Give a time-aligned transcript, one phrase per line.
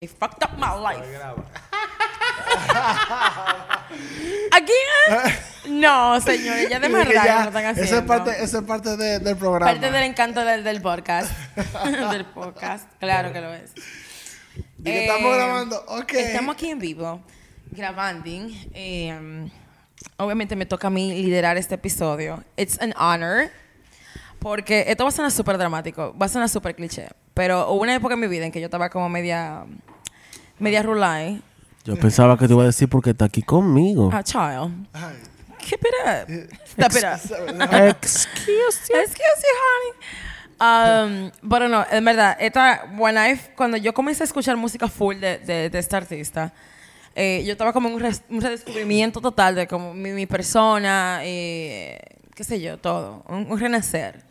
[0.00, 1.04] They fucked up my life.
[4.50, 5.78] ¿Again?
[5.78, 7.82] No, señores, ya de verdad ya, que lo están haciendo.
[7.82, 9.70] Esa es parte, esa es parte de- del programa.
[9.70, 11.30] Parte del encanto del, del podcast.
[12.12, 12.88] del podcast.
[12.98, 13.72] Claro que lo es.
[14.78, 15.84] Dije, estamos Eh, grabando.
[15.88, 16.12] Ok.
[16.14, 17.20] Estamos aquí en vivo,
[17.70, 18.24] grabando.
[18.72, 19.50] Eh,
[20.16, 22.42] obviamente me toca a mí liderar este episodio.
[22.56, 23.50] It's an honor.
[24.38, 27.08] Porque esto va a sonar súper dramático, va a sonar súper cliché.
[27.34, 29.66] Pero hubo una época en mi vida en que yo estaba como media.
[30.60, 31.42] Media rulay.
[31.84, 34.10] Yo pensaba que te iba a decir porque está aquí conmigo.
[34.12, 34.86] A child.
[34.92, 35.16] Ay.
[35.58, 36.28] Keep it up.
[36.66, 37.96] Step it up.
[37.96, 39.92] Excuse Excuse you, honey.
[40.62, 45.16] Um, pero no, en verdad, esta, when I, cuando yo comencé a escuchar música full
[45.16, 46.52] de, de, de esta artista,
[47.14, 51.20] eh, yo estaba como en un, res- un redescubrimiento total de como mi, mi persona,
[51.22, 51.98] eh,
[52.34, 54.22] qué sé yo, todo, un, un renacer.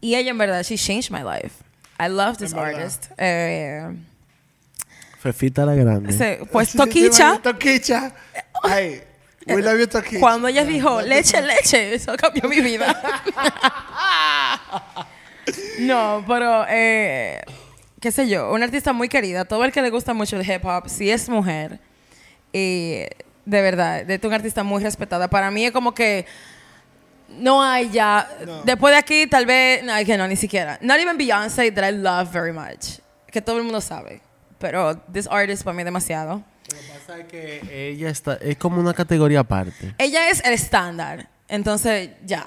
[0.00, 1.62] Y ella en verdad, she changed my life.
[1.98, 3.06] I love this artist.
[3.16, 3.88] Eh,
[5.32, 6.12] Fefita la grande.
[6.12, 8.12] se- pues Toquicha, Toquicha.
[8.62, 9.02] Ay,
[9.46, 10.20] we love you, Toquicha.
[10.20, 12.86] cuando ella dijo leche, leche, eso cambió mi vida.
[15.80, 17.40] no, pero, eh,
[18.00, 19.44] qué sé yo, una artista muy querida.
[19.44, 21.78] Todo el que le gusta mucho el hip hop, si es mujer,
[22.52, 23.08] eh,
[23.44, 25.28] de verdad, de un artista muy respetada.
[25.28, 26.26] Para mí es como que
[27.28, 28.28] no hay ya.
[28.46, 28.62] No.
[28.62, 30.78] Después de aquí, tal vez, no, que no, ni siquiera.
[30.80, 32.98] Not even Beyoncé, that I love very much.
[33.30, 34.20] Que todo el mundo sabe.
[34.58, 36.42] Pero this artist para mí es demasiado.
[36.72, 39.94] Lo que pasa es que ella está, es como una categoría aparte.
[39.98, 41.28] Ella es el estándar.
[41.48, 42.46] Entonces, ya.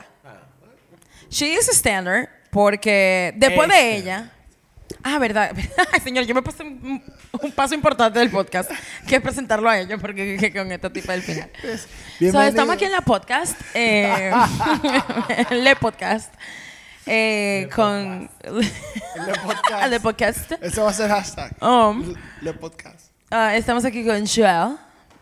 [1.30, 3.98] She is a standard porque después de Este.
[3.98, 4.32] ella.
[5.04, 5.52] Ah, verdad.
[5.94, 7.02] Ay, señor, yo me pasé un,
[7.42, 8.72] un paso importante del podcast,
[9.08, 11.50] que es presentarlo a ellos, porque que con este tipo del final.
[11.62, 11.68] So,
[12.20, 12.50] Bienvenido.
[12.50, 14.32] estamos aquí en la podcast, eh,
[15.52, 16.34] Le Podcast,
[17.10, 19.90] eh, con Le podcast.
[19.90, 20.52] Le Podcast.
[20.62, 21.52] Ese va a ser hashtag.
[21.62, 23.12] Um, Le podcast.
[23.32, 24.78] ah, estamos aquí con Joel,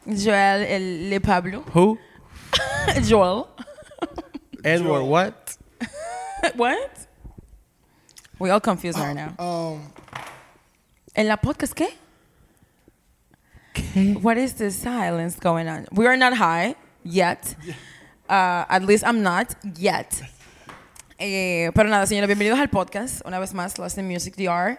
[0.06, 1.98] Joel, el Le Pablo, Who?
[3.08, 3.46] Joel.
[4.64, 5.58] Edward what?
[6.56, 7.08] What?
[8.40, 9.34] We all confused right now.
[9.40, 9.92] Um,
[11.16, 11.88] ¿En la podcast qué?
[14.22, 15.88] What is this silence going on?
[15.92, 17.56] We are not high yet.
[18.30, 20.22] Uh, at least I'm not yet.
[21.20, 23.22] Eh, pero nada, señores, bienvenidos al podcast.
[23.26, 24.78] Una vez más, Lost in Music DR.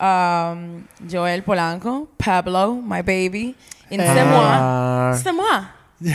[0.00, 3.54] Um, Joel Polanco, Pablo, my baby.
[3.90, 4.42] Y c'est moi.
[4.42, 5.18] Ah.
[5.22, 5.68] C'est moi.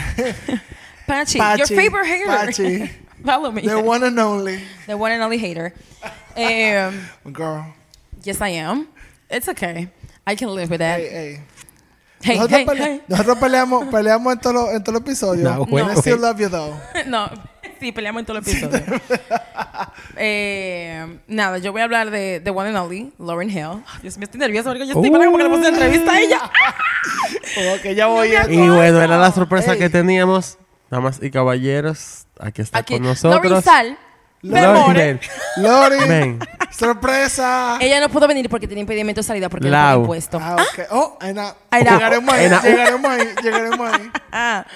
[1.06, 2.26] Pachi, Pachi, your favorite hater.
[2.26, 2.90] Pachi.
[3.24, 3.62] Follow me.
[3.62, 4.60] the one and only.
[4.86, 5.72] The one and only hater.
[6.36, 7.64] Um, Girl.
[8.24, 8.88] yes, I am.
[9.30, 9.88] It's okay.
[10.26, 11.00] I can live with that.
[11.00, 11.40] Hey, hey.
[12.22, 13.00] Hey, nosotros, hey, pele- hey.
[13.08, 15.44] nosotros peleamos, peleamos en todos los en todos los episodios.
[15.44, 16.74] No, And I still love you though.
[17.06, 17.30] No,
[17.80, 18.80] sí, peleamos en todo el episodio.
[20.16, 23.82] eh, nada, yo voy a hablar de The One and Only, Lauren Hill.
[24.02, 26.40] Dios mío, estoy nerviosa porque yo estoy para como que le puse entrevista a ella.
[27.54, 28.50] Como que ya voy a...
[28.50, 29.78] Y bueno, era la sorpresa Ey.
[29.78, 30.58] que teníamos.
[30.90, 33.64] Damas y caballeros, aquí está Aquí, con Lauren nosotros.
[33.64, 33.98] Sal,
[34.42, 35.04] Lauren, Memore.
[35.04, 35.20] ven,
[35.56, 36.38] Lori, ven.
[36.70, 37.78] sorpresa.
[37.80, 39.80] Ella no pudo venir porque tenía impedimento de salida porque Lau.
[39.82, 40.38] no tiene impuesto.
[40.40, 40.86] Ah, ok.
[40.90, 44.10] Oh, ahí na- Ahí na- Llegaremos ahí, llegaremos ahí, llegaremos ahí.
[44.30, 44.66] Ah,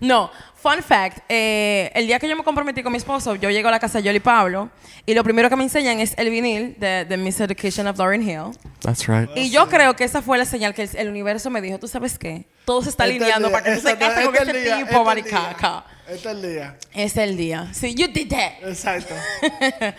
[0.00, 0.30] no.
[0.62, 3.72] Fun fact, eh, el día que yo me comprometí con mi esposo, yo llego a
[3.72, 4.70] la casa de Yoli Pablo
[5.04, 8.22] y lo primero que me enseñan es el vinil de, de Miss Education of Lauren
[8.22, 8.56] Hill.
[8.80, 9.28] That's right.
[9.34, 12.16] Y yo creo que esa fue la señal que el, universo me dijo, ¿tú sabes
[12.16, 12.46] qué?
[12.64, 14.58] Todo se está Este es alineando para que tú se cases con este es ese
[14.58, 15.84] el día, tipo, este es el maricaca.
[16.06, 16.14] día.
[16.14, 16.76] Este es el día.
[16.94, 17.68] Es el día.
[17.72, 18.68] Sí, you did that.
[18.68, 19.14] Exacto.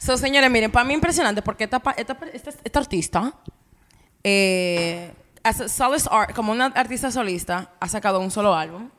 [0.00, 3.32] So, señores, miren, para mí impresionante porque esta, pa- esta, esta, esta artista,
[4.22, 5.10] eh,
[5.42, 8.90] as a solace art- como una artista solista, ha sacado un solo álbum.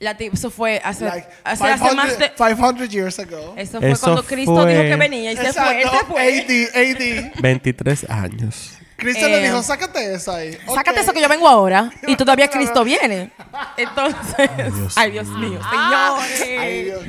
[0.00, 2.32] La eso fue hace, Like hace, hace más 500, de...
[2.34, 3.52] 500 years ago.
[3.56, 5.82] Eso fue Eso cuando Cristo fue- dijo que venía y se fue.
[5.82, 6.72] Él se fue.
[6.74, 7.42] AD, AD.
[7.42, 8.72] 23 años.
[8.96, 10.56] Cristo le Eh, dijo, sácate eso ahí.
[10.74, 13.30] Sácate eso que yo vengo ahora y todavía Cristo viene.
[13.76, 14.48] Entonces,
[14.96, 16.44] ay Dios mío, señores.
[16.58, 17.02] Ay, Dios.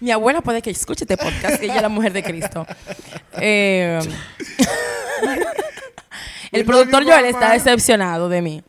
[0.00, 2.66] Mi abuela puede que escuche este podcast, ella es la mujer de Cristo.
[3.40, 3.98] Eh,
[6.52, 8.62] el productor Joel está decepcionado de mí.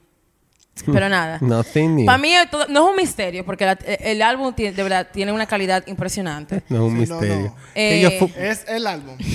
[0.85, 1.37] Pero nada.
[1.41, 2.05] Nothing new.
[2.05, 5.07] Para mí es todo- no es un misterio, porque la- el álbum tiene, de verdad
[5.11, 6.63] tiene una calidad impresionante.
[6.69, 7.35] No es un Sí, misterio.
[7.37, 7.55] no.
[7.75, 9.17] Eh, Es el álbum.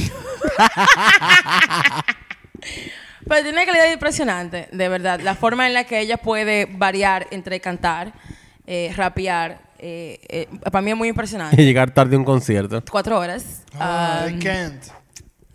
[3.27, 5.21] Pero tiene una calidad impresionante, de verdad.
[5.21, 8.13] La forma en la que ella puede variar entre cantar,
[8.67, 11.57] eh, rapear, eh, eh, para mí es muy y impresionante.
[11.65, 12.83] llegar tarde a un concierto.
[12.91, 13.63] Cuatro horas.
[13.75, 14.83] I Um, can't.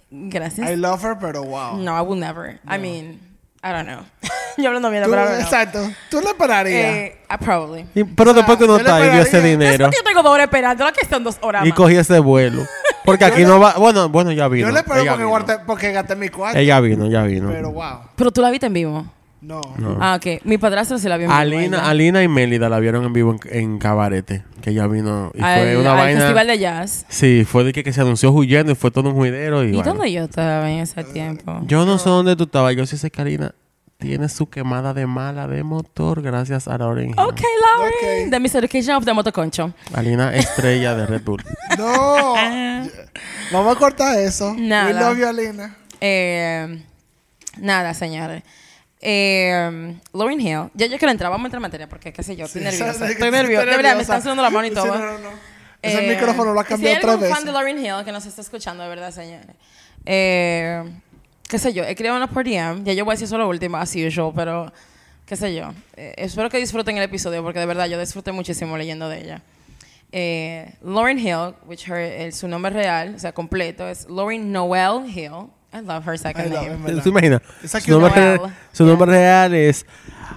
[0.09, 0.67] gracias.
[0.69, 1.77] I love her, pero wow.
[1.77, 2.59] No, I will never.
[2.67, 3.19] I mean,
[3.63, 3.99] I don't know.
[4.57, 5.43] Yo hablando mierda, pero I don't know.
[5.45, 5.89] exacto.
[6.09, 6.85] Tú le pararías.
[6.95, 7.85] Eh, I probably.
[7.95, 9.43] Y- pero O sea, después que uno yo le está y vio ese pagaría- Es
[9.59, 11.77] dinero porque yo tengo dos horas esperando, ¿la que son dos horas y más?
[11.77, 12.65] cogí ese vuelo.
[13.05, 13.73] Porque aquí no va.
[13.73, 14.67] Bueno, bueno, ya vino.
[14.67, 15.35] Yo le espero ella porque, vino.
[15.37, 16.57] guardé- porque gasté mi cuarto.
[16.57, 17.49] Ella vino, ya vino.
[17.49, 17.99] Pero wow.
[18.15, 19.05] Pero tú la viste en vivo.
[19.41, 19.61] No.
[20.01, 20.43] Ah, ok.
[20.43, 21.39] Mi padrastro se la vio en vivo.
[21.39, 21.89] Alina.
[21.89, 24.43] Alina y Mélida la vieron en vivo en, en Cabarete.
[24.61, 25.31] Que ella vino.
[25.33, 26.19] Y al, fue una al vaina.
[26.19, 27.05] festival de jazz.
[27.07, 29.63] Sí, fue de que, que se anunció huyendo y fue todo un juidero.
[29.63, 29.93] ¿Y, ¿Y bueno.
[29.93, 31.61] dónde yo estaba en ese tiempo?
[31.65, 32.75] Yo no sé dónde tú estabas.
[32.75, 33.53] Yo sí sé que Alina
[33.97, 37.11] tiene su quemada de mala de motor gracias a Lauren.
[37.11, 38.25] Ok, Lauren.
[38.25, 38.31] Ok.
[38.31, 39.73] The Miseducation of the Motoconcho.
[39.93, 41.43] Alina estrella de Red Bull.
[41.77, 42.33] No.
[43.53, 44.53] Vamos a cortar eso.
[44.57, 44.87] Nada.
[44.87, 45.75] We love you, Alina.
[46.01, 46.83] Eh,
[47.57, 48.43] nada, señores.
[49.01, 50.69] Eh, Lauren Hill.
[50.73, 51.31] Ya yo quiero entrar.
[51.31, 52.93] Vamos a entrar en materia porque, qué sé yo, estoy nerviosa.
[52.93, 53.11] ¿sabes?
[53.11, 53.65] Estoy Que nerviosa.
[53.65, 54.01] De verdad, me nerviosa.
[54.01, 54.87] están sudando la mano y Sí, todo.
[54.87, 55.29] no, no, no.
[55.81, 57.35] Ese Eh, micrófono lo ha cambiado si algún veces.
[57.37, 59.55] fan de Lauren Hill que nos está escuchando, de verdad, señores.
[60.05, 60.83] Eh,
[61.47, 62.83] qué sé yo, escríbanos por DM.
[62.83, 64.73] Ya yo voy a decir eso lo último, as usual, pero
[65.25, 65.71] qué sé yo.
[65.95, 69.41] Eh, espero que disfruten el episodio porque de verdad yo disfruté muchísimo leyendo de ella.
[70.11, 75.47] Eh, Lauren Hill, which her, su nombre real, o sea, completo, es Lauren Noel Hill.
[75.71, 77.01] I love her second I love name.
[77.01, 77.41] ¿Tú imaginas?
[77.65, 79.85] Su nombre, real, su nombre real es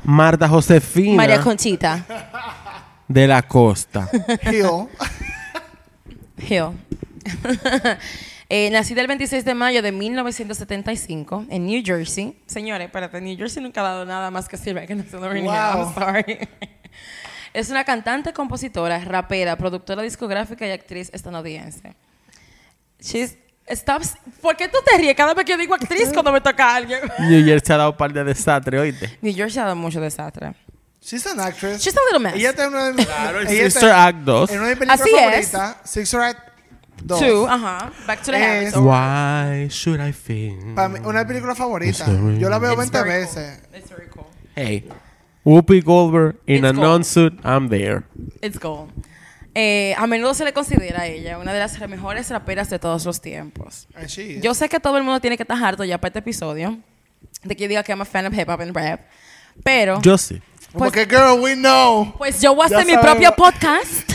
[0.04, 2.04] Marta Josefina María Conchita
[3.08, 4.08] de la Costa.
[4.50, 4.88] Hill.
[6.48, 6.72] Hill.
[8.54, 12.36] Eh, nacida el 26 de mayo de 1975 en New Jersey.
[12.44, 15.50] Señores, espérate, New Jersey nunca ha dado nada más que sirve que Lauryn Hill.
[15.50, 15.54] Wow.
[15.54, 16.38] I'm sorry.
[17.54, 21.94] es una cantante, compositora, rapera, productora discográfica y actriz estadounidense.
[23.00, 23.38] She's,
[23.68, 24.02] stop,
[24.40, 26.76] ¿Por qué tú te ríes cada vez que yo digo actriz cuando me toca a
[26.76, 27.00] alguien?
[27.20, 29.18] New York se ha dado un par de desastres, oíste.
[29.22, 30.54] New Jersey ha dado mucho desastre.
[31.00, 31.82] She's an actress.
[31.82, 32.34] She's a little mess.
[32.38, 33.06] Ella está en una de mis...
[33.06, 34.50] Claro, Sister Act 2.
[34.50, 35.50] En una de mis películas Así es.
[35.50, 35.76] favoritas.
[35.90, 36.48] Sister Act
[37.04, 37.18] 2.
[37.20, 37.92] Two, ajá.
[38.06, 38.76] Back to the Es- habits.
[38.76, 40.76] Why should I think?
[40.76, 42.06] Para mí, una de mis películas favoritas.
[42.38, 43.58] Yo la veo It's 20 very veces.
[43.68, 43.78] cool.
[43.78, 44.26] It's very cool.
[44.54, 44.88] Hey.
[45.44, 48.04] Whoopi Goldberg in It's a non-suit, I'm there.
[48.40, 48.90] It's gold.
[49.54, 53.04] Eh, a menudo se le considera a ella una de las mejores raperas de todos
[53.04, 53.86] los tiempos.
[53.94, 54.42] And she is.
[54.42, 56.78] Yo sé que todo el mundo tiene que estar harto ya para este episodio
[57.42, 59.00] de que yo diga que I'm a fan of hip hop and rap,
[59.62, 60.40] pero Yo sí.
[60.72, 62.14] pues, Porque, girl, we know.
[62.16, 64.11] pues yo voy a hacer mi propio podcast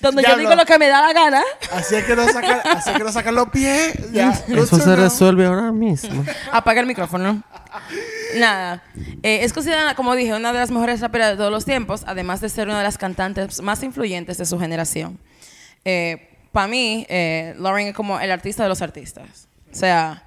[0.00, 1.42] donde yo digo lo que me da la gana.
[1.72, 3.94] Así es que no sacan, así es que no sacan los pies.
[4.12, 4.30] Ya.
[4.48, 6.24] Eso se resuelve ahora mismo.
[6.52, 7.42] Apaga el micrófono.
[8.36, 8.82] Nada.
[9.22, 12.40] Eh, es considerada, como dije, una de las mejores raperas de todos los tiempos, además
[12.40, 15.18] de ser una de las cantantes más influyentes de su generación.
[16.52, 19.48] Para mí, eh, Lauren es como el artista de los artistas.
[19.72, 20.24] O sea,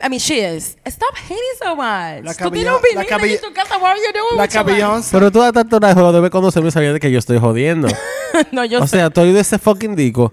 [0.00, 0.76] I, mean, she is.
[0.86, 2.24] Stop hating so much.
[2.24, 3.76] La Tú tienes cabellón- un la en tu casa.
[3.78, 5.02] What are you doing La cabellón.
[5.10, 7.88] Pero tú a tanto de juego debes conocerme y saber de que yo estoy jodiendo.
[8.52, 10.32] no, yo O sea, tú oído ese fucking disco.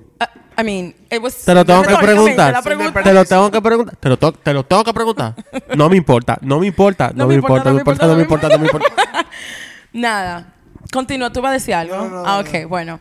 [0.58, 1.36] I mean, it was.
[1.46, 2.52] Te lo tengo que preguntar.
[2.52, 3.96] la pregunta- Te lo tengo que preguntar.
[3.96, 5.34] Te lo, to- te lo tengo que preguntar.
[5.76, 8.50] No me importa, no me importa, no, me importa, no me importa, no me importa,
[8.50, 8.88] no me importa.
[9.94, 10.54] Nada.
[10.92, 11.96] Continúa, tú vas a decir algo.
[11.96, 12.50] No, no, no, ah, no.
[12.50, 12.98] ok, bueno.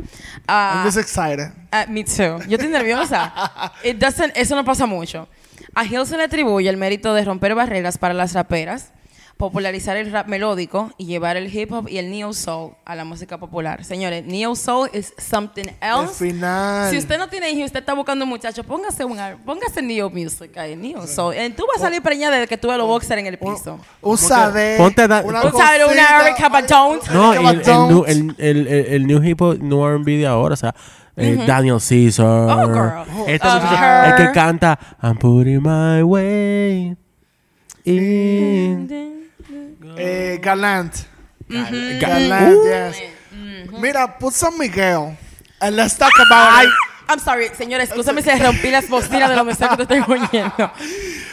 [0.46, 1.50] Ah, I'm just excited.
[1.72, 2.38] Ah, me too.
[2.46, 3.32] Yo estoy nerviosa.
[3.82, 5.26] It doesn't- eso no pasa mucho.
[5.74, 8.92] A Hill se le atribuye el mérito de romper barreras para las raperas,
[9.36, 13.04] popularizar el rap melódico y llevar el hip hop y el neo soul a la
[13.04, 13.84] música popular.
[13.84, 16.24] Señores, neo soul is something else.
[16.24, 16.90] final.
[16.90, 19.16] Si usted no tiene hijos y usted está buscando un muchacho, póngase un
[19.46, 21.34] póngase neo music ahí, neo soul.
[21.34, 23.78] Eh, Tú vas a salir preñada de que tú ves los boxers en el piso.
[24.02, 24.76] Un saber.
[24.76, 26.22] Ponte da- una Un saber, una.
[26.26, 26.36] Eric.
[27.12, 30.54] No, y el, el, el, el, el- el new hip hop, new R&B de ahora,
[30.54, 30.74] o sea,
[31.18, 32.24] eh, Daniel Caesar.
[32.26, 33.04] Oh, girl.
[33.26, 34.04] Este Of muchacho, her.
[34.20, 36.96] el que canta I'm putting my way
[37.84, 39.18] in.
[39.96, 40.94] Eh, Galant.
[41.48, 41.98] Mm-hmm.
[42.00, 42.96] Galant, yes.
[43.80, 45.16] Mira, put some Miguel.
[45.60, 46.70] And let's talk about it.
[47.08, 50.14] I'm sorry, señores, escúchame si le rompí las bocinas de los mensajes que te estoy
[50.16, 50.70] oyendo.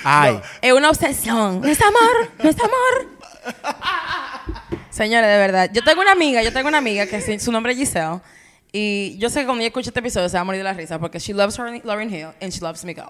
[0.06, 1.60] Ay, Es una obsesión.
[1.62, 3.56] No es amor, no es amor.
[4.90, 5.70] Señores, de verdad.
[5.74, 8.22] Yo tengo una amiga, yo tengo una amiga que su nombre es Giselle.
[8.72, 10.74] Y yo sé que cuando ella escucha este episodio se va a morir de la
[10.74, 13.06] risa porque she loves Lauren- Lauren Hill and she loves Miguel.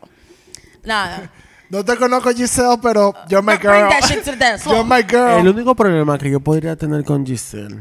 [0.84, 1.32] Nada.
[1.68, 3.90] No te conozco, Giselle, pero you're my Bring girl.
[3.90, 4.78] that shit to the dance floor.
[4.78, 5.40] You're my girl.
[5.40, 7.80] el único problema que yo podría tener con Giselle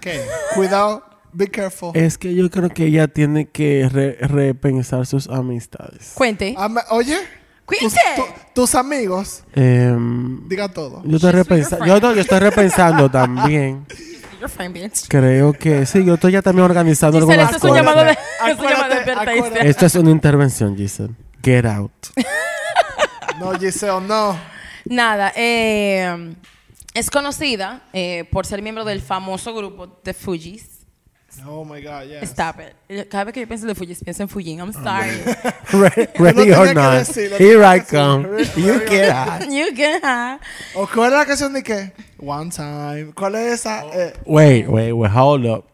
[0.00, 0.20] ¿Qué?
[0.56, 1.04] Cuidado.
[1.32, 1.92] Be careful.
[1.94, 6.10] es que yo creo que ella tiene que re- repensar sus amistades.
[6.14, 6.56] Cuente.
[6.90, 8.00] Oye, tus, Cuente.
[8.16, 11.04] tu- tus amigos, Em, diga todo.
[11.04, 13.86] yo estoy yo, no, yo estoy repensando también.
[14.40, 15.06] Your friend, bitch.
[15.08, 17.84] Creo que sí, yo estoy ya también organizando Giselle, algunas esto es un cosas.
[17.84, 18.12] llamado de,
[18.52, 19.32] es un llamado de advertencia.
[19.34, 19.68] acuérdate.
[19.68, 21.14] Esto es una intervención, Giselle.
[21.42, 21.92] Get out.
[23.38, 24.38] No, Giselle, no.
[24.86, 26.34] Nada, eh,
[26.94, 30.69] es conocida eh, por ser miembro del famoso grupo The Fugees.
[31.46, 32.30] Oh my God, yes.
[32.30, 33.08] Stop it.
[33.08, 34.58] Cada vez que yo pienso en pienso Fujin.
[34.60, 35.10] I'm sorry.
[35.72, 37.06] Re- No Ready or not.
[37.38, 38.26] Here I come.
[38.56, 39.48] You get out.
[39.48, 40.40] you can have.
[40.74, 41.92] ¿O cuál es la canción de qué?
[42.18, 43.12] One time.
[43.14, 43.84] ¿Cuál es esa?
[43.92, 45.12] Eh, Wait, wait, wait.
[45.12, 45.64] Hold up.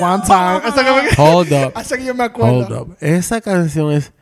[0.00, 0.60] One, time.
[0.64, 1.72] Hasta que, me- Hold up.
[1.74, 2.58] hasta que yo me acuerdo.
[2.58, 2.96] Hold up.
[3.00, 4.12] Esa canción es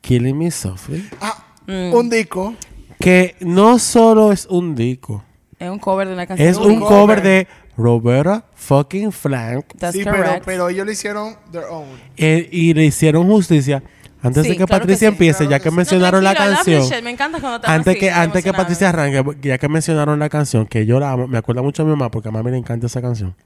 [0.00, 1.08] Killing Me Softly.
[1.20, 1.92] Ah, Mm.
[1.92, 2.54] Un disco.
[2.98, 5.22] Que no solo es un disco.
[5.58, 6.48] Es un cover de una canción.
[6.48, 7.46] Es un cover de
[7.78, 9.64] Roberta fucking Flank.
[9.78, 10.44] That's sí, pero, correct.
[10.44, 11.86] pero ellos le hicieron their own.
[12.18, 13.82] Eh, y le hicieron justicia.
[14.20, 15.12] Antes Sí, de que claro que Patricia sí.
[15.14, 15.76] empiece, Claro ya que que sí.
[15.76, 16.98] mencionaron No, la tranquilo, I love canción.
[16.98, 17.04] shit.
[17.04, 18.52] Me encanta cuando te Antes así, que, antes que.
[18.52, 21.84] Patricia arranque, ya que mencionaron la canción, que yo la amo, me acuerda mucho a
[21.84, 23.36] mi mamá porque a mami le encanta esa canción.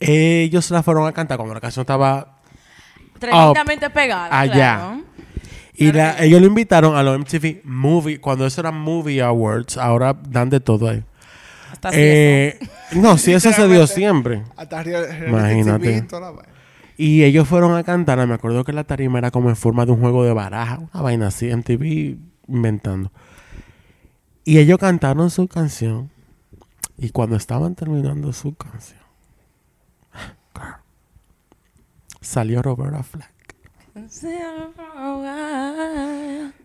[0.00, 2.38] Ellos la fueron a cantar cuando la canción estaba
[3.18, 4.28] Tremendamente pegada.
[4.38, 4.52] allá.
[4.54, 5.02] claro.
[5.78, 10.16] Y la- ellos lo invitaron a los MTV Movie, cuando eso era Movie Awards, ahora
[10.28, 11.04] dan de todo ahí.
[11.88, 12.58] Hasta así Eh,
[12.92, 14.42] no, sí, eso se dio siempre.
[14.56, 14.82] Hasta
[15.26, 16.06] Imagínate.
[16.96, 19.92] Y ellos fueron a cantar, me acuerdo que la tarima era como en forma de
[19.92, 22.16] un juego de baraja, una vaina así, MTV
[22.48, 23.12] inventando.
[24.44, 26.10] Y ellos cantaron su canción.
[26.96, 29.00] Y cuando estaban terminando su canción,
[32.20, 33.32] salió Roberta Flack.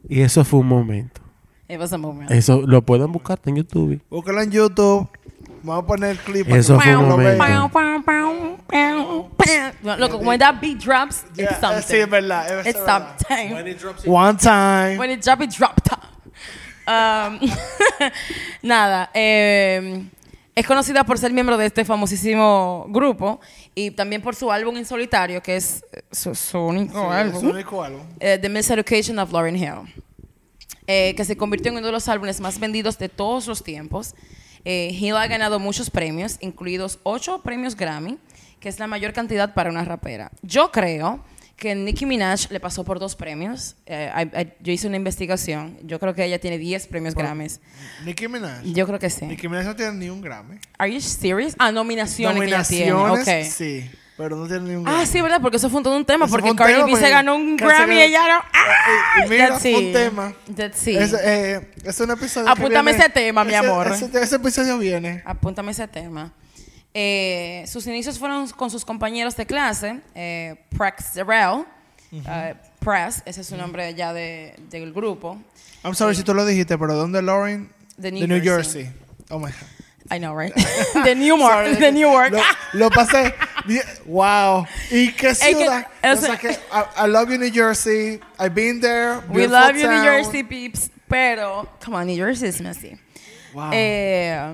[0.07, 1.21] Y eso fue un momento.
[1.71, 2.29] It was a moment.
[2.31, 4.01] Eso lo pueden buscar en YouTube.
[4.09, 5.07] Búscalo en YouTube.
[5.63, 6.49] Vamos a poner el clip.
[6.49, 7.43] Eso fue un momento.
[9.97, 11.83] Loco, when that beat drops, Yeah, it's something.
[11.83, 13.17] sí, es verdad, es It's verdad.
[13.19, 14.11] something.
[14.11, 14.97] One time.
[14.97, 15.99] When it drop, it drop top.
[16.87, 17.39] Um,
[18.63, 19.09] nada.
[19.13, 20.03] eh,
[20.55, 23.39] es conocida por ser miembro de este famosísimo grupo
[23.73, 27.37] y también por su álbum en solitario, que es su, su único Sí, álbum.
[27.37, 28.01] es único álbum.
[28.19, 29.93] eh, The Miseducation of Lauryn Hill,
[30.87, 34.15] eh, que se convirtió en uno de los álbumes más vendidos de todos los tiempos.
[34.65, 38.17] Eh, Hill ha ganado muchos premios, incluidos ocho premios Grammy,
[38.59, 40.31] que es la mayor cantidad para una rapera.
[40.43, 41.23] Yo creo
[41.57, 43.75] que Nicki Minaj le pasó por dos premios.
[43.85, 45.77] Eh, I- I- yo hice una investigación.
[45.83, 47.59] Yo creo que ella tiene 10 premios Grammys.
[48.03, 48.63] Nicki Minaj.
[48.63, 49.25] Yo creo que sí.
[49.25, 50.57] Nicki Minaj no tiene ni un Grammy.
[50.79, 51.53] Are you serious?
[51.59, 52.91] Ah, nominaciones, que ella tiene.
[52.91, 53.53] Nominaciones, Ok.
[53.53, 53.89] sí.
[54.21, 55.01] Pero no tiene ni un Grammy.
[55.01, 55.41] Ah, sí, ¿verdad?
[55.41, 56.25] Porque eso fue todo un tema.
[56.25, 58.39] Eso porque un Cardi tema, B se ganó un que Grammy y ella no.
[58.53, 59.25] ¡Ah!
[59.25, 60.33] Y mira, fue un tema.
[60.55, 60.97] That's it.
[60.99, 63.87] Es, eh, es un episodio que Apúntame viene- ese tema, mi ese- amor.
[63.87, 65.23] Ese, ese episodio viene.
[65.25, 66.31] Apúntame ese tema.
[66.93, 71.65] Eh, sus inicios fueron con sus compañeros de clase, eh, Prex Zarrell.
[72.11, 75.41] Eh, Press, ese es su nombre ya de, del grupo.
[75.83, 77.69] I'm sorry si tú lo dijiste, pero ¿dónde Lauren?
[77.97, 78.83] De New New Jersey.
[78.83, 79.01] Jersey.
[79.29, 79.53] Oh my God.
[80.11, 80.53] I know, right?
[81.05, 81.65] de Newark.
[81.67, 81.75] Sorry.
[81.79, 82.33] de Newark.
[82.33, 83.33] Lo, lo pasé.
[84.05, 84.65] Wow.
[84.91, 85.87] ¿Y qué que- ciudad?
[86.03, 88.19] o O sea- que I, I love you, New Jersey.
[88.37, 89.21] I've been there.
[89.29, 90.03] We love you, New.
[90.03, 90.89] Jersey peeps.
[91.07, 92.97] Pero, come on, New Jersey is messy.
[93.53, 93.71] Wow.
[93.73, 94.53] Eh,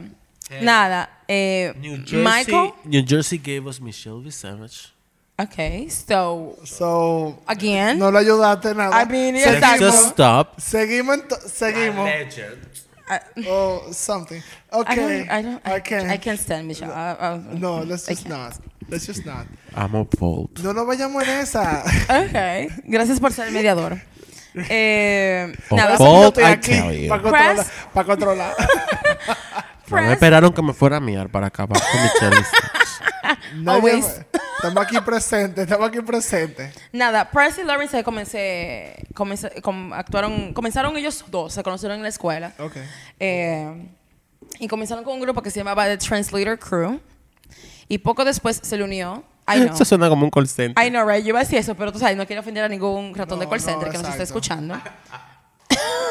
[0.61, 1.09] Nada.
[1.27, 2.73] Eh, New Jersey, Michael.
[2.85, 4.93] New Jersey gave us Michelle Visage.
[5.39, 7.99] Okay, so, so, again.
[7.99, 8.95] no le ayudaste nada.
[8.95, 9.79] I mean, exacto.
[9.79, 10.59] just stop.
[10.59, 11.19] Seguimos.
[11.45, 12.09] Seguimos.
[13.09, 14.41] I- Oh, something.
[14.71, 14.95] I Okay.
[14.95, 16.09] don't, I don't, I, can't.
[16.11, 16.91] I can't stand Michelle.
[16.91, 18.53] I- I- No, let's I just not.
[18.89, 19.47] Let's just not.
[19.75, 20.59] I'm appalled.
[20.63, 21.83] No nos vayamos en esa.
[22.09, 23.97] Ok, gracias por ser el mediador.
[24.69, 27.09] Eh, nada, estoy I aquí tell you.
[27.09, 27.55] para controlar.
[27.55, 27.67] Press.
[27.93, 28.55] Para controlar.
[29.89, 33.55] No me esperaron que me fuera a miar para acabar con Michelle Visage.
[33.61, 34.21] Nadie- Always.
[34.57, 35.63] Estamos aquí presentes.
[35.63, 36.73] Estamos aquí presentes.
[36.91, 42.03] Nada, Press y Lauren se comencé, comencé- com- actuaron, comenzaron ellos dos, se conocieron en
[42.03, 42.53] la escuela.
[42.59, 42.75] Ok.
[43.19, 43.87] Eh,
[44.59, 46.99] y comenzaron con un grupo que se llamaba The Translator Crew.
[47.87, 49.23] Y poco después se le unió.
[49.47, 49.73] I know.
[49.75, 50.85] Eso suena como un call center.
[50.85, 51.21] I know, right?
[51.23, 53.45] Yo iba a decir eso, pero tú sabes, no quiero ofender a ningún ratón No,
[53.45, 54.73] de call no, center que nos esté escuchando.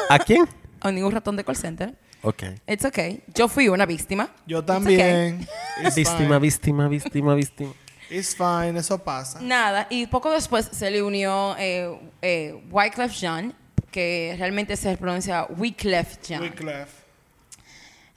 [0.09, 0.47] ¿A quién?
[0.83, 1.95] O ningún ratón de call center.
[2.21, 2.43] Ok.
[2.67, 3.23] It's okay.
[3.33, 4.29] Yo fui una víctima.
[4.45, 5.47] Yo también.
[5.95, 7.73] Víctima, víctima, víctima, víctima.
[8.09, 8.77] It's fine.
[8.77, 9.39] Eso pasa.
[9.41, 13.53] Nada, y poco después se le unió eh, eh, Wyclef Jean,
[13.91, 16.41] que realmente se pronuncia Wyclef Jean.
[16.41, 16.89] Wyclef.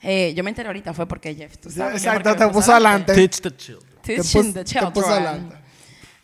[0.03, 1.95] Eh, yo me enteré ahorita, fue porque Jeff, tú sabes.
[2.03, 3.13] Exacto, te puso adelante.
[3.13, 3.91] Teach the children.
[4.01, 5.13] Te Teaching the te puso children.
[5.13, 5.55] adelante.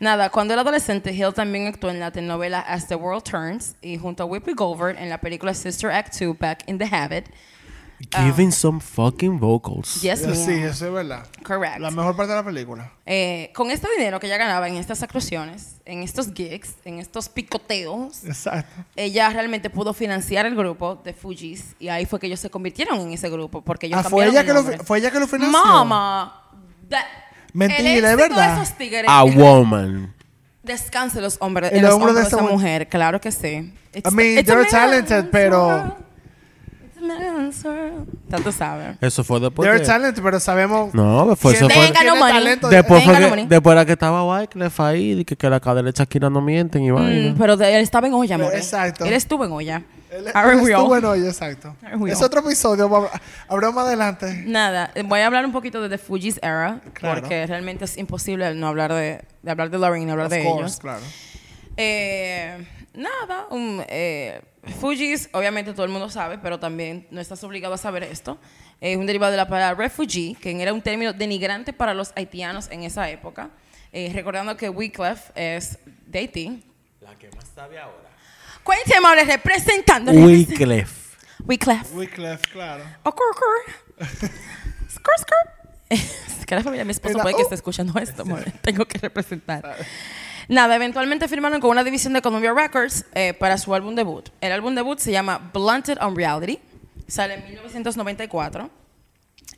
[0.00, 3.98] Nada, cuando era adolescente, Hill también actuó en la telenovela As the World Turns y
[3.98, 7.26] junto a Whoopi Goldberg en la película Sister Act 2 Back in the Habit.
[8.16, 10.00] Giving some fucking vocals.
[10.02, 10.64] Yes, Sí, ma'am.
[10.66, 11.26] eso es verdad.
[11.42, 11.78] Correct.
[11.80, 12.92] La mejor parte de la película.
[13.04, 17.28] Eh, con este dinero que ella ganaba en estas actuaciones, en estos gigs, en estos
[17.28, 18.84] picoteos, Exacto.
[18.94, 23.00] ella realmente pudo financiar el grupo de Fujis y ahí fue que ellos se convirtieron
[23.00, 25.18] en ese grupo porque ellos Ah, fue cambiaron ella, el que lo, fue ella que
[25.20, 25.58] lo financió.
[25.60, 26.42] Mama.
[26.88, 27.04] that-
[27.52, 28.56] Mentira, el ¿es verdad?
[28.58, 30.14] De esos tigres, A woman.
[30.62, 33.72] Descanse los hombres, El los hombro hombros de esa esa mu- mujer, claro que sí.
[33.94, 35.96] It's- I mean, they're talented, pero-
[38.42, 38.96] tú sabes.
[39.00, 39.66] Eso fue después.
[39.68, 40.92] They're de- talented, pero sabemos.
[40.94, 41.68] No, fue, eso no
[42.32, 43.46] talento de- después, fue que, no money.
[43.46, 46.82] después era que estaba Wyclef ahí, y que, que la cadera de Shakira no mienten
[46.82, 47.32] y vaina.
[47.32, 48.54] Mm, pero de- él estaba en olla, amor.
[48.54, 49.04] Exacto.
[49.04, 49.82] Él estuvo en olla.
[50.10, 51.76] Él, estuvo en exacto.
[52.06, 53.10] Es otro episodio,
[53.46, 54.42] habrá más adelante.
[54.46, 57.20] Nada, eh, voy a hablar un poquito de The Fugees era, Claro.
[57.20, 60.44] porque realmente es imposible no hablar de, de hablar de y no hablar Of de
[60.44, 60.78] course, ellos.
[60.80, 61.00] claro.
[61.76, 64.42] Eh, nada, un, eh,
[64.80, 68.38] Fugees, obviamente todo el mundo sabe, pero también no estás obligado a saber esto.
[68.80, 72.68] Es un derivado de la palabra refugee, que era un término denigrante para los haitianos
[72.70, 73.50] en esa época.
[73.92, 76.62] Eh, recordando que Wyclef es de Haití.
[77.00, 78.08] La que más sabe ahora.
[78.62, 80.12] Cuénteme ahora representando.
[80.12, 81.16] Wyclef.
[81.44, 81.94] Wyclef.
[81.94, 82.84] Wyclef, claro.
[83.02, 83.56] Ocurcur.
[84.88, 85.58] Skr, skr.
[86.38, 88.24] Es que la familia de mi esposo puede que esté escuchando esto.
[88.62, 89.76] Tengo que representar.
[90.48, 94.30] Nada, eventualmente firmaron con una división de Columbia Records eh, para su álbum debut.
[94.40, 96.58] El álbum debut se llama Blunted on Reality.
[97.06, 98.70] Sale en 1994.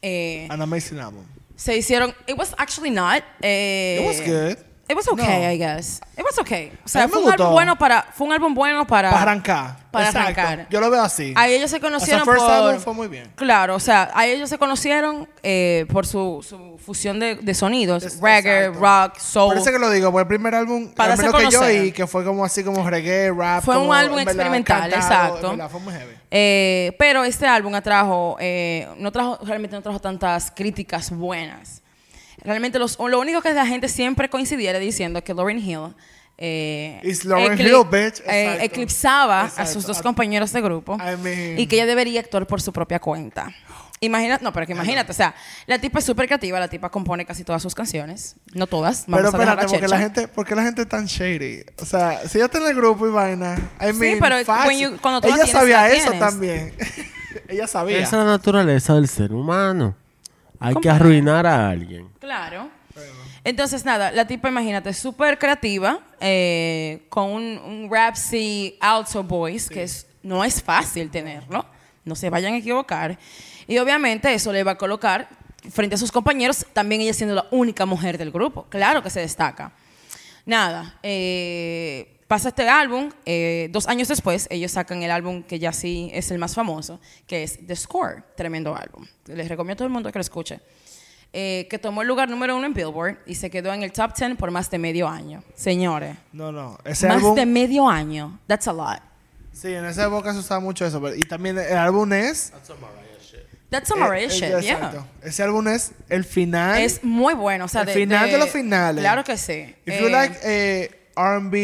[0.03, 1.25] Eh, An amazing album.
[1.57, 2.15] se hicieron.
[2.27, 3.23] It was actually not.
[3.43, 4.57] eh, It was good.
[4.91, 5.51] It was okay, No.
[5.53, 6.01] I guess.
[6.19, 6.73] It was okay.
[6.85, 8.03] O sea, fue un álbum bueno para.
[8.13, 9.11] Fue un álbum bueno para.
[9.11, 9.77] Para arrancar.
[9.93, 10.41] Para Exacto.
[10.41, 10.67] arrancar.
[10.69, 11.33] Yo lo veo así.
[11.37, 12.51] Ahí ellos se As a conocieron first por.
[12.51, 13.31] album fue muy bien.
[13.37, 18.03] Claro, o sea, ahí ellos se conocieron eh, por su, su fusión de, de sonidos,
[18.03, 18.81] Es- reggae, exacto.
[18.81, 19.49] rock, soul.
[19.55, 21.93] Por eso que lo digo, porque el primer álbum, Para al menos que yo oí,
[21.93, 23.63] que fue como así como reggae, rap.
[23.63, 25.03] Fue un como, álbum en verdad, experimental, cantado,
[25.37, 25.51] exacto.
[25.51, 26.15] verdad, fue muy heavy.
[26.33, 31.81] Eh, pero este álbum atrajo, eh, no trajo, realmente no trajo tantas críticas buenas.
[32.45, 35.95] Realmente los, lo único que la gente siempre coincidiera diciendo que Lauryn Hill
[36.43, 38.21] eh, ecli- Hill, bitch.
[38.21, 38.65] eh, Exacto.
[38.65, 42.63] eclipsaba a sus dos compañeros de grupo I mean- y que ella debería actuar por
[42.63, 43.53] su propia cuenta.
[44.03, 45.35] Imagínate, no, pero que imagínate, o sea,
[45.67, 49.19] la tipa es súper creativa, la tipa compone casi todas sus canciones, no todas, vamos
[49.19, 49.95] Pero a dejar espérate, porque checha.
[49.95, 51.65] la gente, porque la gente es tan shady.
[51.83, 54.69] O sea, si ella está en el grupo y vaina, I Sí, mean, pero fácil.
[54.69, 56.19] when you- cuando tú la ella tienes, sabía la eso tienes.
[56.19, 56.75] también.
[57.49, 57.99] ella sabía.
[57.99, 59.95] Esa es la naturaleza del ser humano.
[60.61, 62.09] Hay que arruinar a alguien.
[62.21, 62.69] Claro.
[63.43, 69.85] Entonces, nada, la tipa, imagínate, súper creativa, eh, con un, un rapsy alto voice, que
[69.85, 71.65] es, no es fácil tenerlo,
[72.05, 73.19] no se vayan a equivocar.
[73.67, 75.29] Y obviamente eso le va a colocar
[75.71, 78.67] frente a sus compañeros, también ella siendo la única mujer del grupo.
[78.69, 79.73] Claro que se destaca.
[80.45, 85.73] Nada, eh, pasa este álbum, eh, dos años después ellos sacan el álbum que ya
[85.73, 89.05] sí es el más famoso, que es The Score, tremendo álbum.
[89.27, 90.61] Les recomiendo a todo el mundo que lo escuche.
[91.33, 94.15] Eh, que tomó el lugar número uno en Billboard y se quedó en el top
[94.17, 95.43] 10 por más de medio año.
[95.57, 96.79] Señores, No, no.
[96.85, 97.35] Ese más álbum.
[97.35, 98.39] de medio año.
[98.47, 99.01] That's a lot.
[99.53, 101.03] Sí, en esa época se usaba mucho eso.
[101.03, 102.53] pero- y también el álbum es.
[103.71, 105.07] That's a Mariah eh, eh, shit, exacto.
[105.23, 105.29] yeah.
[105.29, 106.81] Ese álbum es el final.
[106.81, 107.65] Es muy bueno.
[107.67, 109.01] O sea, El de, final de los finales.
[109.03, 109.75] Claro que sí.
[109.87, 111.59] If Eh, you like eh, R&B,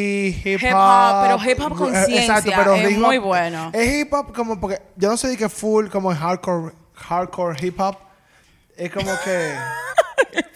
[0.44, 0.66] hip hop.
[0.66, 3.70] Hip hop, pero hip hop eh, conciencia, exacto, pero es hip hop- muy bueno.
[3.72, 7.80] Es hip hop como porque yo no sé de que full como hardcore, hardcore hip
[7.80, 7.96] hop.
[8.76, 9.54] Es como que.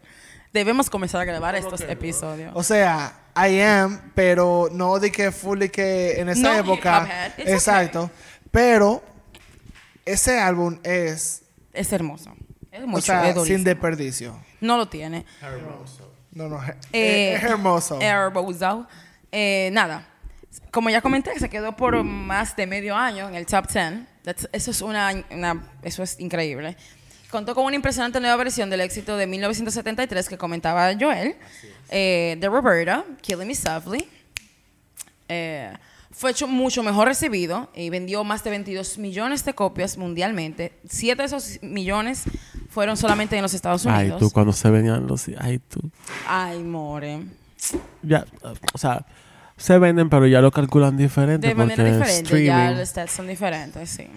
[0.53, 2.51] Debemos comenzar a grabar estos episodios.
[2.55, 7.31] o sea, I am, pero no de que full de que en esa No época.
[7.38, 8.09] Exacto.
[8.51, 9.03] Pero
[10.05, 12.33] ese álbum es, Es hermoso.
[12.71, 13.57] Es mucho, o sea, es durísimo.
[13.57, 14.39] sin desperdicio.
[14.61, 15.25] No lo tiene.
[16.35, 17.99] No, no, es- Eh, es hermoso.
[17.99, 18.87] Hermoso.
[19.31, 20.07] Eh, nada.
[20.71, 24.01] Como ya comenté, se quedó por más de medio año en el top 10.
[24.23, 26.75] That's- eso, es una, una- eso es increíble.
[27.31, 31.35] Contó con una impresionante nueva versión del éxito de 1973 que comentaba Joel,
[31.89, 34.07] eh, de Roberta, Killing Me Softly.
[35.27, 35.73] Eh,
[36.11, 40.73] fue hecho mucho mejor recibido y vendió más de 22 millones de copias mundialmente.
[40.89, 42.23] Siete de esos millones
[42.75, 44.19] fueron solamente en los Estados Ay, Unidos.
[44.19, 45.29] tú, cuando se venían los...
[45.39, 45.79] Ay, tú.
[46.27, 47.21] Ay, more.
[48.03, 48.25] Ya,
[48.73, 49.05] o sea,
[49.55, 51.47] se venden, pero ya lo calculan diferente.
[51.47, 52.77] De manera diferente, ya streaming.
[52.77, 54.07] los stats son diferentes, sí.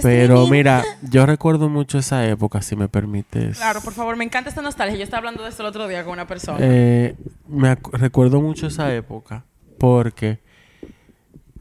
[0.00, 3.58] Pero mira, yo recuerdo mucho esa época, si me permites.
[3.58, 4.96] Claro, por favor, me encanta esta nostalgia.
[4.96, 6.58] Yo estaba hablando de esto el otro día con una persona.
[6.62, 7.14] Eh,
[7.46, 9.44] me recuerdo mucho esa época
[9.78, 10.40] porque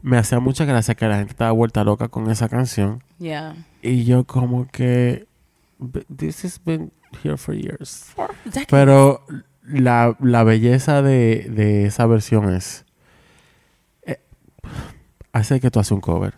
[0.02, 3.04] me hacía mucha gracia que la gente estaba vuelta loca con esa canción.
[3.20, 3.56] yeah.
[3.82, 5.28] Y yo como que...
[5.78, 6.92] "But This has been
[7.24, 8.12] here for years.
[8.16, 8.30] For.
[8.70, 9.26] Pero
[9.64, 12.86] la, la belleza de, de esa versión es...
[14.04, 14.20] eh,
[15.32, 16.36] hace que tú haces un cover.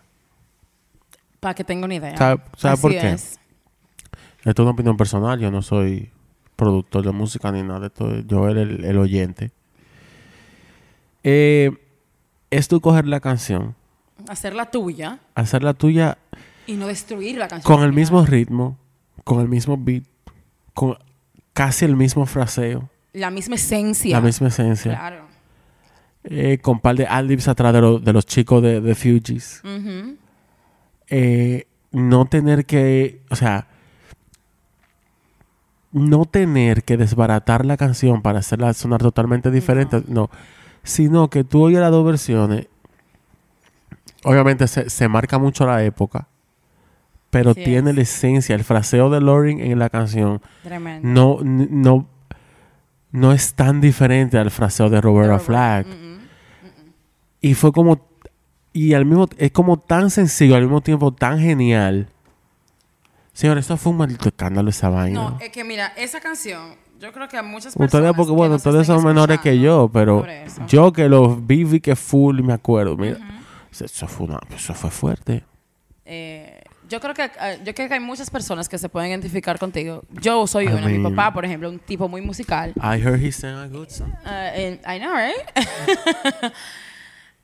[1.40, 2.16] Para que tenga una idea.
[2.16, 3.10] ¿Sabe- sabe Así por qué?
[3.12, 3.38] es.
[4.44, 5.38] Esto es una opinión personal.
[5.40, 6.10] Yo no soy
[6.56, 8.20] productor de música ni nada de esto.
[8.20, 9.50] Yo era el, el oyente.
[11.24, 11.70] Eh,
[12.50, 13.74] es tú coger la canción,
[14.28, 16.16] Hacer la tuya hacerla tuya
[16.66, 17.76] y no destruir la canción.
[17.76, 18.78] con el mismo ritmo,
[19.26, 20.04] con el mismo beat,
[20.72, 20.96] con
[21.52, 24.14] casi el mismo fraseo, La misma esencia.
[24.16, 24.92] la misma esencia.
[24.92, 25.26] Claro.
[26.22, 29.62] Eh, con par de adlibs atrás de, lo- de los chicos de, de Fugees.
[31.08, 33.66] Eh, no tener que, o sea,
[35.92, 40.30] no tener que desbaratar la canción para hacerla sonar totalmente diferente, no,
[40.82, 42.68] sino que tú oyes las dos versiones,
[44.24, 46.28] obviamente se, se marca mucho la época,
[47.30, 47.96] pero tiene es.
[47.96, 51.06] la esencia, el fraseo de Loring en la canción Tremendo.
[51.08, 52.08] no, no,
[53.12, 55.86] no es tan diferente al fraseo de Roberta Flack.
[57.40, 58.06] Y fue como,
[58.72, 62.08] y al mismo, es como tan sencillo, al mismo tiempo tan genial.
[63.32, 65.30] Señor, esto fue un maldito escándalo esa vaina.
[65.30, 67.94] No, es que mira, esa canción, yo creo que a muchas personas.
[67.94, 70.66] Ustedes, porque que bueno, ustedes son menores que yo, pero eso.
[70.66, 73.18] yo que los vi, vi que full, me acuerdo, mira.
[73.70, 75.44] Eso fue una, eso fue fuerte.
[76.06, 79.58] Eh, yo creo que eh, yo creo que hay muchas personas que se pueden identificar
[79.58, 80.04] contigo.
[80.20, 80.86] Yo soy I una.
[80.86, 82.72] Mi mean- papá, por ejemplo, un tipo muy musical.
[82.76, 84.10] I heard he sang a good song.
[84.24, 86.52] Uh, and- I know, right?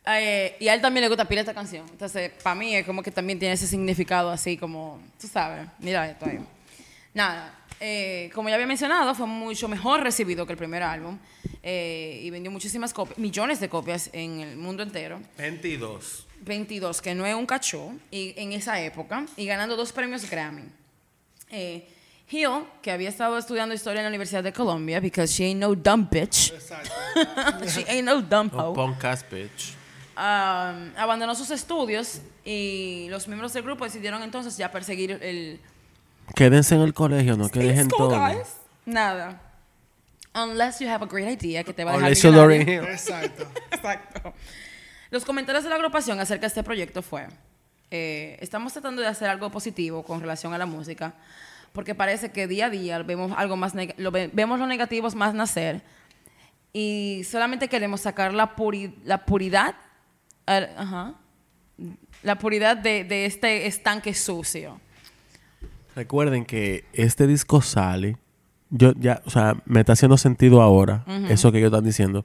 [0.05, 1.87] Eh, y a él también le gusta pila esta canción.
[1.89, 6.09] Entonces, para mí es como que también tiene ese significado así como, tú sabes, mira
[6.11, 6.41] esto ahí.
[7.15, 11.19] Nada, eh, como ya había mencionado, fue mucho mejor recibido que el primer álbum
[11.63, 15.21] eh, y vendió muchísimas copias, millones de copias en el mundo entero.
[15.39, 16.27] 22.
[16.45, 20.65] 22, que no es un cachó, y, en esa época, y ganando dos premios Grammy.
[21.51, 21.87] Eh,
[22.31, 25.75] Hill, que había estado estudiando historia en la Universidad de Columbia, because she ain't no
[25.75, 26.53] dumb bitch.
[26.53, 26.91] Exacto.
[27.69, 28.75] she ain't no dumb hoe.
[28.75, 29.75] punk ass bitch.
[30.17, 35.61] Um, abandonó sus estudios y los miembros del grupo decidieron entonces ya perseguir el...
[36.35, 38.11] Quédense en el colegio, no que dejen todo.
[38.11, 38.57] guys.
[38.85, 39.41] Nada.
[40.35, 42.85] Unless you have a great idea que te va a dejar Unless you're Hill.
[42.85, 43.47] Exacto.
[43.71, 44.35] Exacto.
[45.13, 47.29] Los comentarios de la agrupación acerca de este proyecto fue,
[47.91, 51.13] eh, estamos tratando de hacer algo positivo con relación a la música,
[51.75, 55.35] porque parece que día a día vemos algo más lo ve- vemos los negativos más
[55.35, 55.83] nacer
[56.73, 59.75] y solamente queremos sacar la, puri- la puridad,
[60.47, 61.15] eh, ajá,
[62.23, 64.81] la puridad de, de este estanque sucio.
[65.95, 68.17] Recuerden que este disco sale.
[68.71, 72.25] Yo ya, o sea, me está haciendo sentido ahora eso que ellos están diciendo.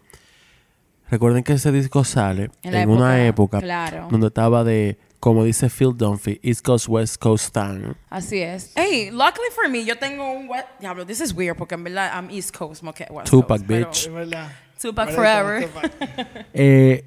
[1.10, 4.08] Recuerden que ese disco sale En en, la una época, época claro.
[4.12, 7.93] donde estaba de, como dice Phil Dunphy, East Coast, West Coast Time.
[8.10, 8.72] Así es.
[8.76, 10.50] Hey, luckily for me, yo tengo un...
[10.50, 13.60] we- Diablo, this is weird porque en verdad I'm East Coast, no que West Tupac,
[13.60, 14.12] Coast, pero- bitch.
[14.12, 14.52] Verdad.
[14.82, 15.67] Tupac forever.
[16.54, 17.04] Eh,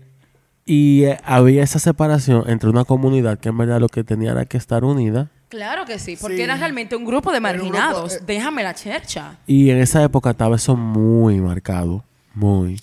[0.65, 4.45] y eh, había esa separación entre una comunidad que en verdad lo que tenía era
[4.45, 5.29] que estar unida.
[5.49, 6.43] Claro que sí, porque Sí.
[6.43, 8.17] era realmente un grupo de un grupo, marginados.
[8.17, 8.21] eh.
[8.27, 9.39] Déjame la chercha.
[9.47, 12.05] Y en esa época estaba eso muy marcado.
[12.35, 12.81] Muy.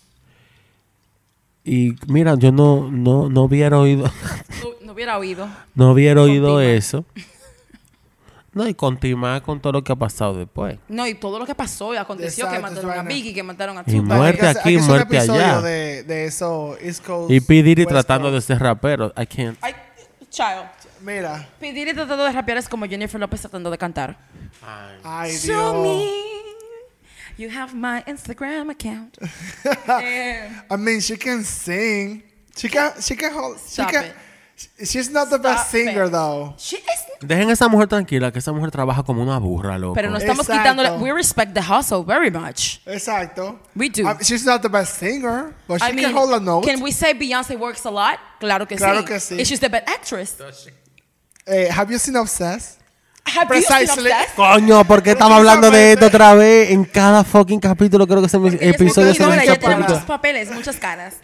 [1.70, 4.06] Y mira, yo no, no, no hubiera oído,
[4.64, 5.50] No, no hubiera oído.
[5.76, 7.04] no hubiera oído eso.
[8.54, 10.80] No, y continuar con todo lo que ha pasado después.
[10.88, 13.04] No, y todo lo que pasó y aconteció, que mataron a.
[13.04, 14.18] Biggie, que mataron a Y Tupac.
[14.18, 15.62] muerte Hay que hacer- aquí, muerte allá.
[15.62, 17.30] De, de eso, East Coast.
[17.32, 17.62] Y P.
[17.62, 19.14] Diddy tratando de ser rapero.
[19.16, 19.58] I can't.
[19.62, 19.74] Ay,
[20.32, 20.66] child.
[21.04, 21.48] Mira.
[21.60, 21.72] P.
[21.74, 24.18] Diddy tratando de rapear es como Jennifer López tratando de cantar.
[25.04, 26.04] Ay, Show Dios.
[27.38, 29.18] You have my Instagram account.
[29.90, 32.24] Eh, I mean, she can sing.
[32.56, 34.88] She can, she can hold, she can, it.
[34.88, 36.12] she's not the best singer, it.
[36.12, 36.54] though.
[36.58, 39.96] she is- Dejen a esa mujer tranquila, que esa mujer trabaja como una burra, loco.
[39.96, 40.54] Pero no estamos Exacto.
[40.54, 41.00] quitándole.
[41.02, 42.80] We respect the hustle very much.
[42.86, 43.60] Exacto.
[43.76, 44.04] We do.
[44.22, 46.64] She's not the best singer, but she I mean, can hold a note.
[46.66, 48.20] can we say Beyonce works a lot?
[48.40, 49.06] Claro que Claro sí.
[49.08, 49.40] que sí.
[49.40, 50.36] Is she the best actress?
[51.48, 52.80] Eh, have you seen Obsessed?
[53.36, 54.12] Have Precisely.
[54.36, 56.72] Coño, ¿por qué estamos hablando de esto otra vez?
[56.72, 58.38] En cada fucking capítulo, creo que ese
[58.70, 61.16] episodio se me tiene para- muchos papeles, muchas caras.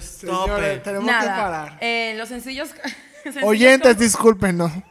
[0.00, 1.36] Señores, tenemos que Nada.
[1.36, 1.78] parar.
[1.80, 2.70] Eh, los sencillos.
[3.22, 4.72] sencillos Oyentes, como- discúlpenos.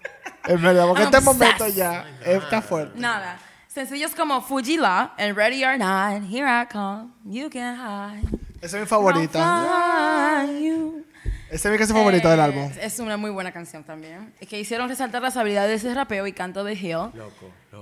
[0.48, 2.98] Es verdad, porque este momento ya está fuerte.
[3.00, 3.38] Nada.
[3.68, 8.28] Sencillos como Fujila and Ready or Not, Here I Come, You Can Hide.
[8.62, 9.38] Esa es mi favorita.
[9.40, 11.06] I'll find you.
[11.52, 12.72] Esa es mi canción favorita del Eh, álbum.
[12.80, 14.34] Es una muy buena canción también.
[14.40, 17.10] Y que hicieron resaltar las habilidades de rapeo y canto de Hill.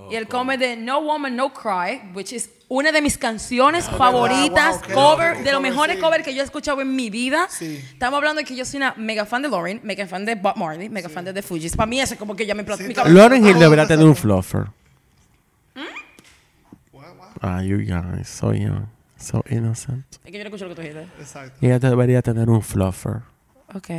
[0.10, 4.82] Y el come de No Woman No Cry, which is una de mis canciones favoritas,
[4.88, 6.02] wow, cover, loco, de los cover, mejores sí.
[6.02, 7.48] covers que yo he escuchado en mi vida.
[7.50, 7.78] Sí.
[7.92, 10.56] Estamos hablando de que yo soy una mega fan de Lauren, mega fan de Bob
[10.56, 11.76] Marley, mega fan de The Fugees.
[11.76, 14.16] Para mí eso es como que ya me mi cabeza- Lauren Hill debería tener un
[14.16, 14.68] fluffer.
[15.76, 15.82] ¿Mm?
[17.42, 18.86] Ah, you guys, so young,
[19.18, 20.06] so innocent.
[20.26, 21.08] Es que yo no escucho lo que tú dijiste.
[21.20, 21.58] Exacto.
[21.62, 23.22] Y ella debería tener un fluffer.
[23.76, 23.90] Ok.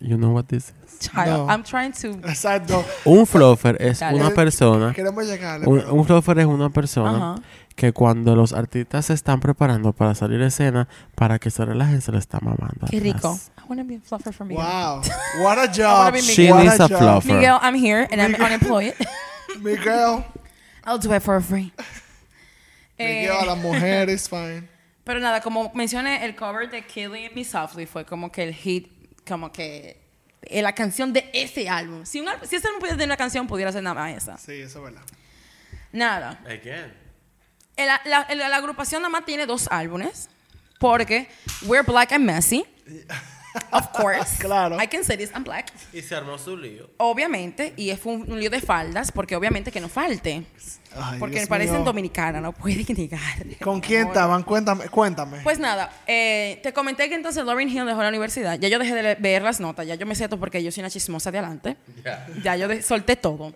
[0.00, 0.98] You know what this is?
[1.10, 1.48] Child, No.
[1.48, 2.08] I'm trying to...
[2.28, 2.84] Exacto.
[3.04, 4.16] Un fluffer es Dale.
[4.16, 4.92] una persona.
[4.92, 5.66] Queremos llegarle.
[5.66, 7.36] Un, un fluffer es una persona
[7.74, 12.00] que cuando los artistas se están preparando para salir a escena, para que se relajen,
[12.00, 12.86] se le está mamando.
[12.90, 13.18] Qué rico.
[13.28, 13.50] atrás.
[13.58, 14.64] I want to be a fluffer for Miguel.
[14.64, 15.02] Wow.
[15.42, 16.14] What a job.
[16.16, 16.98] She What needs a job.
[17.00, 17.34] fluffer.
[17.34, 18.94] Miguel, I'm here and I'm unemployed.
[19.60, 20.24] Miguel.
[20.84, 21.72] I'll do it for free.
[22.98, 24.68] Miguel a la mujer is fine.
[25.08, 28.88] Pero nada, como mencioné, el cover de Killing Me Softly fue como que el hit,
[29.26, 29.98] como que
[30.42, 32.04] eh, la canción de ese álbum.
[32.04, 34.36] Si, un, álbum- si ese álbum pudiera tener una canción, pudiera ser nada más esa.
[34.36, 35.06] Sí, eso es verdad.
[35.92, 36.38] Nada.
[36.44, 36.92] Again.
[37.74, 40.28] El- la, el- la agrupación nada más tiene dos álbumes.
[40.78, 41.26] Porque
[41.62, 42.66] We're Black and Messy.
[43.72, 44.36] Of course.
[44.38, 44.76] Claro.
[44.80, 45.72] I can say this, I'm black.
[45.94, 46.90] Y se armó su lío.
[46.98, 47.72] Obviamente.
[47.78, 49.10] Y fue un, un lío de faldas.
[49.10, 50.44] Porque obviamente que no falte.
[50.96, 51.84] Ay, porque Dios me parecen mío.
[51.84, 52.42] dominicanas.
[52.42, 53.20] No puede negar.
[53.62, 54.12] ¿Con quién Amor.
[54.14, 54.42] estaban?
[54.42, 54.88] Cuéntame.
[54.88, 55.38] Cuéntame.
[55.42, 58.58] Pues nada, eh, te comenté que entonces Lauryn Hill dejó la universidad.
[58.58, 60.82] Ya yo dejé de ver las notas, ya yo me sé todo porque yo soy
[60.82, 61.76] una chismosa de adelante.
[62.04, 62.26] Ya.
[62.42, 63.52] Ya yo solté todo.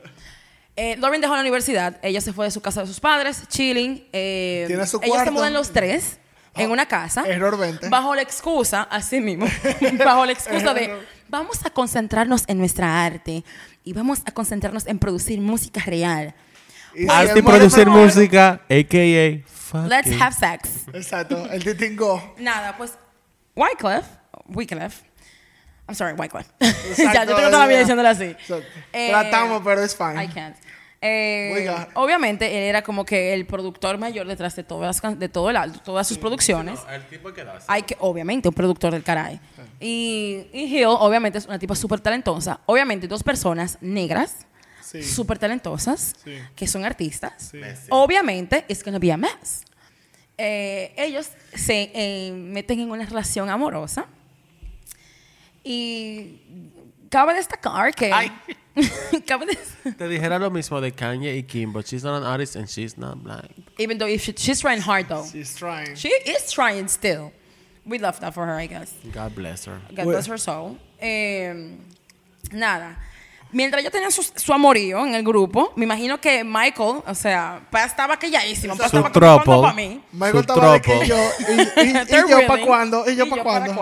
[0.77, 4.07] Eh, Lauryn dejó la universidad, ella se fue de su casa de sus padres, chilling.
[4.13, 5.33] eh, Tiene su Ellos se cuarto.
[5.33, 6.19] mudan los tres
[6.55, 7.25] en una casa.
[7.27, 7.89] Error 20.
[7.91, 9.47] Bajo la excusa, así mismo,
[10.05, 10.97] bajo la excusa de
[11.29, 13.45] vamos a concentrarnos en nuestra arte
[13.85, 16.35] y vamos a concentrarnos en producir música real.
[17.09, 19.47] Arte y producir música, a.k.a.
[19.49, 20.87] fucking- Let's have sex.
[20.93, 21.47] Exacto.
[21.51, 22.35] El titingo.
[22.39, 22.93] Nada, pues
[23.57, 24.05] Wyclef,
[24.47, 25.01] Wyclef,
[25.89, 26.47] I'm sorry, Wyclef.
[26.61, 27.81] Exacto, ya, yo tengo toda la vida ya.
[27.81, 28.37] diciéndole así.
[28.93, 30.25] Eh, Tratamos, pero es fine.
[30.25, 30.57] I can't.
[31.05, 35.51] Eh, obviamente, él era como que el productor mayor detrás de todas, las de todo
[35.51, 36.79] el, todas sus producciones.
[36.89, 37.59] El tipo que da.
[37.67, 39.41] Hay que, obviamente, un productor del caray.
[39.81, 42.61] Y, y Hill, obviamente, es una tipa súper talentosa.
[42.67, 44.47] Obviamente, dos personas negras,
[44.93, 45.03] Sí.
[45.03, 46.35] súper talentosas, Sí.
[46.55, 47.51] que son artistas.
[47.51, 47.61] Sí.
[47.91, 49.65] Obviamente, it's gonna be a mess.
[50.39, 54.07] Eh, ellos se eh, meten en una relación amorosa.
[55.65, 56.39] Y
[57.09, 58.13] cabe destacar que.
[58.13, 58.31] Ay.
[59.99, 62.97] Te dijera lo mismo de Kanye y Kim, but she's not an artist and she's
[62.97, 63.51] not black.
[63.79, 65.25] even though if she- she's trying hard, though.
[65.31, 65.95] She's trying.
[65.95, 67.33] She is trying still.
[67.85, 68.93] We love that for her, I guess.
[69.13, 69.79] God bless her.
[69.95, 70.79] God bless her soul.
[71.01, 71.53] Eh,
[72.53, 72.97] nada.
[73.53, 77.61] Mientras yo tenía su, su amorío en el grupo, me imagino que Michael, o sea,
[77.71, 78.19] pa- estaba
[78.79, 79.13] pa- Su estaba
[79.43, 79.63] tropo.
[79.63, 80.03] para mí.
[80.13, 81.05] Michael Su estaba de que tropo.
[81.05, 81.17] yo.
[81.49, 83.09] Y, y- y They're yo para cuándo.
[83.11, 83.73] Y yo para cuándo.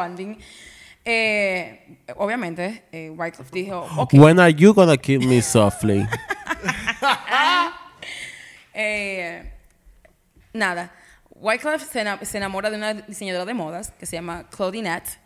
[1.05, 6.05] Eh, obviamente, eh, Wycliffe dijo, ok, When are you gonna kill me softly?
[8.75, 9.53] eh,
[10.53, 10.93] nada.
[11.37, 11.87] Wycliffe
[12.27, 15.19] se enamora de una diseñadora de modas que se llama Claudinette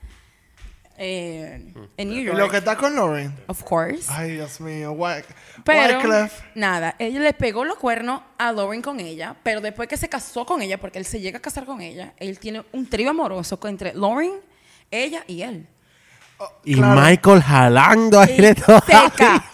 [0.97, 3.35] eh, en New Y York, lo que está con Lauren.
[3.49, 4.05] of course.
[4.09, 4.93] Ay, Dios mío.
[4.95, 5.25] Wyc-
[5.65, 6.41] Pero, Wyclef.
[6.55, 10.47] nada, ella le pegó los cuernos a Lauren con ella, pero después que se casó
[10.47, 13.59] con ella, porque él se llega a casar con ella, él tiene un trío amoroso
[13.65, 14.33] entre Lauren,
[14.91, 15.67] ella y él.
[16.65, 17.01] Y Claro.
[17.01, 18.81] Michael jalando Y aire todo.
[18.81, 19.45] seca.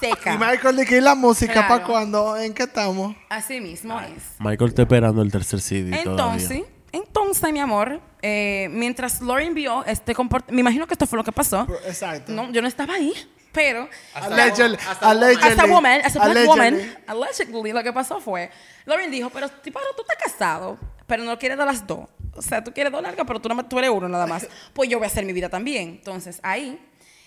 [0.00, 0.34] seca.
[0.34, 1.68] Y Michael dice, ¿y la música Claro.
[1.68, 2.36] para cuándo?
[2.36, 3.16] ¿En qué estamos?
[3.28, 4.22] Así mismo es.
[4.38, 6.75] Michael está esperando el tercer CD Entonces, todavía.
[6.92, 11.24] Entonces, mi amor, eh, mientras Lauren vio este comportamiento, me imagino que esto fue lo
[11.24, 11.66] que pasó.
[11.86, 12.32] Exacto.
[12.32, 13.12] No, yo no estaba ahí,
[13.52, 14.76] pero Allegedly.
[14.88, 15.70] hasta Allegedly.
[15.70, 16.46] woman, as a black Allegedly.
[16.46, 18.50] woman, allegedly, lo que pasó fue,
[18.84, 22.08] Lauren dijo, pero tipo, tú estás casado, pero no quieres dar las dos.
[22.34, 24.46] O sea, tú quieres dos largas, pero tú, más- tú eres uno nada más.
[24.74, 25.88] Pues yo voy a hacer mi vida también.
[25.88, 26.78] Entonces, ahí,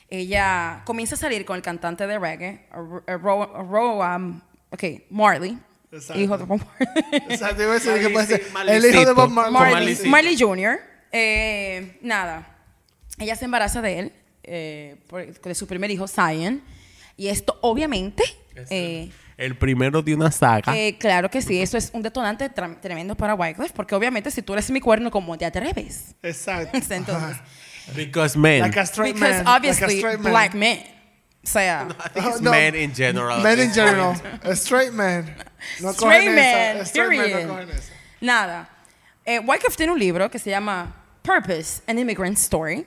[0.10, 4.42] ella comienza a salir con el cantante de reggae, Ro, Ro- Ro- um,
[4.72, 5.58] ok, Marley,
[5.92, 6.22] Exacto.
[6.22, 7.24] hijo de Bob Marley.
[7.30, 7.64] Exacto.
[7.64, 9.30] Iba a decir que puede ser el hijo de Bob.
[9.30, 9.54] Marley.
[9.74, 9.98] Marley.
[10.10, 10.80] Marley Jr.
[11.12, 12.58] eh, nada,
[13.18, 16.62] ella se embaraza de él, eh, por- de su primer hijo, Zion.
[17.18, 18.24] Y esto, obviamente,
[18.70, 20.78] eh, El primero de una saga.
[20.78, 24.42] eh, claro que sí, eso es un detonante tra- tremendo para Wycliffe, porque obviamente si
[24.42, 26.16] tú eres mi cuerno, ¿cómo te atreves?
[26.24, 26.78] Exacto.
[26.94, 27.38] Entonces.
[27.96, 28.62] Because men.
[28.62, 29.46] Like a straight because man.
[29.46, 30.32] like a obviously, straight man.
[30.32, 30.80] black men.
[31.44, 32.52] Sea, I think it's Oh, no.
[32.52, 33.40] men in general.
[33.42, 34.16] Men in general.
[34.44, 35.34] A straight man.
[35.82, 36.86] No straight man.
[36.86, 37.48] Straight man period.
[37.48, 37.82] no cogen.
[38.22, 38.70] Nada.
[39.26, 42.86] Eh, Wycliffe tiene un libro que se llama Purpose, An Immigrant Story.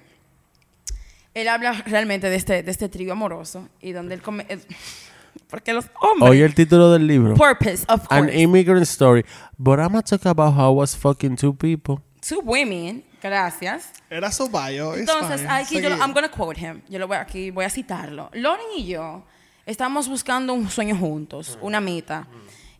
[1.34, 4.44] Él habla realmente de este, de este trío amoroso y donde él come...
[4.48, 4.58] eh,
[5.48, 6.30] porque los hombres...
[6.30, 7.34] Oye el título del libro.
[7.34, 8.38] Purpose, of An course.
[8.38, 9.24] immigrant story.
[9.58, 12.02] But I'm gonna talk about how I was fucking two people.
[12.20, 13.90] Two women, gracias.
[14.10, 14.94] Era su bio.
[14.96, 15.52] Entonces, fine.
[15.52, 15.88] aquí yo.
[15.90, 16.82] I'm gonna quote him.
[16.88, 18.30] Yo lo voy aquí, voy a citarlo.
[18.32, 19.22] Lauren y yo
[19.66, 22.26] estamos buscando un sueño juntos, una meta.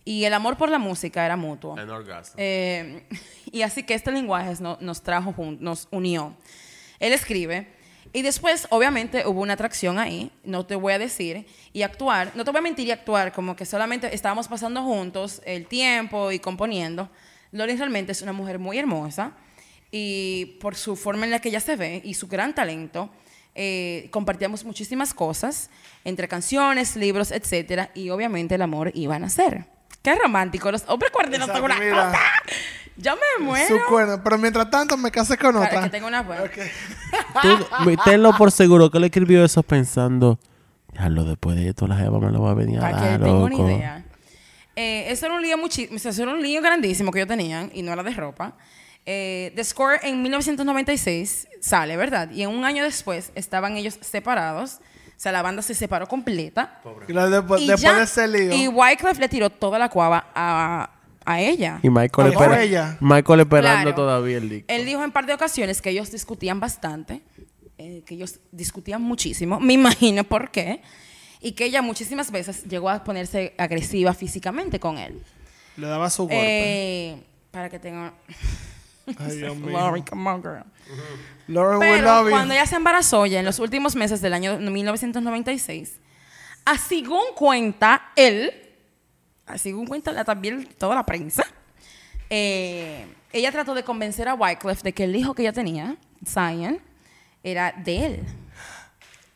[0.05, 1.79] Y el amor por la música era mutuo.
[1.79, 2.35] An orgasm.
[2.37, 3.07] Eh,
[3.53, 6.35] y así que este lenguaje no- nos trajo, nos unió.
[6.99, 7.69] Él escribe,
[8.13, 12.45] y después, obviamente, hubo una atracción ahí, no te voy a decir, y actuar, no
[12.45, 16.39] te voy a mentir y actuar, como que solamente estábamos pasando juntos el tiempo y
[16.39, 17.09] componiendo.
[17.53, 19.33] Lori realmente es una mujer muy hermosa,
[19.93, 23.11] y por su forma en la que ella se ve y su gran talento,
[23.55, 25.69] eh, compartíamos muchísimas cosas,
[26.05, 29.67] entre canciones, libros, etcétera, y obviamente el amor iba a nacer.
[30.03, 32.07] Qué romántico, los hombres cuernos son una mira.
[32.07, 32.19] cosa.
[32.97, 33.69] Yo me muero.
[33.69, 34.21] Su cuerno.
[34.23, 35.83] Pero mientras tanto me casé con Para otra.
[35.85, 36.45] que tenga una buena.
[37.43, 40.39] Tú, tenlo por seguro que él escribió eso pensando,
[40.93, 43.05] ya lo después de esto la jeva me lo va a venir a Para que
[43.05, 43.69] dar, tenga una loco".
[43.71, 44.05] idea.
[44.77, 47.83] Eh, eso era un lío muchísimo, eso era un lío grandísimo que yo tenía y
[47.83, 48.57] no era de ropa.
[49.05, 52.31] Eh, The Score en 1996 sale, ¿verdad?
[52.31, 54.75] Y en un año después estaban ellos separados.
[55.17, 56.81] O sea, la banda se separó completa.
[57.09, 58.53] Y después, y, después ya- de ese lío.
[58.55, 60.91] y Wyclef le tiró toda la cuava a,
[61.25, 61.79] a ella.
[61.83, 62.97] Y Michael, ¿A espera- ella?
[63.01, 63.95] Michael esperando Claro.
[63.95, 64.65] todavía el disco.
[64.69, 67.23] Él dijo en un par de ocasiones que ellos discutían bastante,
[67.79, 70.83] eh, que ellos discutían muchísimo, me imagino por qué,
[71.41, 75.23] y que ella muchísimas veces llegó a ponerse agresiva físicamente con él.
[75.77, 76.37] Le daba su golpe.
[76.41, 78.13] Eh, para que tenga...
[79.19, 79.71] Ay, Dios mío.
[79.79, 80.63] Lori, come on, girl.
[81.49, 82.31] Lauren, we Pero love you.
[82.31, 86.01] cuando ella se embarazó, ya en los últimos meses del año 1996,
[86.65, 88.53] a según cuenta él,
[89.47, 91.45] a según cuenta la- también toda la prensa,
[92.31, 96.79] eh, ella trató de convencer a Wyclef de que el hijo que ella tenía, Zion,
[97.43, 98.21] era de él.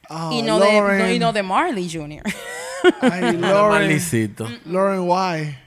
[0.08, 0.98] Oh, y, no de, Lauren.
[0.98, 2.22] no- y no de Marley Jr.
[3.00, 4.00] Ay, Lauren.
[4.64, 5.58] Lauren, why?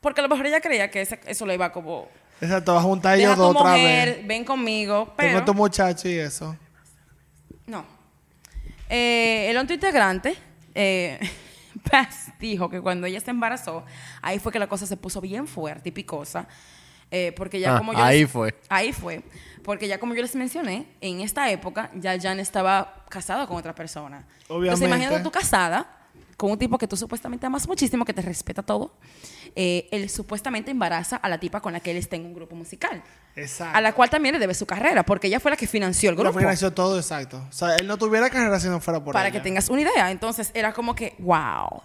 [0.00, 2.08] Porque a lo mejor ella creía que ese- eso le iba como...
[2.42, 4.26] Exacto, va a juntar ellos dos otra mujer, vez.
[4.26, 5.38] ven conmigo, Tengo pero...
[5.38, 6.56] a tu muchacho y eso.
[7.66, 7.84] No.
[8.88, 10.36] Eh, el otro integrante,
[10.74, 11.18] eh,
[11.90, 13.84] Paz, dijo que cuando ella se embarazó,
[14.20, 16.46] ahí fue que la cosa se puso bien fuerte y picosa.
[17.10, 18.54] eh, porque ya Ah, como yo ahí les- fue.
[18.68, 19.22] Ahí fue.
[19.62, 23.74] Porque ya como yo les mencioné, en esta época ya Jan estaba casada con otra
[23.74, 24.18] persona.
[24.18, 24.84] Entonces Obviamente.
[24.86, 25.86] imagínate tú casada
[26.42, 28.92] con un tipo que tú supuestamente amas muchísimo, que te respeta todo.
[29.54, 32.56] Eh, él supuestamente embaraza a la tipa con la que él está en un grupo
[32.56, 33.00] musical.
[33.36, 33.78] Exacto.
[33.78, 36.16] A la cual también le debe su carrera, porque ella fue la que financió el
[36.16, 36.40] Lo grupo.
[36.40, 37.46] financió todo exacto.
[37.48, 39.38] O sea, él no tuviera carrera si no fuera por para ella.
[39.38, 40.10] que tengas una idea.
[40.10, 41.80] Entonces era como que, wow.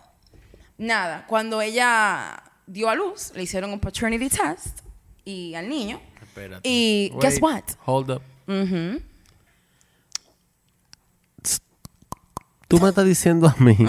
[0.80, 4.80] Nada, cuando ella dio a luz, le hicieron un paternity test
[5.24, 6.02] y al niño.
[6.20, 6.62] Espérate.
[6.67, 7.62] Y guess what?
[7.86, 8.22] Hold up.
[8.48, 9.04] Ujú.
[12.67, 13.77] Tú me estás diciendo a mí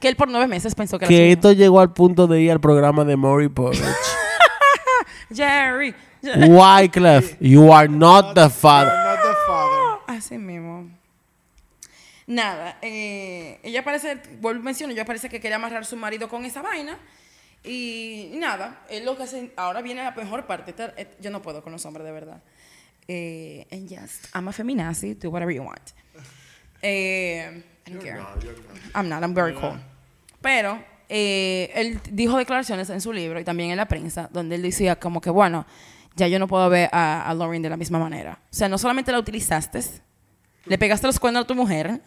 [0.00, 2.60] Que él por nueve meses pensó que, que esto llegó al punto de ir al
[2.60, 3.80] programa de Maury Povich.
[5.32, 5.94] Jerry.
[6.22, 8.92] Wyclef, you are not the father.
[8.92, 10.16] Not the father.
[10.16, 10.90] Así mismo.
[12.26, 16.28] Nada, eh, ella parece, vuelvo a mencionar, ella parece que quería amarrar a su marido
[16.28, 16.98] con esa vaina.
[17.64, 20.74] Y nada, es lo que hace, ahora viene la mejor parte.
[20.96, 22.42] Eh, yo no puedo con los hombres, de verdad.
[23.08, 25.92] Eh, and yes, I'm a feminazi, do whatever you want.
[26.82, 28.20] Eh, I don't care.
[28.94, 29.78] I'm not, I'm very cool.
[30.40, 34.62] Pero eh, él dijo declaraciones en su libro y también en la prensa, donde él
[34.62, 35.66] decía como que, bueno,
[36.16, 38.38] ya yo no puedo ver a, a Lauren de la misma manera.
[38.44, 39.80] O sea, no solamente la utilizaste,
[40.66, 42.00] le pegaste los cuernos a tu mujer,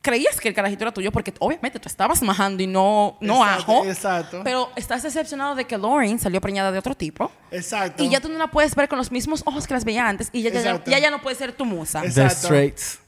[0.00, 3.72] creías que el carajito era tuyo porque obviamente tú estabas majando y no, no Exacto,
[3.72, 3.84] ajo.
[3.86, 4.40] exacto.
[4.44, 7.30] Pero estás decepcionado de que Lauren salió preñada de otro tipo.
[7.50, 8.02] Exacto.
[8.02, 10.28] Y ya tú no la puedes ver con los mismos ojos que las veía antes
[10.32, 10.90] y ya, ya, ya, Exacto.
[10.90, 12.04] ya, ya no puede ser tu musa.
[12.04, 12.46] Es- The Exacto.
[12.48, 12.98] Straits.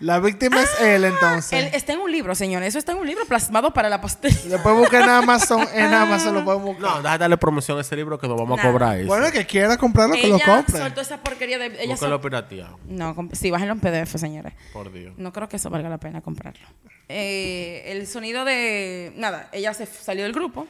[0.00, 1.72] La víctima es él, Él entonces.
[1.74, 2.68] está en un libro, señores.
[2.68, 4.42] Eso está en un libro plasmado para la posteridad.
[4.44, 5.66] Después busquen en Amazon.
[5.72, 6.82] En Amazon lo pueden buscar.
[6.90, 8.62] No, déjame darle promoción a ese libro que nos vamos Nah.
[8.68, 9.06] a cobrar eso.
[9.08, 10.78] Bueno, el que quiera comprarlo, que lo compre.
[10.78, 11.82] soltó esa porquería de...
[11.82, 12.78] Ella sol- pirateado.
[12.86, 14.52] No, comp- sí, bájenlo en PDF, señores.
[14.74, 15.14] Por Dios.
[15.16, 16.66] No creo que eso valga la pena comprarlo.
[17.08, 19.12] Eh, el sonido de...
[19.16, 20.66] Nada, ella se f- salió del grupo.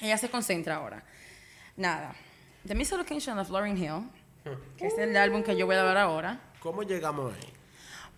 [0.00, 1.04] Ella se concentra ahora.
[1.76, 2.12] Nada.
[2.66, 4.08] The Miseducation of Lauryn Hill,
[4.76, 6.40] que es el álbum que yo voy a dar ahora.
[6.60, 7.52] ¿Cómo llegamos ahí?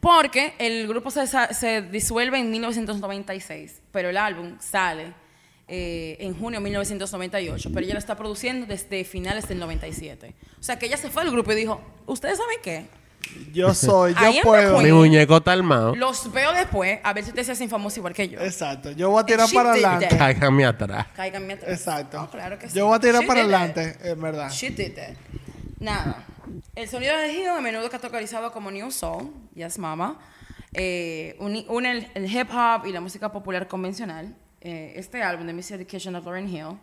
[0.05, 5.14] Porque el grupo se, se disuelve en 1996, pero el álbum sale
[5.67, 10.35] eh, en junio de 1998, pero ella lo está produciendo desde finales del 97.
[10.61, 12.87] O sea que ella se fue del grupo y dijo, ¿ustedes saben qué?
[13.55, 14.83] Yo soy, yo puedo.
[14.83, 15.97] Mi muñeco está armado.
[15.97, 18.38] Los veo después, a ver si ustedes se hacen famosos igual que yo.
[18.40, 18.90] Exacto.
[18.90, 20.07] Yo voy a tirar para did adelante.
[20.09, 20.19] that.
[20.19, 21.07] Cáigame atrás.
[21.17, 21.73] Cáiganme atrás.
[21.79, 22.21] Exacto.
[22.21, 22.77] Oh, claro que sí.
[22.77, 23.61] Yo voy a tirar She para did that.
[23.62, 24.51] adelante, en verdad.
[24.51, 25.14] She did that.
[25.81, 26.27] Nada.
[26.74, 30.18] El sonido de Hill a menudo categorizado como New Soul, Yes Mama,
[30.72, 34.35] eh, uni- une el, el hip hop y la música popular convencional.
[34.61, 36.78] Eh, este álbum, The Miseducation of Lauryn Hill,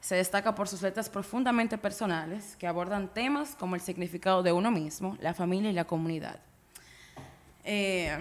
[0.00, 4.70] se destaca por sus letras profundamente personales que abordan temas como el significado de uno
[4.70, 6.40] mismo, la familia y la comunidad.
[7.64, 8.14] Eh,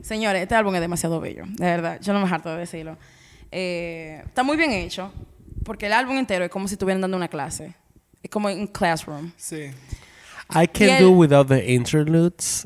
[0.00, 2.96] señores, este álbum es demasiado bello, de verdad, yo no me harto de decirlo.
[3.50, 5.12] Eh, está muy bien hecho,
[5.64, 7.74] porque el álbum entero es como si estuvieran dando una clase.
[8.30, 9.32] Como en classroom.
[9.36, 9.72] Sí.
[10.54, 12.64] I can el- do without the interludes.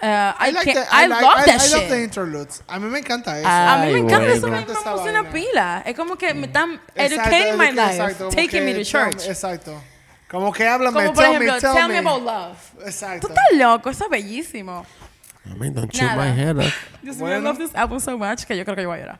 [0.00, 0.06] Uh,
[0.38, 1.88] I, like can't- the- I like- love I- that I love shit.
[1.90, 2.62] the interludes.
[2.68, 3.48] A mí me encanta eso.
[3.48, 4.32] Ah, a mí me Ay, encanta bueno.
[4.34, 5.32] eso, me, Me me encanta emociona vaina.
[5.32, 5.82] pila.
[5.86, 9.26] Es como que me están Exacto, educating my life, exacto, taking me to church.
[9.26, 9.82] Exacto.
[10.30, 12.00] Como que háblame, Como por tell ejemplo, me, tell, Tell me.
[12.02, 12.86] Me About Love.
[12.86, 13.26] Exacto.
[13.26, 14.86] Tú estás loco, eso es bellísimo.
[15.46, 16.14] I mean, don't Nada.
[16.16, 16.72] my head up.
[17.02, 17.40] Dios mío, I Bueno.
[17.48, 19.18] love this album so much que yo creo que yo voy a llorar.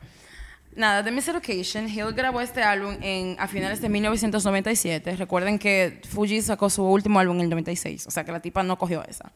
[0.75, 5.15] Nada, The Miseducation, Hill grabó este álbum en, a finales de 1997.
[5.15, 8.63] Recuerden que Fuji sacó su último álbum en el 96, o sea que la tipa
[8.63, 9.31] no cogió esa.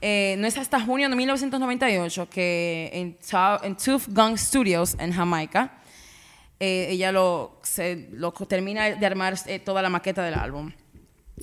[0.00, 3.16] Eh, no es hasta junio de 1998 que en,
[3.62, 5.74] en Tooth Gun Studios en Jamaica
[6.58, 10.72] eh, ella lo, se, lo termina de armar eh, toda la maqueta del álbum.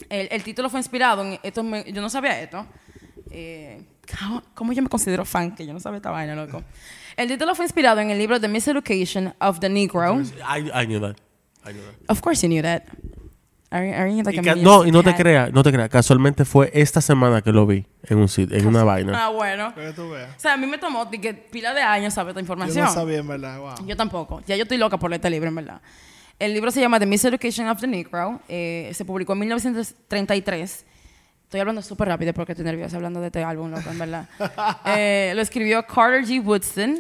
[0.10, 2.66] El, el título fue inspirado en esto, me- yo no sabía esto.
[3.32, 3.82] Eh,
[4.20, 5.56] ¿cómo- ¿Cómo yo me considero fan?
[5.56, 6.62] Que yo no sabía esta vaina, loco.
[7.20, 10.22] El título fue inspirado en el libro The Miseducation of the Negro.
[10.22, 11.18] I, I knew that.
[11.66, 11.96] I knew that.
[12.08, 12.84] Of course you knew that.
[13.72, 15.90] Are, are you like Y a no, y no te creas, no te creas.
[15.90, 19.26] Casualmente fue esta semana que lo vi en un sitio, en una vaina.
[19.26, 19.76] Ah, bueno.
[19.76, 20.34] Que tú veas.
[20.38, 22.86] O sea, a mí me tomó que pila de años saber esta Yo información.
[22.86, 23.60] no sabía, en verdad.
[23.60, 23.86] Wow.
[23.86, 24.42] Yo tampoco.
[24.48, 25.82] Ya yo estoy loca por leer este libro, en verdad.
[26.40, 28.40] El libro se llama The Miseducation of the Negro.
[28.48, 30.86] Eh, se publicó en 1933.
[31.50, 34.30] Estoy hablando súper rápido porque estoy nerviosa hablando de este álbum, loco, en verdad.
[34.86, 36.46] Eh, lo escribió Carter G.
[36.46, 36.96] Woodson.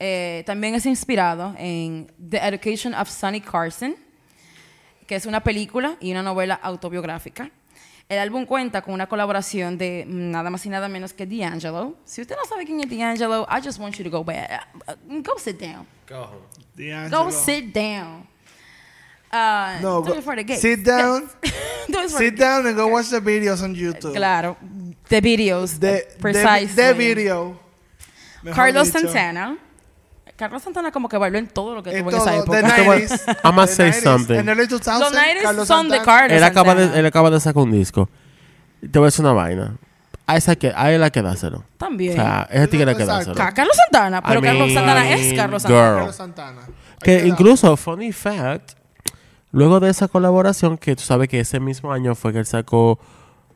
[0.00, 3.94] Eh, también es inspirado en The Education of Sonny Carson,
[5.06, 7.48] que es una película y una novela autobiográfica.
[8.08, 11.94] El álbum cuenta con una colaboración de nada más y nada menos que D'Angelo.
[12.04, 14.66] Si usted no sabe quién es D'Angelo, I just want you to go back.
[15.06, 15.86] Go sit down.
[16.74, 17.26] D'Angelo.
[17.26, 18.31] Go sit down.
[19.32, 20.60] Uh, No, do go- it for the gays.
[20.60, 21.22] sit down.
[21.88, 24.14] Do it for Sit the down and go watch the videos on YouTube.
[24.14, 24.56] Claro.
[25.08, 25.78] The videos.
[25.80, 26.66] The, the, precisely.
[26.74, 27.58] the video.
[28.54, 29.00] Carlos dicho.
[29.00, 29.56] Santana.
[30.36, 32.58] Carlos Santana como que bailó en todo lo que En tuvo en esa todo, the
[32.58, 32.74] época.
[32.76, 33.36] Te voy- 90s.
[33.44, 34.02] I'ma the say 90s.
[34.02, 34.34] something.
[34.34, 36.04] En early 2000s, Los 90s Carlos son de Santana.
[36.18, 36.92] Carlos Él acaba, Santana.
[36.92, 38.08] de, él acaba de sacar un disco.
[38.80, 39.76] Te voy a decir una vaina.
[40.26, 41.64] A esa que, a él hay que dárselo.
[41.78, 42.12] También.
[42.12, 43.32] O sea, ese tigre hay que Exacto.
[43.32, 43.36] dárselo.
[43.36, 44.22] Ca- Carlos Santana.
[44.22, 45.84] Pero I Carlos Santana es Carlos Santana.
[45.88, 45.96] girl.
[45.98, 46.60] Carlos Santana.
[46.66, 46.72] Hay
[47.02, 48.72] Que incluso, funny fact,
[49.52, 52.98] luego de esa colaboración, que tú sabes que ese mismo año fue que él sacó,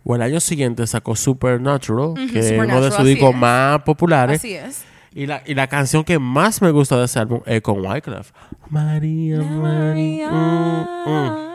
[0.05, 3.36] o el año siguiente sacó Supernatural, que es uno de Supernatural, sus discos es.
[3.36, 4.38] más populares.
[4.38, 4.84] Así es.
[5.12, 8.32] Y la, y la canción que más me gusta de ese álbum es con Wyclef.
[8.68, 10.30] María, María.
[10.30, 11.47] mm, mm.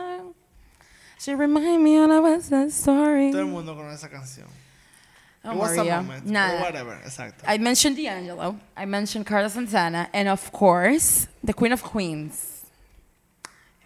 [1.18, 3.30] She remind me of a West Side Story.
[3.30, 4.48] Todo el mundo conoce esa canción.
[5.44, 6.60] It was a moment, Nada.
[6.60, 7.44] Whatever, exacto.
[7.46, 8.56] I mentioned D'Angelo.
[8.76, 10.08] I mentioned Carlos Santana.
[10.12, 12.51] And of course, the Queen of Queens,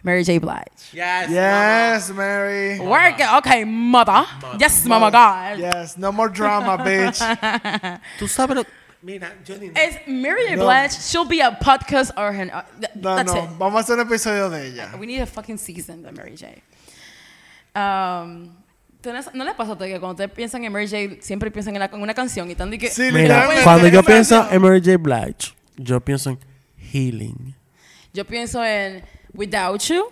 [0.07, 0.39] Mary J.
[0.39, 0.71] Blige.
[0.93, 2.79] Yes, Mary.
[2.79, 3.27] Work it.
[3.39, 4.23] Okay, mother.
[4.57, 5.59] Yes, mama God.
[5.59, 7.19] Yes, no more drama, bitch.
[8.19, 8.63] Tú sabes lo...
[9.03, 9.67] Mira, yo ni...
[9.67, 10.55] Is Mary J.
[10.55, 10.63] No.
[10.63, 12.49] Blige, she'll be a podcast or her.
[12.53, 13.43] Uh, th- No, that's no.
[13.43, 13.49] it.
[13.59, 14.95] Vamos a hacer un episodio de ella.
[14.97, 16.47] We need a fucking season de Mary J.
[17.75, 18.49] Um,
[19.01, 21.51] ¿tú no, ¿No le pasa a usted que cuando ustedes piensan en Mary J, siempre
[21.51, 22.89] piensan en, la- en una canción y están de que.
[22.89, 24.97] Sí, Mira, literalmente, cuando yo pienso en Mary J.
[24.97, 26.39] Blige, yo pienso en
[26.93, 27.53] healing.
[28.13, 29.03] Yo pienso en
[29.33, 30.05] Without You.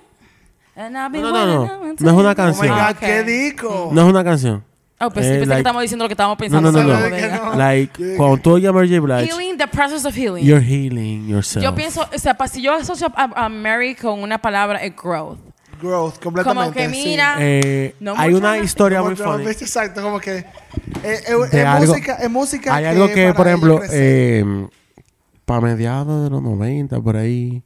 [0.76, 1.91] And I've been No, no, no, no.
[1.93, 2.68] es una Oh my canción.
[2.68, 2.99] God, ok.
[2.99, 3.89] qué disco.
[3.93, 4.63] No es una canción.
[4.99, 6.72] Oh, pues sí, Eh, pensé like- que estamos diciendo lo que estábamos pensando.
[6.72, 7.55] no, no, no.
[7.55, 8.99] Like, cuando tú oyes a Mary J.
[9.01, 10.45] Blige, Healing, the process of healing.
[10.45, 11.63] you're healing yourself.
[11.63, 15.38] Yo pienso, o sea, si yo asocio a, a Mary con una palabra, es growth.
[15.82, 16.63] Growth, completamente.
[16.70, 17.03] Como que sí.
[17.09, 19.45] mira, Eh, No hay una historia Como muy funny.
[19.47, 20.38] Exacto, como que.
[20.38, 20.45] eh,
[21.03, 22.74] eh, es algo- música, es música.
[22.76, 24.68] Hay algo que, por ejemplo, eh,
[25.45, 27.61] para mediados de los 90, por ahí,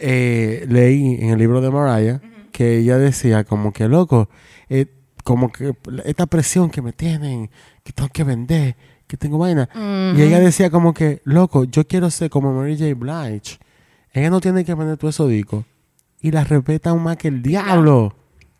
[0.00, 2.20] eh, leí en el libro de Mariah
[2.50, 4.28] que ella decía como que, loco,
[4.68, 4.86] eh,
[5.24, 5.74] como que
[6.04, 7.50] esta presión que me tienen,
[7.84, 8.76] que tengo que vender,
[9.06, 9.68] que tengo vaina.
[10.16, 12.94] Y ella decía como que, loco, yo quiero ser como Mary J.
[12.94, 13.58] Blige.
[14.12, 15.64] Ella no tiene que vender todo eso disco.
[16.20, 18.14] Y la respeta aún más que el diablo.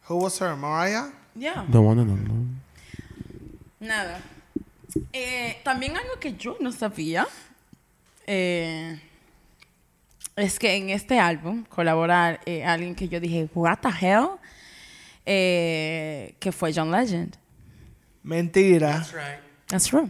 [0.08, 0.56] Who was her?
[0.56, 1.10] Mariah?
[1.34, 1.64] yeah.
[1.68, 2.34] No, no, no, no.
[3.80, 4.20] Nada.
[5.12, 7.26] Eh, también algo que yo no sabía
[8.26, 9.00] eh,
[10.36, 14.28] es que en este álbum colaborar eh, alguien que yo dije, what the hell,
[15.26, 17.36] eh, que fue John Legend.
[18.22, 19.04] Mentira.
[19.66, 20.08] That's true.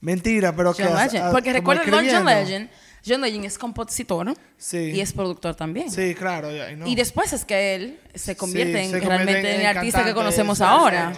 [0.00, 0.84] Mentira, pero que.
[0.84, 1.28] John as- Legend.
[1.28, 2.26] a- Porque como recuerden, no, John.
[2.26, 2.70] Legend,
[3.06, 4.92] John Legend es compositor Sí.
[4.94, 5.90] y es productor también.
[5.90, 6.48] Sí, claro.
[6.76, 6.86] know.
[6.88, 9.76] Y después es que él se convierte Sí, en se convierte realmente en en el
[9.76, 11.12] artista que conocemos ahora.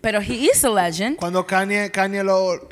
[0.00, 1.16] Pero he is a legend.
[1.16, 2.68] Cuando Kanye, Kanye lo,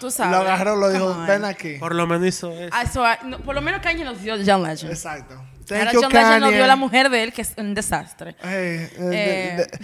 [0.00, 0.32] Tú sabes.
[0.32, 1.26] lo agarró, lo dijo, Come on.
[1.26, 1.74] ven aquí.
[1.78, 2.70] Por lo menos hizo eso.
[2.72, 4.92] Ah, so, ah, no, por lo menos Kanye nos dio John Legend.
[4.92, 5.34] Exacto.
[5.34, 6.56] Ahora Thank you, John Legend nos Kanye.
[6.56, 8.36] dio la mujer de él, que es un desastre.
[8.42, 9.78] Hey, eh, Eh, de- de-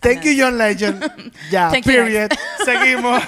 [0.00, 1.32] Thank you, John Legend.
[1.50, 2.30] Ya, Thank you, period.
[2.64, 3.22] Seguimos.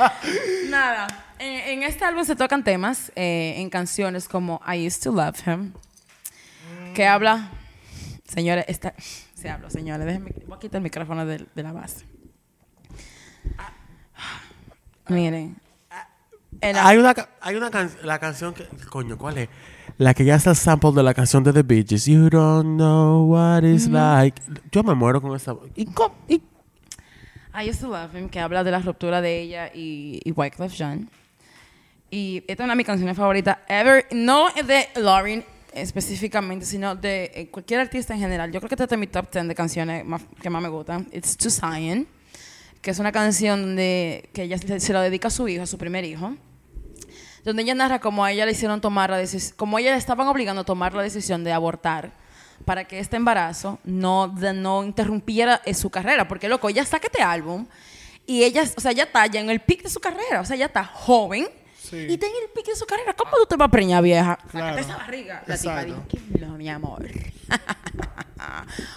[0.68, 1.06] Nada.
[1.38, 5.46] En, en este álbum se tocan temas eh, en canciones como I Used to Love
[5.46, 5.72] Him,
[6.94, 7.50] que habla.
[8.26, 8.94] Señores, esta,
[9.34, 10.06] se habla, señores.
[10.06, 12.06] Déjenme, voy a quitar el micrófono de, de la base.
[15.08, 15.56] Miren.
[16.60, 19.48] En la- Hay una, hay una can- la canción que, coño, ¿cuál es?
[19.98, 22.06] La que ya está el sample de la canción de The Bee Gees.
[22.06, 24.40] You don't know what it's like.
[24.70, 25.54] Yo me muero con esa.
[25.74, 26.14] ¿Y cómo?
[26.28, 26.34] ¿Y?
[27.54, 30.72] I Used to Love Him, que habla de la ruptura de ella y, y Wyclef
[30.72, 31.10] Jean.
[32.10, 34.06] Y esta es una de mis canciones favoritas ever.
[34.12, 38.52] No de Lauren específicamente, sino de eh, cualquier artista en general.
[38.52, 41.08] Yo creo que esta es mi top 10 de canciones más- que más me gustan.
[41.12, 42.06] It's to Zion,
[42.82, 45.66] que es una canción de, que ella se, se la dedica a su hijo, a
[45.66, 46.34] su primer hijo.
[47.44, 50.28] donde ella narra cómo a ella le hicieron tomar la decisión, como ella le estaban
[50.28, 52.12] obligando a tomar la decisión de abortar
[52.64, 56.28] para que este embarazo no, de- no interrumpiera eh, su carrera.
[56.28, 57.66] Porque, loco, ella saca este álbum
[58.26, 60.40] y ella, o sea, ella está ya en el pic de su carrera.
[60.40, 61.48] O sea, ella está joven
[61.82, 61.96] Sí.
[61.96, 63.12] y en el pic de su carrera.
[63.14, 64.38] ¿Cómo tú te vas a preñar, vieja?
[64.50, 64.76] Claro.
[64.76, 65.42] Sácate esa barriga.
[65.46, 67.02] La tipa dijo, "Qué no, mi amor.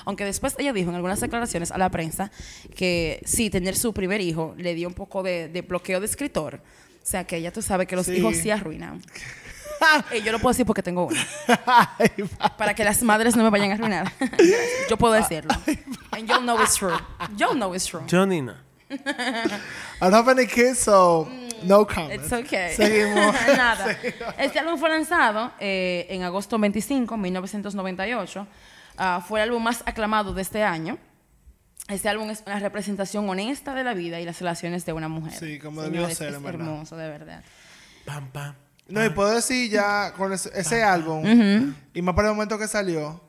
[0.05, 2.31] Aunque después ella dijo en algunas declaraciones a la prensa
[2.75, 6.61] que sí, tener su primer hijo le dio un poco de, de bloqueo de escritor.
[7.03, 8.13] O sea, que ella tú sabes que los Sí.
[8.15, 9.01] hijos sí arruinan.
[10.11, 11.19] Eh, yo lo puedo decir porque tengo uno.
[11.65, 12.09] Ay.
[12.57, 14.11] Para que las madres no me vayan a arruinar.
[14.89, 15.53] yo puedo decirlo.
[16.11, 16.97] And you'll know it's true.
[17.37, 18.01] You'll know it's true.
[18.07, 18.55] Jonina.
[18.89, 18.95] I
[19.99, 21.27] don't have any kids, so
[21.63, 22.13] no comment.
[22.21, 22.73] It's okay.
[22.75, 23.35] Seguimos.
[23.57, 23.97] Nada.
[24.37, 28.47] Este álbum fue lanzado eh, en agosto 25, 1998.
[28.97, 30.97] Ah, fue el álbum más aclamado de este año.
[31.87, 35.37] Este álbum es una representación honesta de la vida y las relaciones de una mujer.
[35.37, 36.61] Sí, como debió Señores, ser, es en verdad.
[36.67, 37.43] hermoso, de verdad.
[38.05, 38.55] Pam, pam.
[38.87, 41.23] No, y puedo decir ya con ese, ese álbum,
[41.93, 43.21] y más para el momento que salió,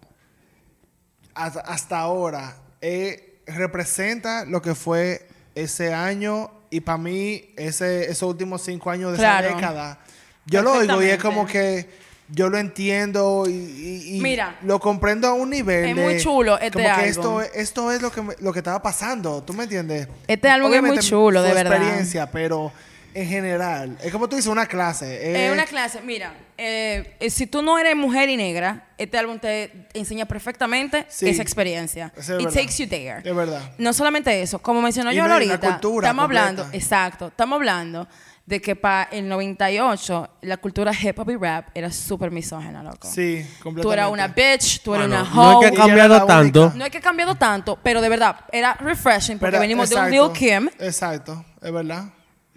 [1.34, 8.28] hasta, hasta ahora, eh, representa lo que fue ese año y para mí ese, esos
[8.28, 9.46] últimos cinco años de Claro.
[9.48, 9.98] esa década.
[10.46, 11.88] Yo lo oigo y es como que
[12.28, 14.56] yo lo entiendo y, y- y Mira.
[14.62, 15.84] lo comprendo a un nivel.
[15.90, 17.06] Es de- muy chulo este como que álbum.
[17.08, 20.08] esto, es- esto es lo que, me- lo que estaba pasando, ¿tú me entiendes?
[20.26, 21.72] Este álbum es muy chulo, de verdad.
[21.76, 22.72] experiencia, pero
[23.14, 25.30] en general, es como tú dices, una clase.
[25.32, 29.16] Es eh, una clase, mira, eh, eh, si tú no eres mujer y negra, este
[29.16, 31.28] álbum te enseña perfectamente Sí.
[31.28, 32.12] esa experiencia.
[32.16, 32.50] Es It verdad.
[32.52, 33.20] takes you there.
[33.24, 33.62] Es verdad.
[33.78, 36.48] No solamente eso, como mencionó Y yo no, ahorita, cultura estamos completa.
[36.48, 38.06] hablando, exacto, estamos hablando
[38.46, 43.08] de que para el 98 la cultura hip hop y rap era súper misógena, loco.
[43.08, 43.82] Sí, completamente.
[43.82, 45.64] Tú eras una bitch, tú eras Bueno, una no hoe.
[45.66, 46.72] es que ha cambiado tanto.
[46.76, 49.96] No es que ha cambiado tanto, pero de verdad, era refreshing porque Pero- venimos de
[49.96, 50.70] un exacto, Lil Kim.
[50.78, 52.04] Exacto, es verdad.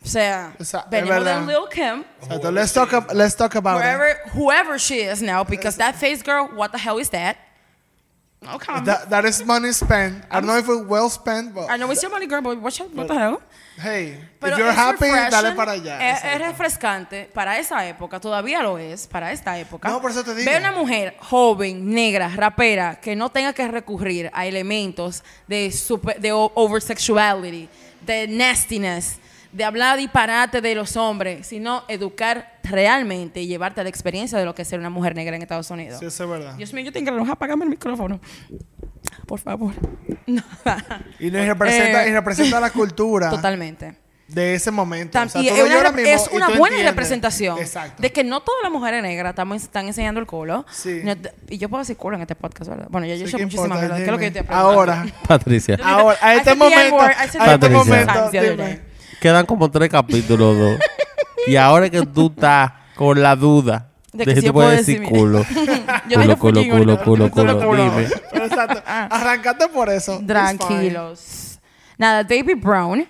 [0.02, 2.04] O sea, Esa- venimos de un Lil Kim.
[2.22, 2.52] Exacto.
[2.52, 3.82] Let's talk, let's talk about it.
[3.84, 7.36] wherever, whoever she is now, because that face girl, what the hell is that?
[8.42, 8.80] Okay.
[8.86, 10.24] That, that is money spent.
[10.32, 12.62] I don't know if it's well spent, but I know it's your money, girl, but
[12.62, 13.42] what, what the hell?
[13.80, 16.12] hey, Pero if you're happy, dale para allá.
[16.12, 19.90] Es, es refrescante para esa época, todavía lo es, para esta época.
[19.90, 20.50] No, por eso te digo.
[20.50, 26.20] Ver una mujer joven, negra, rapera, que no tenga que recurrir a elementos de, super,
[26.20, 27.68] de oversexuality,
[28.02, 29.18] de nastiness,
[29.52, 34.46] de hablar disparate de los hombres, sino educar realmente y llevarte a la experiencia de
[34.46, 36.00] lo que es ser una mujer negra en Estados Unidos.
[36.00, 36.54] Sí, eso es verdad.
[36.56, 38.20] Dios mío, yo tengo que enojar, apagame el micrófono.
[39.26, 39.74] Por favor.
[40.26, 40.44] Y, no-
[41.20, 43.96] y representa, Eh, y representa la cultura Totalmente.
[44.28, 45.18] de ese momento.
[45.18, 46.86] Tam- O sea, y es una, mismo es buena entiendes.
[46.86, 48.02] representación Exacto.
[48.02, 50.66] de que no todas las mujeres negras estamos, están enseñando el culo.
[50.72, 51.02] Sí.
[51.04, 51.16] No-
[51.48, 52.88] y yo puedo decir culo en este podcast, ¿verdad?
[52.90, 53.80] Bueno, yo he Sí, dicho ¿qué muchísimas.
[53.80, 54.54] ¿Qué es lo que yo te?
[54.54, 55.80] Ahora, Patricia.
[55.84, 58.30] Ahora, a este momento, a este momento,
[59.20, 60.80] Quedan como tres capítulos, dos.
[61.48, 65.00] y ahora que tú estás con la duda De que si yo tú puedes puedo
[65.00, 65.46] decir culo.
[66.10, 67.84] Yo culo, culo, culo, culo, culo, Culo.
[67.84, 68.08] Dime.
[68.34, 68.82] Exacto.
[68.86, 70.22] Arrancate por eso.
[70.26, 71.60] Tranquilos.
[71.98, 73.08] Nada, David Brown,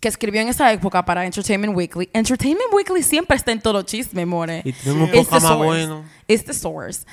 [0.00, 2.10] que escribió en esa época para Entertainment Weekly.
[2.12, 4.62] Entertainment Weekly siempre está en todo los chismes, more.
[4.64, 6.04] Y tiene un poco the más bueno.
[6.26, 7.04] It's the source.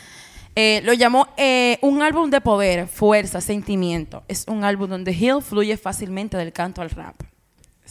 [0.56, 4.24] Eh, lo llamó eh, un álbum de poder, fuerza, sentimiento.
[4.28, 7.16] Es un álbum donde Hill fluye fácilmente del canto al rap.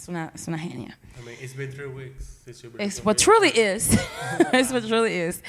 [0.07, 0.97] Es una, es una genia.
[2.79, 3.91] Es what truly is.
[4.53, 5.43] Es what truly is.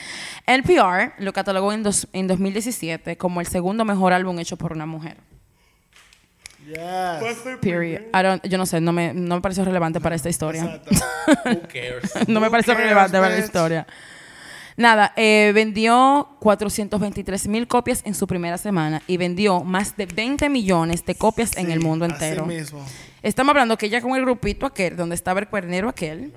[0.48, 4.88] NPR lo catalogó en, dos- en 2017 como el segundo mejor álbum hecho por una
[4.88, 5.18] mujer.
[6.66, 7.38] Yes.
[7.62, 8.02] Period.
[8.14, 10.82] I don't- yo no sé, no me, no me pareció relevante para esta historia.
[10.84, 12.26] Exacto.
[12.28, 13.46] no me Who pareció cares, relevante para la bitch?
[13.46, 13.88] historia.
[14.78, 20.50] Nada, eh, vendió 423 mil copias en su primera semana y vendió más de 20
[20.50, 22.46] millones de copias en el mundo así entero.
[22.46, 22.86] mismo.
[23.24, 26.32] Estamos hablando que ella con el grupito aquel, donde estaba el cuernero aquel,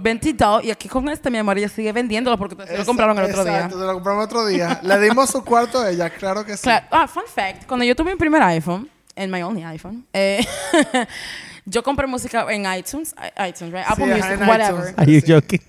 [0.00, 3.24] 22, y aquí con este, mi amor, ella sigue vendiéndolo porque se lo compraron el
[3.24, 3.56] otro día.
[3.56, 4.78] Exacto, te lo compramos otro día.
[4.84, 6.62] Le dimos su cuarto a ella, claro que sí.
[6.62, 6.86] Claro.
[6.92, 7.66] Ah, fun fact.
[7.66, 10.46] Cuando yo tuve mi primer iPhone, en my only iPhone, eh,
[11.64, 13.12] yo compré música en iTunes,
[13.44, 13.84] iTunes, right?
[13.88, 14.90] Apple Sí, Music, whatever.
[14.90, 14.98] iTunes.
[14.98, 15.60] Are you joking?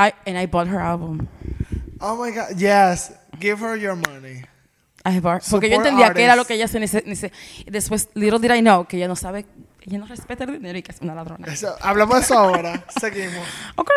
[0.00, 1.28] I, and I bought her album.
[2.00, 2.56] Oh my God.
[2.56, 3.12] Yes.
[3.38, 4.44] Give her your money.
[5.04, 6.48] I bought- porque yo entendía que era lo artists.
[6.48, 7.34] que ella se necesita.
[7.70, 9.46] Después, little did I know, que ella no sabe,
[9.82, 11.46] ella no respeta el dinero y que es una ladrona.
[11.52, 12.84] Eso, hablamos de eso ahora.
[13.00, 13.46] Seguimos.
[13.76, 13.90] Ok.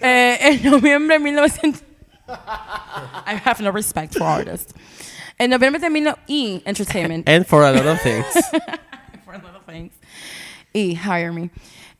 [0.00, 1.82] Eh, en noviembre de 1900...
[2.28, 4.72] I have no respect for artists.
[5.38, 6.16] En noviembre de 19...
[6.26, 7.28] Y Entertainment.
[7.28, 8.26] And for a lot of things.
[9.24, 9.92] for a lot of things.
[10.72, 11.50] Y Hire Me.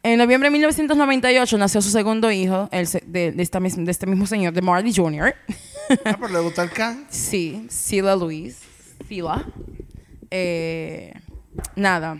[0.02, 3.90] En noviembre de 1998 nació su segundo hijo el se- de, de esta mis- de
[3.90, 5.34] este mismo señor, de Marley Jr.
[6.04, 7.06] Ah, pero le gusta el can.
[7.10, 8.60] sí, Sila Luis.
[9.06, 9.44] Sila.
[10.30, 11.12] Eh,
[11.76, 12.18] nada.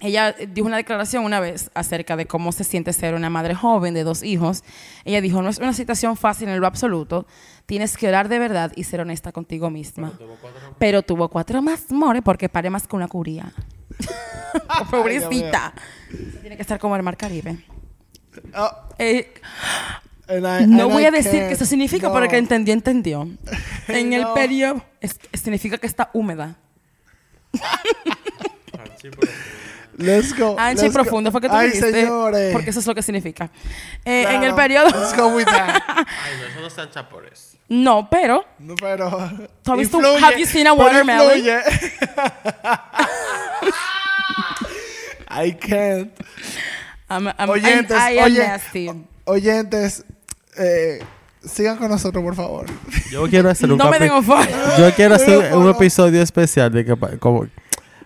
[0.00, 3.94] ella dijo una declaración una vez acerca de cómo se siente ser una madre joven
[3.94, 4.62] de dos hijos.
[5.06, 7.26] Ella dijo, no es una situación fácil en lo absoluto.
[7.64, 10.12] Tienes que orar de verdad y ser honesta contigo misma.
[10.78, 13.52] Pero tuvo cuatro más more porque pare más que una curía.
[14.90, 15.72] Pobrecita.
[16.40, 17.56] Tiene que estar como el Mar Caribe.
[18.56, 19.32] Oh, Eh,
[20.28, 22.14] and I- no voy I a decir que eso significa, No.
[22.14, 23.28] pero que entendió, entendió.
[23.88, 24.34] En el No.
[24.34, 26.56] periodo, es- significa que está húmeda.
[29.96, 30.56] Let's go.
[30.58, 31.02] Ancha y let's go.
[31.04, 31.92] profundo, fue que tú Ay, dijiste.
[31.92, 32.52] señores.
[32.52, 33.48] Porque eso es lo que significa.
[34.04, 34.46] Eh, En Claro.
[34.46, 34.86] el periodo.
[34.88, 35.82] Let's go with that.
[35.96, 36.04] Ay,
[36.40, 37.56] no, eso no están chapores.
[37.68, 38.44] No, pero.
[38.58, 39.08] No, pero.
[39.62, 41.40] ¿Tú has visto- influye, have you seen a watermelon?
[45.30, 46.12] I can't.
[47.08, 48.90] I'm, I'm- Oyentes, I am oye- nasty.
[49.24, 50.04] Oyentes,
[50.56, 51.00] eh,
[51.44, 52.66] sigan con nosotros, por favor.
[53.10, 55.70] Yo quiero hacer un No me capi- den ofo- Yo quiero hacer Pero, un no.
[55.70, 57.46] episodio especial de que pa- como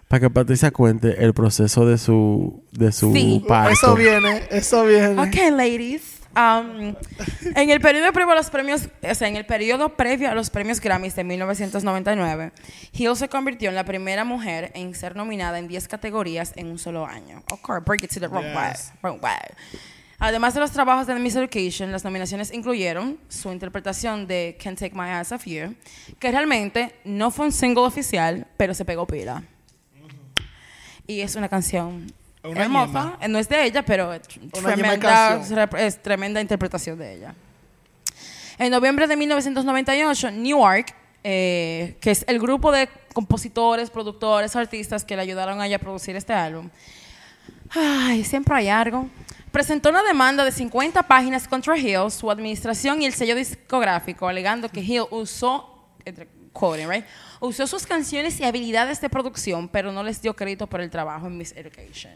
[0.08, 3.44] para que Patricia cuente el proceso de su de su Sí.
[3.46, 3.72] parto.
[3.72, 5.20] Eso viene, eso viene.
[5.20, 6.17] Ok, ladies.
[6.36, 6.94] Um,
[7.56, 10.50] en el periodo previo a los premios, o sea, en el periodo previo a los
[10.50, 12.52] premios Grammys de 1999,
[12.92, 16.78] Hill se convirtió en la primera mujer en ser nominada en 10 categorías en un
[16.78, 17.42] solo año.
[17.84, 18.70] Break it to the wrong way.
[18.70, 18.92] Yes.
[19.02, 19.38] wrong way.
[20.20, 24.94] Además de los trabajos de Miss Education, las nominaciones incluyeron su interpretación de Can't Take
[24.94, 25.76] My Eyes Off You,
[26.18, 29.44] que realmente no fue un single oficial, pero se pegó pila.
[31.06, 32.12] Y es una canción
[32.50, 32.86] Una hermosa.
[32.86, 33.18] yema.
[33.20, 34.22] Eh, No es de ella, pero es
[34.52, 35.40] tremenda,
[35.78, 37.34] es tremenda interpretación de ella.
[38.58, 45.14] En noviembre de 1998, Newark, eh, que es el grupo de compositores, productores, artistas que
[45.16, 46.68] le ayudaron a ella a producir este álbum,
[47.70, 49.08] ay, siempre hay algo,
[49.52, 54.68] presentó una demanda de 50 páginas contra Hill, su administración y el sello discográfico, alegando
[54.68, 57.04] que Hill usó, entre quoting, right,
[57.40, 61.28] usó sus canciones y habilidades de producción, pero no les dio crédito por el trabajo
[61.28, 62.14] en Miss Education.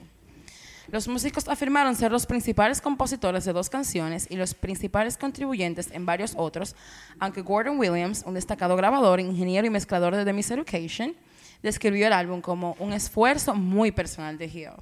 [0.88, 6.04] Los músicos afirmaron ser los principales compositores de dos canciones y los principales contribuyentes en
[6.04, 6.74] varios otros,
[7.20, 11.14] aunque Gordon Williams, un destacado grabador, ingeniero y mezclador de The Miss Education,
[11.62, 14.72] describió el álbum como un esfuerzo muy personal de Hill.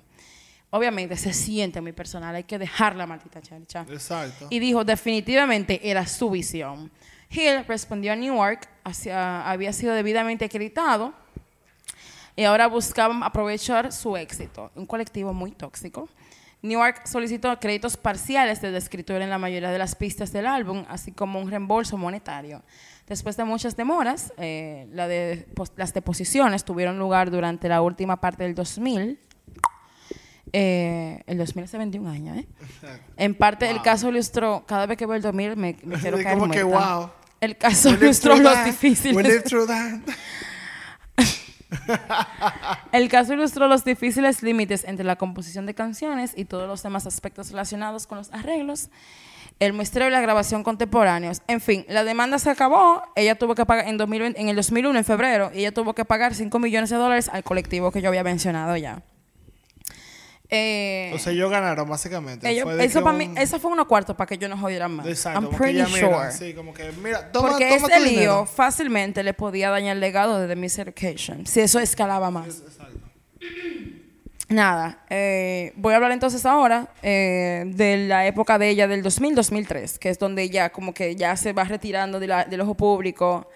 [0.71, 3.85] Obviamente se siente muy personal, hay que dejar la maldita chelcha.
[3.91, 4.47] Exacto.
[4.51, 6.91] Y dijo, definitivamente era su visión.
[7.29, 11.13] Hill respondió a Newark, hacia, había sido debidamente acreditado
[12.41, 14.71] y ahora buscaban aprovechar su éxito.
[14.75, 16.09] Un colectivo muy tóxico.
[16.63, 20.85] Newark solicitó créditos parciales de la escritura en la mayoría de las pistas del álbum,
[20.89, 22.63] así como un reembolso monetario.
[23.07, 28.21] Después de muchas demoras, eh, la de- pos- las deposiciones tuvieron lugar durante la última
[28.23, 29.19] parte del 2000.
[30.53, 32.47] Eh, el 2000 hace 21 años, ¿eh?
[33.17, 36.39] En parte, el caso ilustró, cada vez que veo el 2000 me, me quiero caer
[36.39, 36.97] como que, muerta.
[36.97, 37.11] wow.
[37.41, 39.15] El caso ilustró los difíciles.
[42.93, 47.07] El caso ilustró los difíciles límites entre la composición de canciones y todos los demás
[47.07, 48.91] aspectos relacionados con los arreglos,
[49.59, 51.43] el muestreo y la grabación contemporáneos.
[51.47, 53.03] En fin, la demanda se acabó.
[53.15, 56.05] Ella tuvo que pagar en, 2020 en el 2001, en febrero, y ella tuvo que
[56.05, 59.03] pagar 5 millones de dólares al colectivo que yo había mencionado ya.
[60.53, 62.49] Eh, O sea, ellos ganaron, básicamente.
[62.51, 64.91] ellos- Fue eso, para mí, un- eso fue unos cuartos para que yo no jodieran
[64.97, 65.07] más.
[65.07, 65.41] Exacto.
[65.41, 66.33] I'm pretty ya mira, sure.
[66.33, 68.47] Sí, como que, mira, toma, Porque toma ese tu lío dinero.
[68.47, 72.63] fácilmente le podía dañar el legado de The Miss Education, si eso escalaba más.
[74.49, 79.97] Nada, eh, voy a hablar entonces ahora eh, de la época de ella del 2000-2003,
[79.99, 83.49] que es donde ella como que ya se va retirando de la- del ojo público.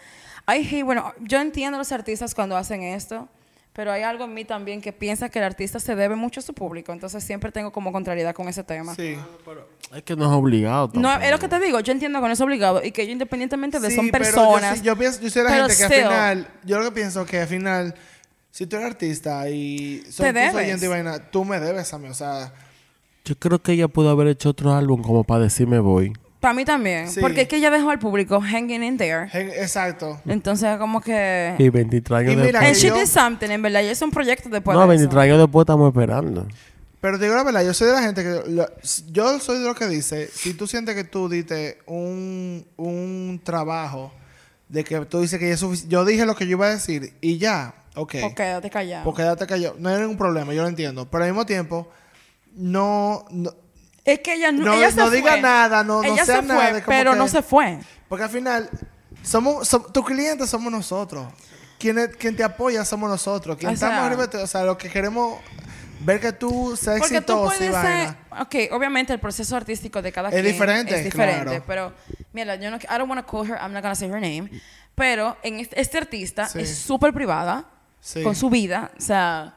[0.46, 3.28] Ay, hey, bueno, yo entiendo a los artistas cuando hacen esto,
[3.74, 6.42] pero hay algo en mí también que piensa que el artista se debe mucho a
[6.42, 8.94] su público, entonces siempre tengo como contrariedad con ese tema.
[8.94, 9.16] Sí.
[9.94, 10.90] Es que no es obligado.
[10.94, 13.12] No, es lo que te digo, yo entiendo que no es obligado y que ellos
[13.12, 14.78] independientemente de Sí, son pero yo personas.
[14.78, 16.04] sí- Yo, pienso, yo soy la pero gente que still.
[16.04, 16.08] al
[16.38, 17.94] final, yo lo que pienso que al final,
[18.50, 20.54] si tú eres artista y son Te tus debes.
[20.54, 22.52] oyentes y vaina, tú me debes a mí, o sea,
[23.24, 26.12] Yo creo que ella pudo haber hecho otro álbum como para decirme voy.
[26.44, 27.20] Para mí también, Sí.
[27.20, 29.30] porque es que ella dejó al público hanging in there.
[29.32, 30.20] exacto.
[30.26, 31.54] Entonces, como que.
[31.58, 32.66] Y 23 años Y mira, después.
[32.66, 33.80] And she yo- did something, en verdad.
[33.82, 35.20] Y es un proyecto después No, de 23 eso.
[35.22, 36.46] años después estamos esperando.
[37.00, 38.50] Pero te digo la verdad, yo soy de la gente que...
[38.50, 38.68] lo-
[39.10, 44.12] yo soy de los que dice, si tú sientes que tú diste un, un trabajo
[44.68, 46.70] de que tú dices que ya es sufici- Yo dije lo que yo iba a
[46.74, 48.14] decir y ya, ok.
[48.24, 49.04] O quédate callado.
[49.04, 49.76] Porque quédate callado.
[49.78, 51.08] No hay ningún problema, yo lo entiendo.
[51.10, 51.88] Pero al mismo tiempo,
[52.54, 53.24] no...
[53.30, 53.50] no
[54.04, 55.40] es que ella no, No- ella se no diga fue.
[55.40, 57.78] nada, no- no ella sea se nada, fue, como pero que- no se fue.
[58.08, 58.68] porque al final,
[59.22, 61.26] somos, som- tus clientes somos nosotros.
[61.78, 63.56] Quien, quien te apoya somos nosotros.
[63.56, 65.38] Quien O sea- estamos arriba, de ti, o sea, lo que queremos
[66.00, 68.16] ver que tú seas Porque tú exitoso y puedes ser.
[68.40, 71.62] Ok, obviamente el proceso artístico de cada Es quien diferente, es diferente.
[71.62, 71.64] claro.
[71.66, 71.92] Pero,
[72.32, 72.76] mira, yo no.
[72.76, 74.50] I don't want to call her, I'm not going to say her name.
[74.94, 76.60] Pero en este, este artista Sí.
[76.60, 77.64] es súper privada
[78.00, 78.22] Sí.
[78.22, 78.90] con su vida.
[78.96, 79.54] O sea,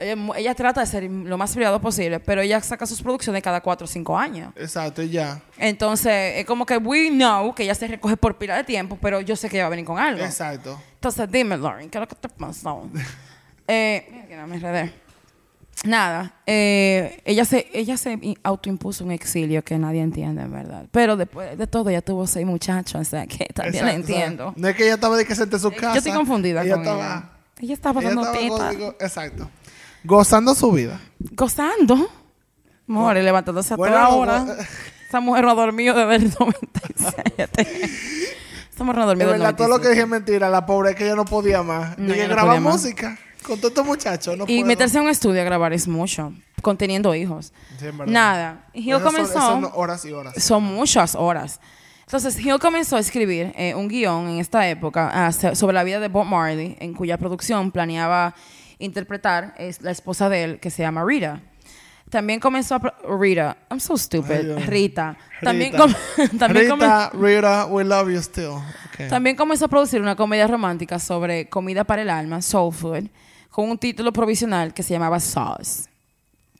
[0.00, 3.84] ella, trata de ser lo más privado posible, pero ella saca sus producciones cada cuatro
[3.84, 4.52] o cinco años.
[4.56, 5.40] Exacto, ya.
[5.58, 9.20] Entonces, es como que we know que ella se recoge por pila de tiempo, pero
[9.20, 10.24] yo sé que ella va a venir con algo.
[10.24, 10.80] Exacto.
[10.94, 12.88] Entonces, dime, Lauren, ¿qué es lo que te pasó?
[13.68, 14.92] eh, mira me enredé.
[15.84, 20.84] Nada, eh, ella se ella se autoimpuso un exilio que nadie entiende, en verdad.
[20.90, 24.52] Pero después de todo, ella tuvo seis muchachos, o sea, que también la entiendo.
[24.56, 25.92] No es que ella estaba de que se en su casa.
[25.92, 27.30] Yo estoy confundida ella con estaba, ella.
[27.62, 28.22] Ella estaba dando
[28.78, 29.48] go- exacto.
[30.04, 31.00] Gozando su vida.
[31.32, 32.08] gozando.
[32.86, 34.44] More, levantándose a Bueno, toda hora.
[34.44, 34.66] bu-
[35.08, 37.62] Esa mujer no ha dormido desde el 97.
[38.72, 39.90] Esa mujer no ha De dormido desde el verdad, todo lo que 97.
[39.90, 40.48] dije es mentira.
[40.50, 41.98] La pobre es que ella no podía más.
[41.98, 42.74] No, Dije, ella no grabar podía más.
[42.74, 44.36] música con todos estos muchachos.
[44.36, 44.66] No Y puedo.
[44.66, 46.32] meterse en un estudio a grabar es mucho,
[46.62, 47.52] conteniendo hijos.
[47.78, 47.86] Sí.
[48.06, 48.64] Nada.
[48.74, 49.30] Son- comenzó.
[49.32, 50.42] esas son horas y horas.
[50.42, 51.60] Son muchas horas.
[52.02, 56.00] Entonces, Hill comenzó a escribir eh, un guion en esta época ah, sobre la vida
[56.00, 58.34] de Bob Marley, en cuya producción planeaba
[58.80, 61.40] interpretar es la esposa de él, que se llama Rita.
[62.10, 62.94] También comenzó a...
[63.18, 63.56] Rita.
[63.70, 64.66] I'm so stupid.
[64.66, 65.16] Rita.
[65.42, 65.78] También, Rita.
[65.84, 68.58] com- también, come- Rita, Rita, we love you still.
[68.92, 69.08] Okay.
[69.08, 73.08] también comenzó a producir una comedia romántica sobre comida para el alma, Soul Food,
[73.50, 75.88] con un título provisional que se llamaba Sauce.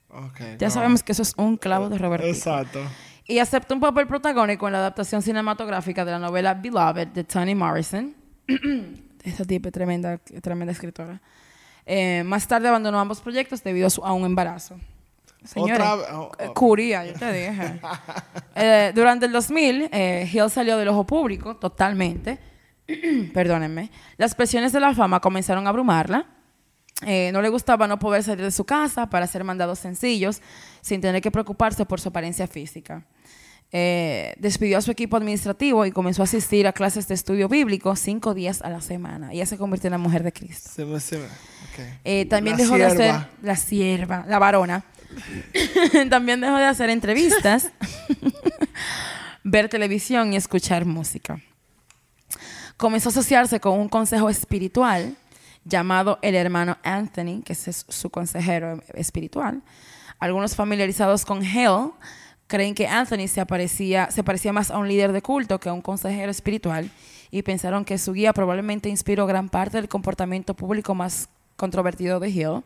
[0.09, 0.73] Okay, Ya no.
[0.75, 2.27] sabemos que eso es un clavo de Roberto.
[2.27, 2.81] Exacto.
[3.27, 7.55] y acepta un papel protagónico en la adaptación cinematográfica de la novela Beloved de Toni
[7.55, 8.15] Morrison.
[9.25, 11.21] Esa tipa es tremenda, tremenda escritora.
[11.93, 14.79] Eh, más tarde abandonó ambos proyectos debido a, su- a un embarazo.
[15.45, 16.55] Señores, vez- oh, eh, oh.
[16.55, 17.81] curía, yo te dije.
[18.55, 22.39] Eh, durante el 2000, eh, Hill salió del ojo público totalmente.
[23.35, 23.91] Perdónenme.
[24.19, 26.27] Las presiones de la fama comenzaron a abrumarla.
[27.07, 30.43] Eh, no le gustaba no poder salir de su casa para hacer mandados sencillos
[30.83, 33.03] sin tener que preocuparse por su apariencia física.
[33.73, 37.95] Eh, despidió a su equipo administrativo y comenzó a asistir a clases de estudio bíblico
[37.95, 39.33] cinco días a la semana.
[39.33, 40.71] Ella se convirtió en la mujer de Cristo.
[40.75, 41.27] Se me, se me.
[41.27, 41.99] ok.
[42.05, 44.85] Eh, también La dejó de hacer la sierva, la varona.
[46.11, 47.71] también dejó de hacer entrevistas,
[49.45, 51.41] ver televisión y escuchar música.
[52.77, 55.17] Comenzó a asociarse con un consejo espiritual
[55.65, 59.63] llamado el hermano Anthony, que es su consejero espiritual.
[60.19, 61.91] Algunos familiarizados con Hale
[62.51, 65.73] creen que Anthony se, aparecía, se parecía más a un líder de culto que a
[65.73, 66.91] un consejero espiritual
[67.31, 72.29] y pensaron que su guía probablemente inspiró gran parte del comportamiento público más controvertido de
[72.29, 72.63] Hill.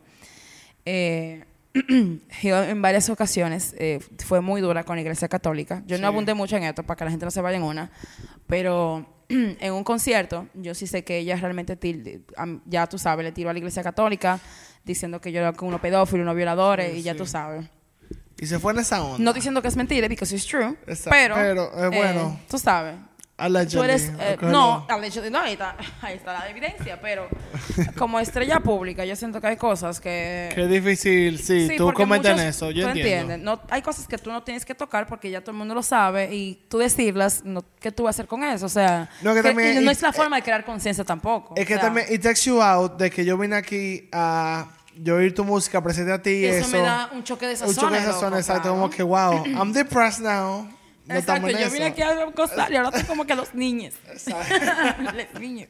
[0.86, 5.82] Eh, Hill en varias ocasiones eh, fue muy dura con la iglesia católica.
[5.86, 6.04] Yo no Sí.
[6.06, 7.90] abundé mucho en esto para que la gente no se vaya en una,
[8.46, 13.24] pero en un concierto yo sí sé que ella realmente, til- am- ya tú sabes,
[13.24, 14.40] le tiró a la iglesia católica
[14.84, 17.18] diciendo que yo era uno pedófilo, unos violadores Sí, y ya sí.
[17.18, 17.66] tú sabes.
[18.40, 19.18] Y se fue en esa onda.
[19.18, 22.40] No diciendo que es mentira, because it's true, Exacto, pero, pero, eh, bueno.
[22.50, 22.96] tú sabes.
[23.36, 27.26] Allegedly, Tú eres, eh, no, allegedly, no, ahí está, ahí está la evidencia, pero
[27.98, 30.50] como estrella pública yo siento que hay cosas que...
[30.54, 33.32] Qué difícil, sí, tú muchos- eso, yo tú entiendo.
[33.34, 35.74] entiendes, no, hay cosas que tú no tienes que tocar porque ya todo el mundo
[35.74, 38.66] lo sabe y tú decirlas, no, ¿qué tú vas a hacer con eso?
[38.66, 41.02] O sea, No, que que- también- y no y- es la forma de crear conciencia
[41.02, 41.54] tampoco.
[41.56, 44.68] Es que o sea, también, it takes you out de que yo vine aquí a
[44.96, 46.76] yo oír tu música, presente a ti y eso, eso.
[46.76, 47.74] me da un choque de un sazón.
[47.76, 50.68] choque de sazón, exacto, como que wow, I'm depressed now.
[51.06, 51.18] No Exacto,
[51.48, 53.92] estamos en yo vine aquí a gozar y ahora estoy como que los niños.
[54.98, 55.68] los niños.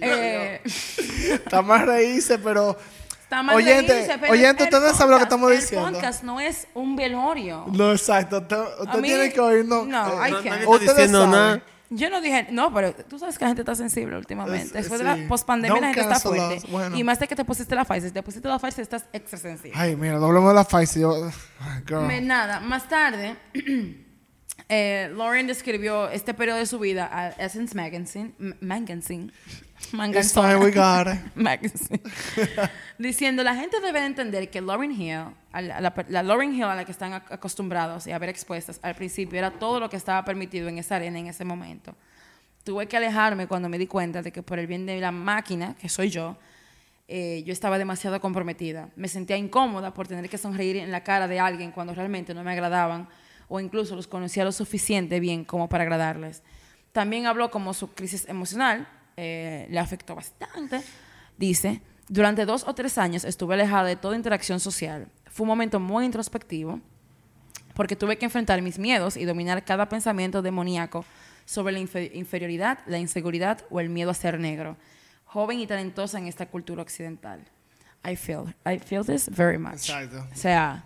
[0.00, 2.76] Eh, Estamos a reírse, pero
[3.22, 5.88] Está mal Oyente, reírse, pero oyente, ustedes saben lo que podcast- estamos diciendo.
[5.88, 7.64] El podcast no es un velorio.
[7.72, 9.86] no exacto, usted, usted mí- tiene que oírnos.
[9.86, 10.54] no, No, está
[10.94, 11.30] diciendo saben.
[11.32, 11.60] nada.
[11.90, 14.66] Yo no dije, no, pero tú sabes que la gente está sensible últimamente.
[14.66, 15.06] Es- Después sí.
[15.06, 16.60] de la pospandemia la gente está fuerte.
[16.70, 16.96] bueno.
[16.98, 18.10] Y más de que te pusiste la Pfizer.
[18.12, 19.72] Te pusiste la Pfizer, estás extra sensible.
[19.78, 21.00] Ay, mira, doblemos la face.
[21.00, 21.30] Yo.
[22.06, 23.36] Me- nada, más tarde,
[24.68, 28.32] eh, Lauren describió este periodo de su vida a Essence Magazine.
[28.60, 29.32] Magazine.
[29.92, 30.42] Magazine.
[30.48, 31.20] fine, we got it.
[31.34, 32.00] Magazine.
[32.98, 36.64] Diciendo, la gente debe de entender que Lauren Hill, a la, la- la Lauryn Hill
[36.64, 39.88] a la que están ac- acostumbrados y a ver expuestas al principio, era todo lo
[39.88, 41.94] que estaba permitido en esa arena en ese momento.
[42.64, 45.74] Tuve que alejarme cuando me di cuenta de que por el bien de la máquina,
[45.80, 46.36] que soy yo,
[47.06, 48.90] eh, yo estaba demasiado comprometida.
[48.96, 52.42] Me sentía incómoda por tener que sonreír en la cara de alguien cuando realmente no
[52.44, 53.08] me agradaban
[53.48, 56.42] o incluso los conocía lo suficiente bien como para agradarles.
[56.92, 60.82] También habló como su crisis emocional, eh, le afectó bastante.
[61.36, 65.08] Dice, durante dos o tres años estuve alejada de toda interacción social.
[65.26, 66.80] Fue un momento muy introspectivo
[67.74, 71.04] porque tuve que enfrentar mis miedos y dominar cada pensamiento demoníaco
[71.44, 74.76] sobre la infe- inferioridad, la inseguridad o el miedo a ser negro.
[75.26, 77.40] Joven y talentosa en esta cultura occidental.
[78.04, 79.74] I feel, I feel this very much.
[79.90, 80.26] Exacto.
[80.32, 80.84] O sea,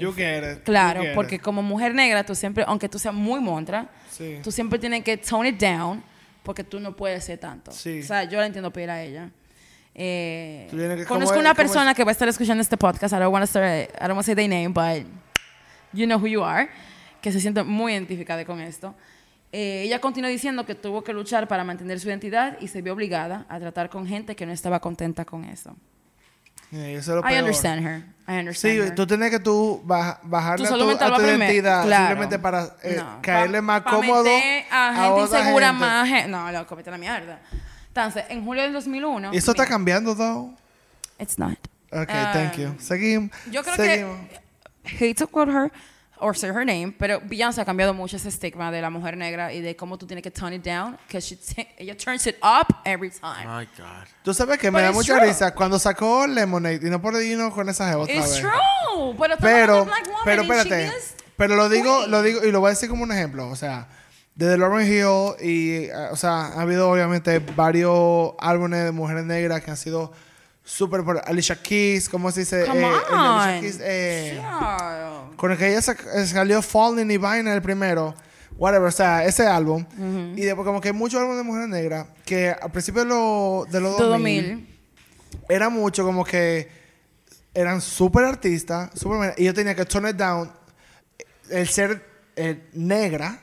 [0.00, 0.62] You get it.
[0.64, 1.42] claro, you get porque it.
[1.42, 4.38] como mujer negra, tú siempre, aunque tú seas muy montra, Sí.
[4.42, 6.02] tú siempre tienes que tone it down
[6.42, 7.72] porque tú no puedes ser tanto.
[7.72, 8.00] Sí.
[8.00, 9.30] O sea, yo la entiendo pedir a ella.
[9.94, 10.76] Eh, que-
[11.06, 11.56] ¿cómo conozco una cómo es?
[11.56, 13.14] persona que va a estar escuchando este podcast.
[13.14, 15.06] I don't want to say their name, but
[15.92, 16.68] you know who you are.
[17.22, 18.94] Que se siente muy identificada con esto.
[19.52, 22.92] Eh, ella continuó diciendo que tuvo que luchar para mantener su identidad y se vio
[22.92, 25.74] obligada a tratar con gente que no estaba contenta con eso.
[26.72, 27.42] Eh, eso es lo I peor.
[27.44, 28.02] understand her.
[28.28, 28.94] I understand Sí, her.
[28.94, 32.06] tú tienes que tú baja- bajarle Tu a tu, a identidad Claro.
[32.06, 35.80] simplemente para eh, No, caerle pa- más pa cómodo meter a gente otra insegura gente.
[35.86, 37.38] más No, loco, vete la mierda.
[37.88, 39.32] Entonces, en julio del 2001...
[39.32, 40.52] Y eso está cambiando, though.
[41.18, 41.56] It's not.
[41.92, 42.74] Ok, thank you.
[42.78, 43.30] Seguimos.
[43.50, 44.06] Yo creo que
[44.84, 45.72] hate to quote her
[46.20, 49.52] or say her name, pero Beyoncé ha cambiado mucho ese estigma de la mujer negra
[49.52, 51.18] y de cómo tú tienes que tone it down, que
[51.78, 53.44] ella turns it up every time.
[53.46, 54.06] My God.
[54.22, 55.26] Tú sabes que me But da it's mucha true.
[55.28, 58.40] risa cuando sacó Lemonade y no por irnos con esa jeva otra It's vez.
[58.40, 59.86] true, pero Pero,
[60.24, 60.92] pero espérate.
[61.36, 62.10] Pero lo digo, queen.
[62.10, 63.48] lo digo y lo voy a decir como un ejemplo.
[63.50, 63.88] O sea,
[64.34, 69.62] desde Lauren Hill y, eh, o sea, ha habido obviamente varios álbumes de mujeres negras
[69.62, 70.12] que han sido
[70.66, 71.02] súper.
[71.04, 72.66] por- Alicia Keys, ¿cómo se dice?
[72.66, 73.60] Come Eh, Alicia.
[73.60, 74.42] Keys, eh,
[75.36, 78.14] con el que ella eh, salió Falling y Vaina el primero.
[78.58, 79.84] Whatever, o sea, ese álbum.
[80.36, 83.66] Y después, como que hay muchos álbumes de mujeres negras que al principio de, lo-
[83.70, 84.78] de los De 2000, 2000.
[85.48, 86.68] era mucho como que
[87.54, 90.50] eran súper artistas, súper y yo tenía que turn it down
[91.50, 92.02] el ser
[92.36, 93.40] eh, negra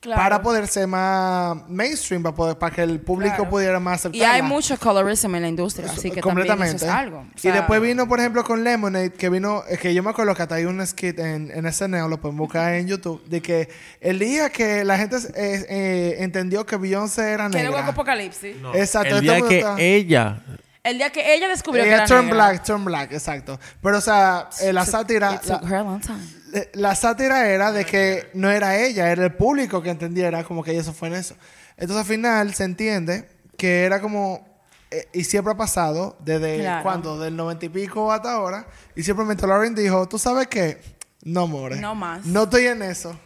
[0.00, 0.22] Claro.
[0.22, 3.50] para poder ser más mainstream, para, poder, para que el público Claro.
[3.50, 4.34] pudiera más Y aceptarla.
[4.34, 7.18] hay mucho colorism en la industria, así que también eso es algo.
[7.18, 10.36] O y después vino, por ejemplo, con Lemonade, que vino, es que yo me acuerdo
[10.36, 13.68] que hasta hay un skit en, en SNL, lo pueden buscar en YouTube, de que
[14.00, 17.78] el día que la gente eh, eh, entendió que Beyoncé era que era negra.
[17.80, 18.56] hueco apocalipsis.
[18.62, 20.42] No, Exacto, El todo día que está- ella
[20.88, 22.34] El día que ella descubrió que Ella era turn negra.
[22.50, 23.58] black, turn black, exacto.
[23.82, 25.32] Pero, o sea, eh, la sátira...
[25.32, 26.18] took- It took La, her a long time.
[26.54, 30.62] eh, la sátira era de que no era ella, era el público que entendiera como
[30.62, 31.34] que ella se fue en eso.
[31.76, 34.46] Entonces, al final, se entiende que era como...
[34.90, 36.82] eh, y siempre ha pasado, desde Claro.
[36.82, 38.66] cuando, del noventa y pico hasta ahora.
[38.96, 40.80] Y simplemente Lauren dijo, ¿tú sabes qué?
[41.22, 41.76] No, more.
[41.76, 42.24] No más.
[42.24, 43.18] No estoy en eso.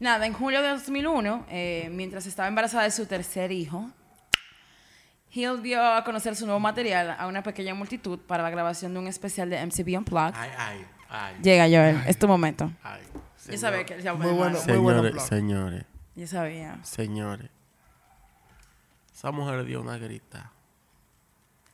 [0.00, 3.90] Nada, en julio de 2001, eh, mientras estaba embarazada de su tercer hijo,
[5.32, 8.98] Hill dio a conocer su nuevo material a una pequeña multitud para la grabación de
[9.00, 10.34] un especial de MTV Unplugged.
[10.34, 11.36] Ay, ay, ay.
[11.42, 12.70] Llega Joel, es tu momento.
[12.82, 13.02] ay.
[13.50, 14.58] Yo sabía que él se Muy bueno.
[14.66, 16.78] Muy bueno Señores, señores, Yo sabía.
[16.82, 17.48] señores.
[19.14, 20.52] Esa mujer dio una grita.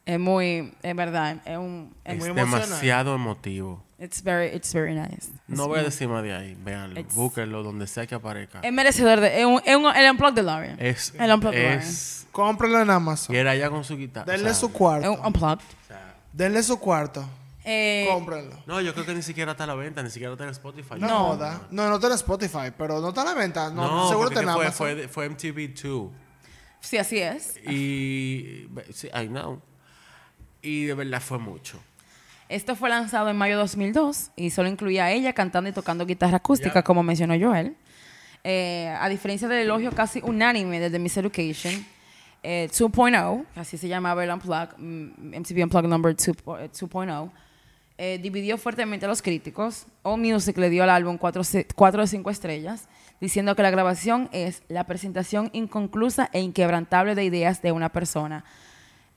[0.06, 3.82] Es muy, es verdad, es un, es Es muy demasiado emotivo.
[4.04, 5.30] It's very, it's very nice.
[5.48, 6.56] No voy a decir más de ahí.
[6.62, 7.00] Véanlo.
[7.00, 8.60] It's- Búsquenlo donde sea que aparezca.
[8.60, 10.76] Es merecedor de, es un, es un, el Unplugged de Lauren.
[10.78, 11.12] Es.
[11.18, 11.80] el Unplugged de Lauren.
[11.80, 12.26] Es.
[12.32, 13.34] Cómpralo en Amazon.
[13.34, 14.30] Y era ella con su guitarra.
[14.32, 15.12] Denle o sea, su cuarto.
[15.12, 15.64] un Unplugged.
[15.64, 17.24] o sea, Denle su cuarto.
[17.66, 18.62] Eh, Cómprenlo.
[18.66, 20.96] No, yo creo que ni siquiera está a la venta, ni siquiera está en Spotify.
[20.98, 21.18] No, No.
[21.28, 21.66] joda.
[21.70, 23.70] No, no está en Spotify, pero no está a la venta.
[23.70, 24.76] No, No, seguro está en fue, Amazon.
[24.76, 26.10] fue, fue MTV2.
[26.80, 27.56] sí, así es.
[27.66, 28.68] Y.
[28.92, 29.62] Sí, I know.
[30.60, 31.78] Y de verdad fue mucho.
[32.48, 36.04] Esto fue lanzado en mayo de 2002 y solo incluía a ella cantando y tocando
[36.06, 36.82] guitarra acústica, Ya.
[36.82, 37.74] como mencionó Joel.
[38.44, 41.84] Eh, a diferencia del elogio casi unánime desde Miss Education,
[42.42, 47.30] eh, 2.0, así se llamaba el Unplugged, mm, MTV Unplugged Number 2 po- eh, 2.0,
[47.96, 49.86] eh, dividió fuertemente a los críticos.
[50.02, 51.42] All Music le dio al álbum 4
[52.02, 52.88] de 5 estrellas,
[53.20, 58.44] diciendo que la grabación es la presentación inconclusa e inquebrantable de ideas de una persona.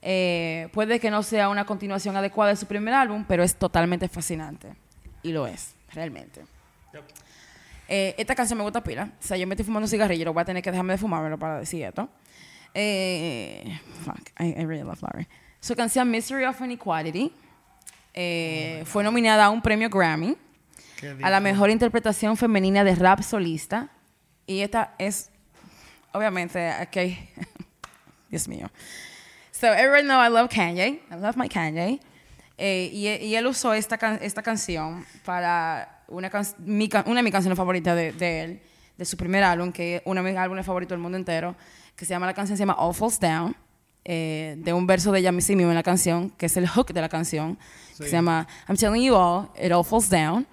[0.02, 4.08] Eh, puede que no sea una continuación adecuada de su primer álbum, pero es totalmente
[4.08, 4.74] fascinante.
[5.22, 6.44] Y lo es, realmente.
[7.88, 9.10] Eh, esta canción me gusta pila.
[9.18, 10.98] O sea, yo me estoy fumando un cigarrillo, lo voy a tener que dejarme de
[10.98, 12.08] fumármelo para decir esto.
[12.74, 15.26] Eh, fuck, I, I really love Lauren.
[15.60, 17.32] Su canción Mystery of Inequality
[18.14, 20.36] eh, fue nominada a un premio Grammy
[21.22, 23.88] a la mejor interpretación femenina de rap solista.
[24.46, 25.30] Y esta es,
[26.12, 27.18] obviamente, aquí,
[28.30, 28.70] Dios mío.
[29.60, 31.00] So, everyone know I love Kanye.
[31.10, 31.98] I love my Kanye.
[32.56, 37.22] Eh, y, y él usó esta, can- esta canción para una, can- mi una de
[37.22, 38.60] mis canciones favoritas de, de él,
[38.96, 41.56] de su primer álbum, que es uno de mis álbumes favoritos del mundo entero,
[41.96, 43.56] que se llama, la canción se llama All Falls Down,
[44.04, 47.00] eh, de un verso de ella misma en la canción, que es el hook de
[47.00, 50.46] la canción, que se llama I'm telling you all, it all falls down,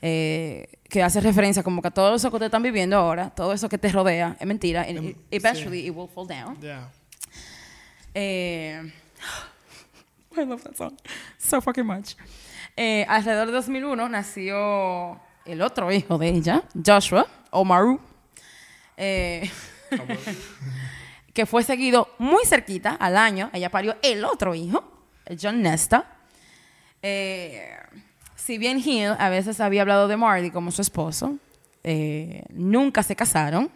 [0.00, 3.52] eh, que hace referencia como que a todo eso que ustedes están viviendo ahora, todo
[3.52, 4.98] eso que te rodea, es mentira, and
[5.30, 6.60] eventually it will fall down.
[6.60, 6.88] Yeah.
[8.14, 8.82] Eh,
[10.36, 10.96] I love that song
[11.38, 12.16] so fucking much.
[12.76, 18.00] Eh, alrededor de 2001 nació el otro hijo de ella, Joshua Omaru,
[18.96, 19.50] eh,
[21.34, 23.50] que fue seguido muy cerquita al año.
[23.52, 24.84] Ella parió el otro hijo,
[25.40, 26.06] John Nesta.
[27.02, 27.76] Eh,
[28.36, 31.36] si bien Hill a veces había hablado de Marty como su esposo,
[31.84, 33.70] eh, nunca se casaron.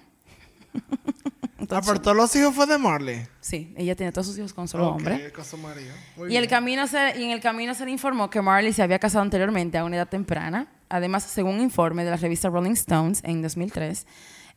[1.58, 3.26] Ah, Entonces, pero todos los hijos fue de Marley.
[3.40, 5.32] sí, ella tiene todos sus hijos con solo Ok, hombre.
[5.32, 5.94] con su marido.
[6.16, 8.82] Muy Y, el camino se, y en el camino se le informó que Marley se
[8.82, 10.66] había casado anteriormente a una edad temprana.
[10.90, 14.06] Además, según un informe de la revista Rolling Stones en 2003,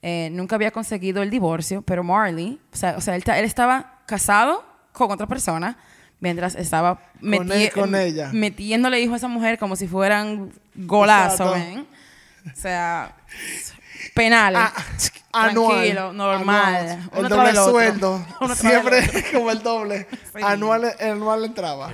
[0.02, 4.02] eh, nunca había conseguido el divorcio, pero Marley, o sea, o sea él, él estaba
[4.06, 5.78] casado con otra persona
[6.20, 8.30] mientras estaba Con él- con ella.
[8.34, 11.54] metiéndole hijos a esa mujer como si fueran Exacto.
[11.54, 11.88] ¿ven?
[12.46, 13.16] O sea,
[14.20, 14.62] penales.
[14.62, 15.76] Ah, anual.
[15.76, 16.76] Tranquilo, normal.
[16.76, 17.10] Anual.
[17.14, 18.26] El doble sueldo.
[18.56, 19.02] Siempre
[19.34, 20.08] como el doble.
[20.44, 21.92] Anual, anual entraba.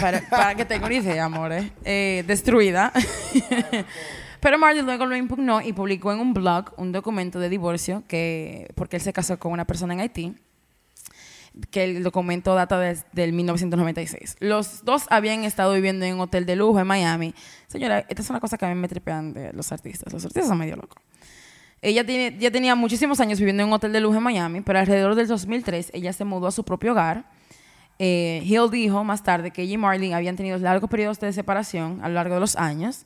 [0.00, 1.70] para, para que tenga una idea, amores.
[1.84, 2.92] Eh, destruida.
[4.40, 8.70] Pero Marley luego lo impugnó y publicó en un blog un documento de divorcio que,
[8.74, 10.34] porque él se casó con una persona en Haití,
[11.70, 14.36] que el documento data del 1996.
[14.40, 17.34] Los dos habían estado viviendo en un hotel de lujo en Miami.
[17.68, 20.12] Señora, esta es una cosa que a mí me tripean de los artistas.
[20.12, 21.02] Los artistas son medio locos.
[21.86, 24.78] Ella tiene, ya tenía muchísimos años viviendo en un hotel de lujo en Miami, pero
[24.78, 27.24] alrededor del 2003 ella se mudó a su propio hogar.
[27.98, 32.00] Eh, Hill dijo más tarde que ella y Marlene habían tenido largos periodos de separación
[32.02, 33.04] a lo largo de los años.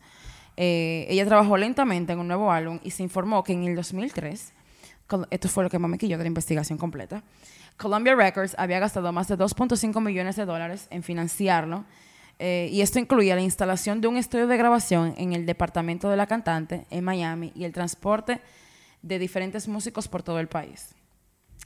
[0.57, 4.53] Eh, ella trabajó lentamente en un nuevo álbum y se informó que en el 2003,
[5.09, 7.23] col- esto fue lo que más me quilló de la investigación completa,
[7.77, 11.85] Columbia Records había gastado más de 2.5 millones de dólares en financiarlo
[12.41, 16.17] eh, y esto incluía la instalación de un estudio de grabación en el departamento de
[16.17, 18.41] la cantante en Miami y el transporte
[19.03, 20.95] de diferentes músicos por todo el país.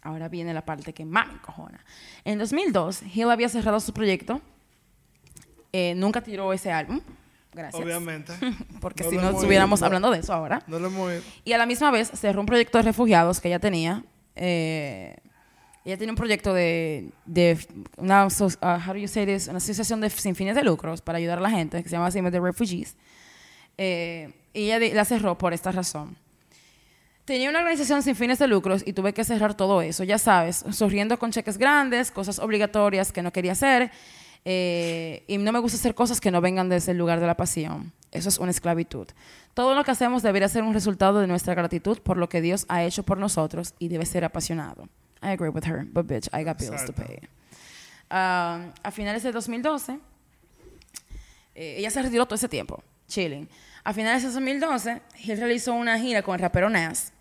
[0.03, 1.85] Ahora viene la parte que más me encojona.
[2.25, 4.41] En 2002, Hill había cerrado su proyecto.
[5.73, 7.01] Eh, nunca tiró ese álbum.
[7.55, 7.83] Gracias.
[7.83, 8.33] Obviamente.
[8.81, 9.87] Porque No si no estuviéramos ido.
[9.87, 10.63] hablando de eso ahora.
[10.67, 11.23] No lo hemos ido.
[11.45, 14.05] Y a la misma vez cerró un proyecto de refugiados que ella tenía.
[14.35, 15.17] Eh,
[15.85, 17.59] ella tenía un proyecto de, de
[17.97, 19.49] una, aso- uh, how do you say this?
[19.49, 22.11] una asociación de, sin fines de lucros para ayudar a la gente que se llama
[22.11, 22.97] Save the Refugees.
[23.79, 26.17] Eh, y ella de- la cerró por esta razón.
[27.25, 30.65] Tenía una organización sin fines de lucros y tuve que cerrar todo eso, ya sabes,
[30.73, 33.91] sonriendo con cheques grandes, cosas obligatorias que no quería hacer.
[34.45, 37.37] eh, y no me gusta hacer cosas que no vengan desde el lugar de la
[37.37, 37.93] pasión.
[38.11, 39.07] Eso es una esclavitud.
[39.55, 42.65] Todo lo que hacemos debería ser un resultado de nuestra gratitud por lo que Dios
[42.69, 44.89] ha hecho por nosotros y debe ser apasionado.
[45.23, 47.05] I agree with her, but bitch, I got bills to Exacto.
[47.07, 47.19] pay.
[48.11, 50.01] Um, a finales de 2012,
[51.55, 53.49] eh, ella se retiró todo ese tiempo, chilling.
[53.85, 57.13] A finales de 2012, Hill realizó una gira con el rapero Nas.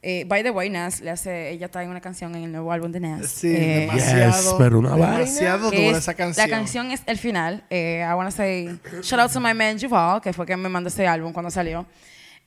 [0.00, 2.70] Eh, by the way, Nas le hace, ella está en una canción en el nuevo
[2.72, 3.26] álbum de Nas.
[3.28, 4.32] Sí, Eh, demasiado.
[4.32, 6.48] Yes, pero una demasiado dura es- esa canción.
[6.48, 7.64] La canción es el final.
[7.68, 10.88] Eh, I wanna say shout out to my man Juval, que fue quien me mandó
[10.88, 11.84] ese álbum cuando salió.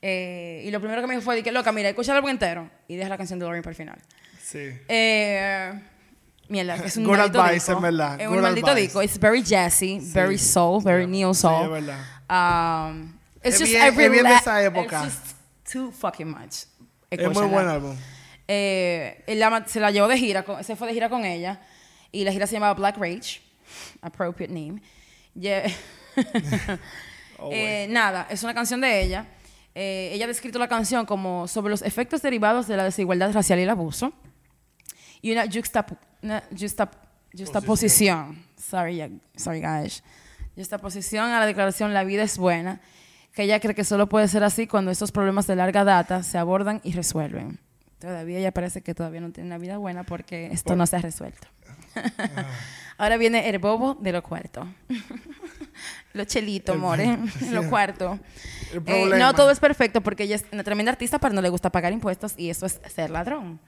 [0.02, 2.70] Eh, y lo primero que me dijo fue, que loca, mira, escucha el álbum entero
[2.88, 4.00] y deja la canción de Lorraine para el final.
[4.42, 4.70] Sí.
[4.88, 5.72] Eh,
[6.48, 7.72] mierda, es un Good maldito advice, disco.
[7.74, 8.20] en verdad.
[8.22, 8.82] Es Good un maldito advice.
[8.88, 9.04] disco.
[9.04, 11.66] It's very jazzy, very soul, very neo Sí, soul.
[11.66, 12.90] es verdad.
[12.90, 13.14] Um,
[13.44, 15.04] it's Es just bien- I es bien de esa época.
[15.06, 15.36] It's just
[15.74, 16.66] too fucking much.
[17.10, 17.96] Es muy buen álbum.
[18.48, 21.62] Eh, él la- se la llevó de gira, con- se fue de gira con ella
[22.12, 23.42] y la gira se llamaba Black Rage,
[24.02, 24.82] appropriate name.
[25.36, 25.64] Yeah.
[27.44, 29.26] Oh, Eh, nada, es una canción de ella.
[29.74, 33.58] Eh, ella ha descrito la canción como sobre los efectos derivados de la desigualdad racial
[33.58, 34.14] y el abuso
[35.24, 36.92] y una, juxtap una juxtap-
[37.36, 38.46] juxtaposición.
[38.58, 40.04] Sorry, sorry guys.
[40.56, 42.80] Juxtaposición a la declaración La vida es buena,
[43.34, 46.38] que ella cree que solo puede ser así cuando estos problemas de larga data se
[46.38, 47.60] abordan y resuelven.
[48.00, 51.00] Todavía ella parece que todavía no tiene una vida buena porque esto no se ha
[51.02, 51.48] resuelto.
[52.98, 54.68] Ahora viene el bobo de lo cuarto.
[56.14, 57.18] lo chelito, more.
[57.52, 58.20] lo cuarto.
[58.72, 59.18] El Eh, problema.
[59.18, 61.94] no todo es perfecto porque ella es una tremenda artista, pero no le gusta pagar
[61.94, 63.60] impuestos y eso es ser ladrón.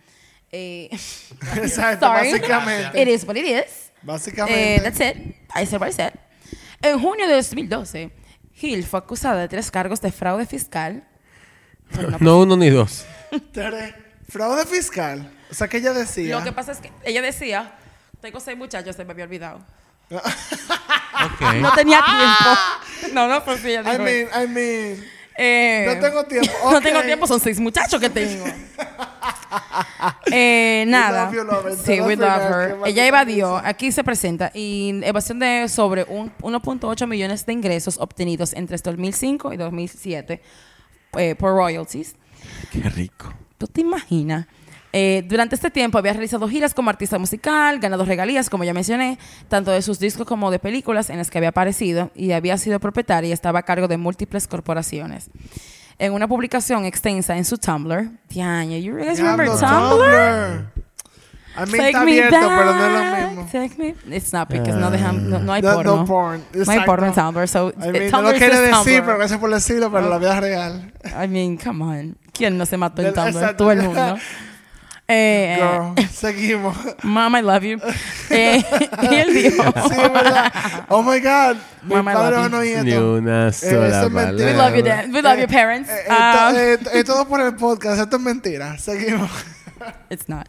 [0.52, 0.90] Eh,
[1.56, 2.32] Exacto, sorry.
[2.32, 3.02] básicamente.
[3.02, 3.92] It is what it is.
[4.04, 4.76] Básicamente.
[4.76, 5.36] Eh, that's it.
[5.56, 6.14] I said what I said.
[6.82, 8.12] En junio de 2012,
[8.62, 11.04] Hill fue acusada de tres cargos de fraude fiscal.
[11.98, 13.06] una No uno ni dos.
[13.52, 13.96] Tere,
[14.30, 15.32] Fraude fiscal.
[15.52, 16.38] O sea, que ella decía.
[16.38, 17.74] Lo que pasa es que ella decía,
[18.22, 19.60] tengo seis muchachos, se me había olvidado.
[21.62, 23.14] No tenía tiempo.
[23.14, 25.06] No, no, pues sí, ella I dijo, mean, I mean.
[25.38, 26.52] eh, No tengo tiempo.
[26.72, 28.46] No tengo tiempo, son seis muchachos que tengo.
[30.32, 31.26] Eh, nada.
[31.26, 31.78] love you, Lauren.
[31.78, 32.78] Sí, we love her.
[32.86, 38.54] Ella evadió, aquí se presenta, y evasión de sobre un 1.8 millones de ingresos obtenidos
[38.54, 40.42] entre 2005 y 2007
[41.18, 42.16] eh, por royalties.
[42.72, 43.34] Qué rico.
[43.58, 44.48] ¿Tú te imaginas?
[44.96, 49.18] Eh, durante este tiempo había realizado giras como artista musical, ganado regalías, como ya mencioné,
[49.48, 52.80] tanto de sus discos como de películas en las que había aparecido y había sido
[52.80, 55.32] propietaria y estaba a cargo de múltiples corporaciones.
[56.00, 60.66] En una publicación extensa en su Tumblr, Diana, you guys remember Diablo, Tumblr?
[61.56, 63.46] I mean, está abierto, pero no es lo mismo.
[63.52, 65.96] Take me- It's not because no, dejan, no, no hay No- porno.
[65.98, 67.14] no porn, No hay porno en.
[67.14, 67.48] Tumblr.
[67.48, 69.04] So, I mean, no Tumblr lo quiere decir, Tumblr.
[69.06, 70.92] pero gracias por decirlo, pero la vida real.
[71.24, 72.18] I mean, come on.
[72.34, 73.30] ¿Quién no se mató en Tumblr?
[73.36, 73.56] exacto.
[73.58, 74.18] Todo el mundo.
[75.16, 76.76] Eh, Girl, seguimos.
[77.04, 77.80] Mom, I love you.
[78.30, 78.64] Eh,
[79.04, 80.52] y él dijo, Sí, es verdad.
[80.90, 81.58] Oh my God.
[81.84, 82.84] Mi Mama, I padre love you.
[82.84, 83.14] Ni esto.
[83.16, 84.48] una eso sola es mentira.
[84.48, 84.70] we palabra.
[84.70, 85.06] love you, dad.
[85.14, 85.90] We love your parents.
[85.90, 88.02] Eh, eh, Ah, to- eh, eh, todo por el podcast.
[88.02, 88.78] Esto es mentira.
[88.80, 89.30] Seguimos.
[90.10, 90.48] It's not.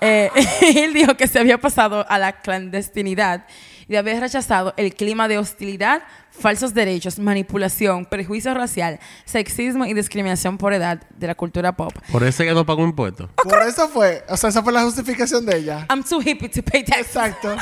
[0.00, 0.30] Eh,
[0.76, 3.44] él dijo que se había pasado a la clandestinidad
[3.90, 10.58] y había rechazado el clima de hostilidad, falsos derechos, manipulación, prejuicio racial, sexismo y discriminación
[10.58, 11.92] por edad de la cultura pop.
[12.12, 13.28] Por eso que no pagó impuestos.
[13.42, 14.24] Por eso fue.
[14.28, 15.86] O sea, esa fue la justificación de ella.
[15.90, 17.08] I'm too hippie to pay taxes.
[17.08, 17.52] Exacto.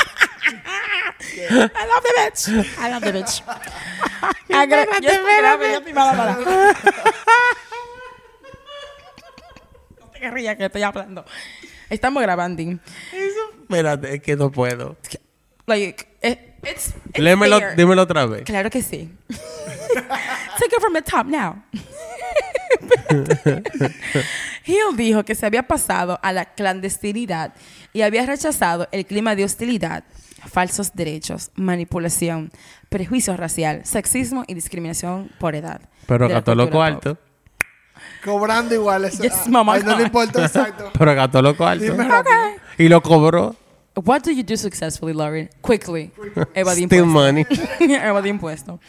[1.40, 2.48] I love the bitch.
[2.78, 3.42] I love the bitch.
[4.50, 6.38] Agre- yo estoy grave, yo estoy mala, mala.
[9.98, 11.24] No te rías que estoy hablando.
[11.88, 12.62] Estamos grabando.
[13.62, 14.96] Espérate, es que no puedo.
[15.68, 17.76] Like, it- it's, it's there.
[17.76, 18.42] dímelo otra vez.
[18.44, 19.08] Claro que sí.
[19.28, 21.62] Take it from the top now.
[24.64, 27.54] Hill dijo que se había pasado a la clandestinidad
[27.92, 30.04] y había rechazado el clima de hostilidad,
[30.50, 32.50] falsos derechos, manipulación,
[32.88, 35.80] prejuicio racial, sexismo y discriminación por edad.
[36.06, 37.18] Pero gastó lo cuarto.
[38.24, 39.04] Cobrando igual.
[39.06, 39.74] Eso, Yes, a- mamá.
[39.74, 40.90] a él no le importa exacto.
[40.98, 41.96] Pero gastó lo cuarto.
[41.96, 42.34] Rápido.
[42.78, 43.56] Y lo cobró.
[44.04, 45.50] What do you do successfully, Lauren?
[45.60, 46.10] Quickly.
[46.54, 47.06] Evadir Still impuestos.
[47.06, 47.46] money.
[47.94, 48.80] Evadir impuestos.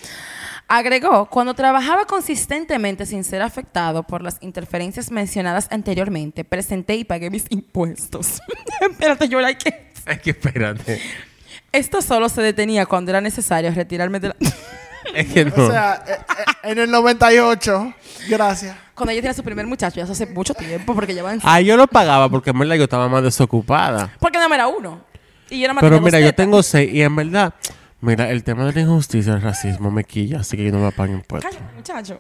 [0.68, 7.32] Agregó, cuando trabajaba consistentemente sin ser afectado por las interferencias mencionadas anteriormente, presenté y pagué
[7.32, 8.40] mis impuestos.
[8.82, 9.76] Espérate, yo like it.
[10.08, 11.02] Es que espérate.
[11.72, 14.36] Esto solo se detenía cuando era necesario retirarme de la...
[15.14, 15.54] Es que no.
[15.56, 17.94] O sea, eh, eh, en el 98.
[18.28, 18.76] Gracias.
[18.94, 21.40] cuando ella tenía su primer muchacho, ya hace mucho tiempo, porque llevan...
[21.44, 24.12] Ah, yo lo pagaba porque en verdad yo estaba más desocupada.
[24.20, 25.02] Porque no me era uno.
[25.50, 27.54] Y yo era más Pero mira, yo tengo seis y en verdad,
[28.02, 30.92] mira, el tema de la injusticia, el racismo me quilla, así que yo no me
[30.92, 31.52] pago impuestos.
[31.56, 32.20] Cállate, muchacho.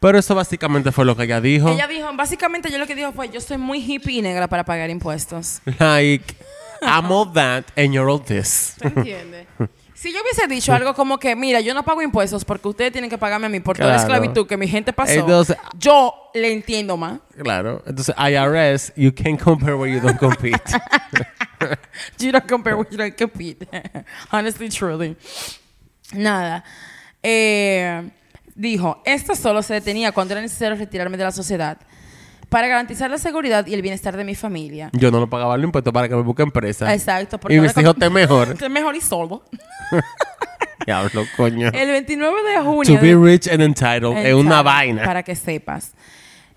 [0.00, 1.68] Pero eso básicamente fue lo que ella dijo.
[1.68, 4.64] Ella dijo, básicamente yo lo que dijo fue, yo soy muy hippie y negra para
[4.64, 5.60] pagar impuestos.
[5.78, 6.34] Like,
[6.82, 8.74] I'm all that and you're all this.
[8.78, 9.46] ¿Te entiendes?
[10.02, 13.08] Si yo hubiese dicho algo como que, mira, yo no pago impuestos porque ustedes tienen
[13.08, 14.14] que pagarme a mí por toda la Claro.
[14.14, 17.20] esclavitud que mi gente pasó, Entonces- yo le entiendo más.
[17.40, 17.84] Claro.
[17.86, 20.60] Entonces, IRS, you can't compare where you don't compete.
[22.18, 23.68] You don't compare with you don't compete.
[24.32, 25.16] Honestly, truly.
[26.12, 26.64] Nada.
[27.22, 28.10] Eh,
[28.56, 31.78] dijo, esto solo se detenía cuando era necesario retirarme de la sociedad
[32.52, 34.90] para garantizar la seguridad y el bienestar de mi familia.
[34.92, 36.92] Yo no lo pagaba los impuestos para que me busque empresa.
[36.92, 37.40] Exacto.
[37.48, 38.54] Y mis hijos te mejor.
[38.58, 39.42] Te mejor y solo.
[40.86, 41.68] Diablo, coño.
[41.72, 42.94] El 29 de junio...
[42.94, 45.02] To be rich and entitled es una vaina.
[45.02, 45.94] Para que sepas.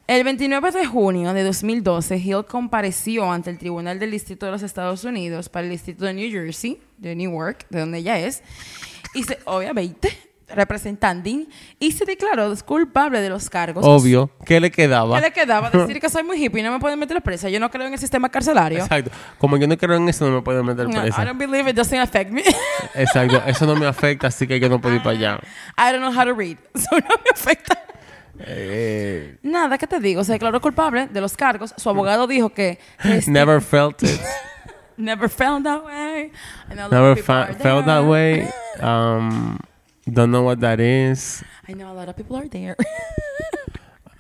[0.06, 4.64] El 29 de junio de 2012, Hill compareció ante el Tribunal del Distrito de los
[4.64, 8.44] Estados Unidos para el Distrito de New Jersey, de Newark, de donde ella es,
[9.14, 10.10] y se, obviamente,
[10.48, 11.30] representando,
[11.80, 13.84] y se declaró culpable de los cargos.
[13.86, 14.30] Obvio.
[14.46, 15.16] ¿Qué le quedaba?
[15.18, 15.70] ¿Qué le quedaba?
[15.72, 17.50] Decir que soy muy hippie y no me pueden meter presa.
[17.50, 18.80] Yo no creo en el sistema carcelario.
[18.80, 19.12] Exacto.
[19.40, 21.26] Como yo no creo en eso, no me pueden meter No, I presa.
[21.26, 22.44] don't believe it doesn't affect me.
[22.96, 23.42] Exacto.
[23.48, 25.40] Eso no me afecta, así que yo no puedo ir para allá.
[25.78, 26.58] I don't know how to read.
[26.76, 27.82] So no me afecta.
[28.40, 30.24] Eh, Nada, ¿qué te digo?
[30.24, 31.74] Se declaró culpable de los cargos.
[31.78, 32.80] Su abogado dijo que...
[33.00, 34.20] resti- never felt it.
[34.98, 36.32] Never felt that way.
[36.70, 38.48] Never felt that way.
[38.82, 39.58] Um,
[40.12, 41.44] don't know what that is.
[41.68, 42.76] I know a lot of people are there.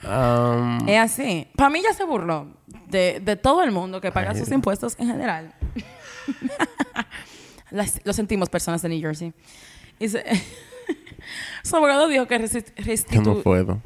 [0.03, 1.47] Um, es así.
[1.55, 2.47] Para mí ya se burló
[2.88, 5.53] de, de todo el mundo que paga sus impuestos en general.
[7.71, 9.33] Las- lo sentimos, personas de New Jersey.
[9.99, 10.23] Y se-
[11.63, 13.81] su abogado dijo que resti- yo restitu- no puedo.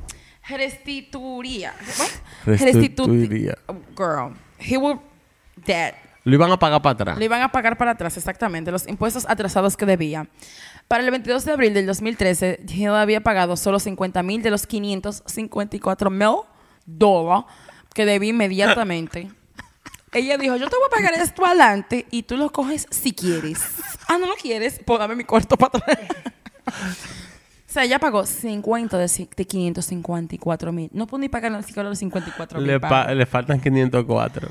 [0.48, 1.74] restituiría.
[1.98, 2.10] What?
[2.60, 3.58] Restituiría.
[3.98, 4.34] Girl.
[4.60, 5.00] He will
[5.66, 5.94] dead.
[6.26, 7.18] Lo iban a pagar para atrás.
[7.18, 10.28] Le iban a pagar para atrás, exactamente, los impuestos atrasados que debía.
[10.90, 14.66] Para el 22 de abril del 2013, Hill había pagado solo 50 mil de los
[14.66, 16.36] 554 mil
[16.86, 17.46] dólares
[17.94, 19.30] que debía inmediatamente.
[20.12, 23.62] Ella dijo, yo te voy a pagar esto adelante y tú lo coges si quieres.
[24.12, 24.82] Ah, ¿no lo quieres?
[24.84, 26.00] Pues dame mi cuarto para atrás.
[26.66, 30.90] o sea, ella pagó 50 de, ci- de 554 mil.
[30.94, 32.82] No pudo ni pagar ni siquiera los 54 Le, mil.
[32.82, 34.50] pa- le faltan 504.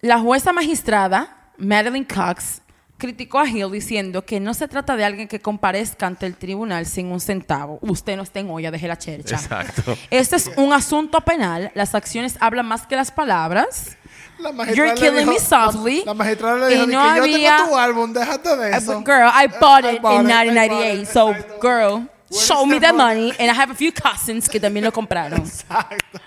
[0.00, 2.62] La jueza magistrada, Madeline Cox,
[2.98, 6.86] criticó a Hill diciendo que no se trata de alguien que comparezca ante el tribunal
[6.86, 7.78] sin un centavo.
[7.82, 9.34] Usted no está en olla, deje la chercha.
[9.36, 9.96] Exacto.
[10.10, 11.70] Este es un asunto penal.
[11.74, 13.96] Las acciones hablan más que las palabras.
[14.38, 15.98] La You're le killing dijo- me softly.
[16.00, 18.70] La, la magistrada le dijo Y no que había- yo tengo tu álbum, déjate de
[18.72, 19.02] Uh, eso.
[19.04, 21.02] girl, I bought I it bought in it, I bought 1998.
[21.02, 21.60] it, So, exacto.
[21.60, 23.20] girl, show me the the money?
[23.28, 23.36] money.
[23.38, 25.40] And I have a few cousins que también lo compraron.
[25.40, 26.20] Exacto.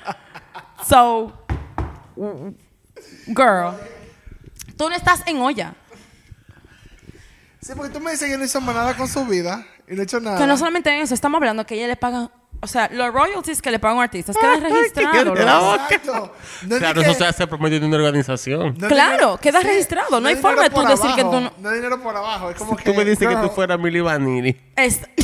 [0.87, 1.33] So,
[3.27, 3.73] girl,
[4.77, 5.73] tú no estás en olla.
[7.61, 10.01] Sí, porque tú me dices que no hizo más nada con su vida y no
[10.01, 10.37] he hecho nada.
[10.37, 12.29] Que no solamente eso, estamos hablando que ella le paga
[12.59, 15.37] o sea, los royalties que le pagan a artistas quedan registrados.
[15.39, 15.83] la boca.
[15.91, 16.33] Exacto.
[16.63, 18.75] No es Claro, eso se hace por medio de una organización.
[18.79, 21.69] no Claro, dinero- queda registrado, no hay forma de tú decir que tú no- No
[21.69, 22.49] es dinero por abajo.
[22.49, 22.83] Es como que.
[22.83, 24.59] Tú me dices que tú fueras Milly Vanilli.
[24.75, 25.01] Es-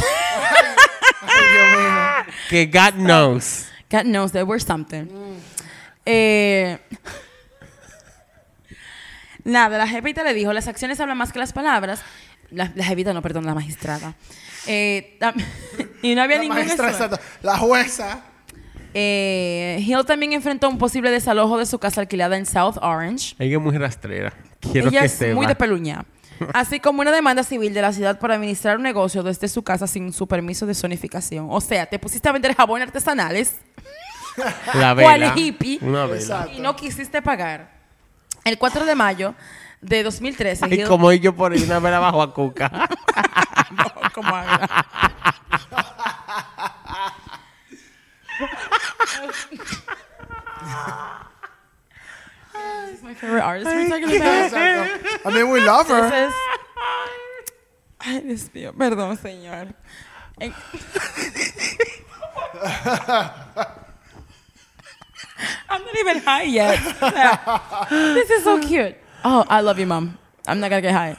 [1.24, 2.34] ay, Dios mío.
[2.50, 3.66] Que God knows.
[3.90, 5.08] God knows there were something.
[6.06, 6.78] Eh,
[9.44, 12.02] nada, la jevita le dijo, las acciones hablan más que las palabras.
[12.52, 14.14] La, la jevita, no, perdón, la magistrada.
[14.68, 15.34] Eh, tam-
[16.02, 17.20] y no había La ningún exacto.
[17.42, 18.22] La jueza.
[18.94, 23.36] Eh, Hill también enfrentó un posible desalojo de su casa alquilada en South Orange.
[23.40, 24.34] Ella es muy rastrera.
[24.60, 25.48] Quiero Ella que es muy sepa.
[25.48, 26.06] de peluña.
[26.54, 29.88] Así como una demanda civil de la ciudad por administrar un negocio desde su casa
[29.88, 31.48] sin su permiso de zonificación.
[31.50, 33.56] O sea, te pusiste a vender jabón artesanales
[34.74, 35.34] La ¿Cuál vela.
[35.36, 35.80] hippie?
[35.82, 36.20] Una vela.
[36.22, 36.52] Exacto.
[36.56, 37.73] y no quisiste pagar.
[38.44, 39.36] El 4 de mayo
[39.82, 42.72] de 2013, Ay, Hill- como yo por ahí una vela bajo a Cuca.
[44.14, 44.68] como haga.
[52.54, 54.52] This is my favorite artist we're talking about.
[54.52, 55.20] Exacto.
[55.26, 56.04] I mean, we love her.
[56.04, 56.34] Entonces,
[58.00, 59.74] ay, Dios mío, perdón, señor.
[65.44, 66.80] En- I'm not even high yet.
[67.90, 68.96] This is so cute.
[69.24, 70.18] Oh, I love you, mom.
[70.48, 71.16] I'm not gonna get high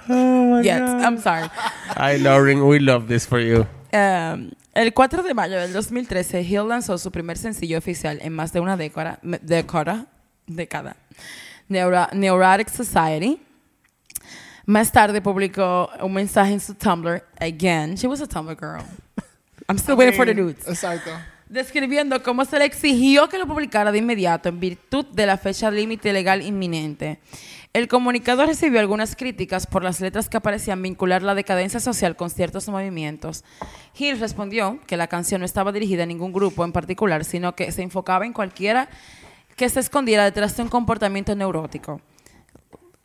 [0.62, 0.82] yet.
[0.82, 1.48] I'm sorry.
[1.96, 3.66] Ay, Lauren, we love this for you.
[3.92, 8.52] Um, el 4 de mayo del 2013, Hill lanzó su primer sencillo oficial en más
[8.52, 10.06] de una década, década,
[10.46, 10.96] década
[11.70, 13.40] Neura- Neurotic Society.
[14.66, 18.82] Más tarde publicó un mensaje en su Tumblr, again, she was a Tumblr girl.
[19.68, 20.66] I'm still waiting for the dudes.
[20.66, 21.10] Exacto.
[21.48, 25.70] Describiendo cómo se le exigió que lo publicara de inmediato en virtud de la fecha
[25.70, 27.20] límite legal inminente.
[27.74, 32.30] El comunicado recibió algunas críticas por las letras que parecían vincular la decadencia social con
[32.30, 33.44] ciertos movimientos.
[33.98, 37.72] Hill respondió que la canción no estaba dirigida a ningún grupo en particular, sino que
[37.72, 38.88] se enfocaba en cualquiera
[39.56, 42.00] que se escondiera detrás de un comportamiento neurótico.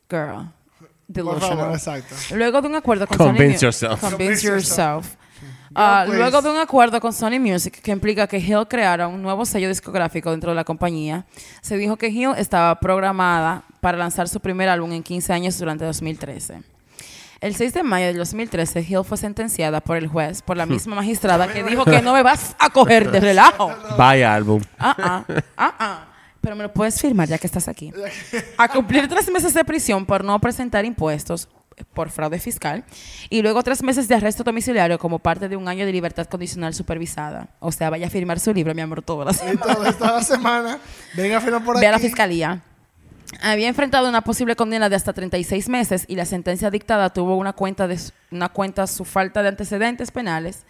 [0.10, 0.52] Girl.
[0.78, 1.74] Por favor, Delusional.
[1.74, 2.16] exacto.
[2.36, 4.02] Luego de un acuerdo con Convince Sony yourself.
[4.02, 5.16] Convince yourself.
[5.76, 6.20] Ah, please.
[6.20, 9.68] luego de un acuerdo con Sony Music que implica que Hill creara un nuevo sello
[9.68, 11.26] discográfico dentro de la compañía,
[11.62, 15.86] se dijo que Hill estaba programada para lanzar su primer álbum en 15 años durante
[15.86, 16.62] 2013.
[17.41, 20.96] El 6 de mayo del 2013, Hill fue sentenciada por el juez, por la misma
[20.96, 23.72] magistrada que dijo que no me vas a coger de relajo.
[23.98, 24.62] Vaya álbum.
[24.78, 25.26] Ah, ah,
[25.56, 26.06] ah, ah.
[26.41, 27.94] Pero me lo puedes firmar ya que estás aquí.
[28.58, 31.48] A cumplir tres meses de prisión por no presentar impuestos
[31.94, 32.84] por fraude fiscal
[33.30, 36.74] y luego tres meses de arresto domiciliario como parte de un año de libertad condicional
[36.74, 37.50] supervisada.
[37.60, 40.24] O sea, vaya a firmar su libro, mi amor, todas las Y todo, toda la
[40.24, 40.80] semana.
[41.16, 41.82] Venga a firmar por aquí.
[41.82, 42.62] Ve a la fiscalía.
[43.42, 47.54] Había enfrentado una posible condena de hasta 36 meses y la sentencia dictada tuvo una
[47.54, 48.00] cuenta de
[48.32, 50.66] una cuenta su falta de antecedentes penales.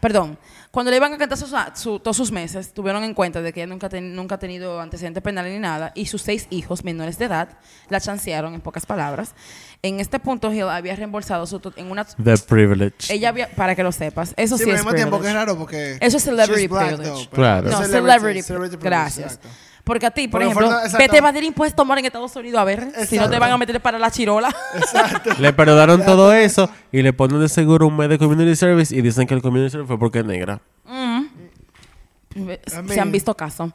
[0.00, 0.38] Perdón,
[0.74, 3.60] cuando le iban a cantar sus, su- todos sus meses, tuvieron en cuenta de que
[3.62, 7.16] ella nunca, ten- nunca ha tenido antecedentes penales ni nada y sus seis hijos menores
[7.16, 7.48] de edad
[7.88, 9.34] la chancearon, en pocas palabras.
[9.82, 12.04] En este punto, Hill había reembolsado su, en una...
[12.04, 13.12] The privilege.
[13.12, 15.22] Ella había, para que lo sepas, eso Sí, sí, pero al es mismo tiempo que
[15.22, 15.40] privilege.
[15.42, 15.98] es raro porque.
[16.00, 17.02] Eso es celebrity privilege.
[17.04, 17.70] though, Claro.
[17.70, 18.42] No, es celebrity.
[18.42, 19.34] privilege, Gracias.
[19.34, 19.48] exacto.
[19.84, 20.96] Porque a ti, por Porque ejemplo, exacto.
[20.98, 23.38] vete a evadir impuestos, amor, en Estados Unidos, a ver si no te Exacto.
[23.40, 24.54] van a meter para la chirola.
[25.38, 29.02] Le perdonaron todo eso y le ponen de seguro un mes de community service y
[29.02, 30.60] dicen que el community service fue porque es negra.
[32.88, 33.72] Se han visto casos.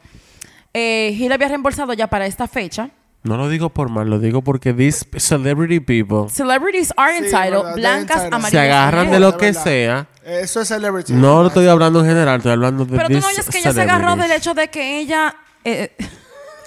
[0.74, 2.90] Eh, Hill había reembolsado ya para esta fecha.
[3.22, 7.52] No lo digo por mal, lo digo porque these celebrity people Celebrities are Sí, entitled,
[7.62, 8.32] verdad, blancas, entitled.
[8.34, 8.50] amarillas.
[8.50, 9.62] se agarran de lo que verdad.
[9.64, 10.06] sea.
[10.24, 11.12] Eso es celebrity.
[11.12, 13.72] No lo estoy hablando en general, estoy hablando de Pero tú no oyes que ella
[13.74, 15.36] se agarró del hecho de que ella...
[15.64, 15.96] eh,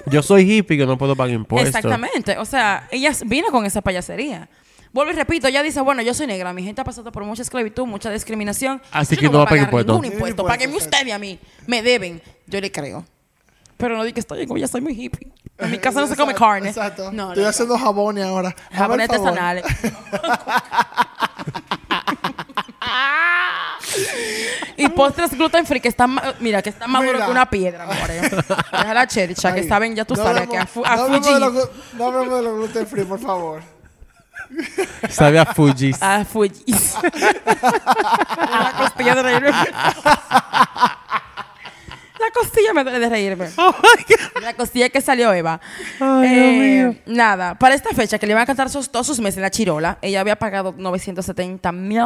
[0.06, 1.76] Yo soy hippie que no puedo pagar impuestos.
[1.76, 2.38] exactamente.
[2.38, 4.50] O sea, ella vino con esa payasería.
[4.92, 7.42] Vuelvo y repito, ella dice, bueno, yo soy negra, mi gente ha pasado por mucha
[7.42, 8.80] esclavitud, mucha discriminación.
[8.92, 10.00] Así Yo que no va a pagar impuestos.
[10.00, 10.46] ningún impuesto.
[10.46, 11.40] Páguenme usted y a mí.
[11.66, 12.22] Me deben.
[12.46, 13.04] Yo le creo.
[13.78, 15.32] Pero no diga que estoy en ya soy muy hippie.
[15.58, 16.70] En mi casa no se come Exacto, carne.
[16.70, 17.12] Exacto.
[17.12, 18.56] No, Estoy no, haciendo jabones ahora.
[18.72, 19.66] Jabones artesanales.
[24.78, 28.22] y postres gluten free que están, mira, que están más duros que una piedra, amore.
[28.22, 30.94] Deja la chericha, que saben, ya tú no sabes, hablemos- que a, fu- no a
[30.94, 31.34] hablemos Fuji.
[31.34, 33.62] de los glu- No hablemos de los gluten free, por favor.
[35.10, 36.02] Sabe a Fujis.
[36.02, 36.64] A Fuji.
[38.36, 39.24] la costilla de.
[39.42, 41.00] La
[42.34, 43.50] costilla me duele de reírme.
[44.42, 45.62] La costilla que salió Eva.
[46.24, 49.44] Eh, nada, para esta fecha que le iban a cantar sus, todos sus meses en
[49.44, 52.04] la chirola, ella había pagado 970 mil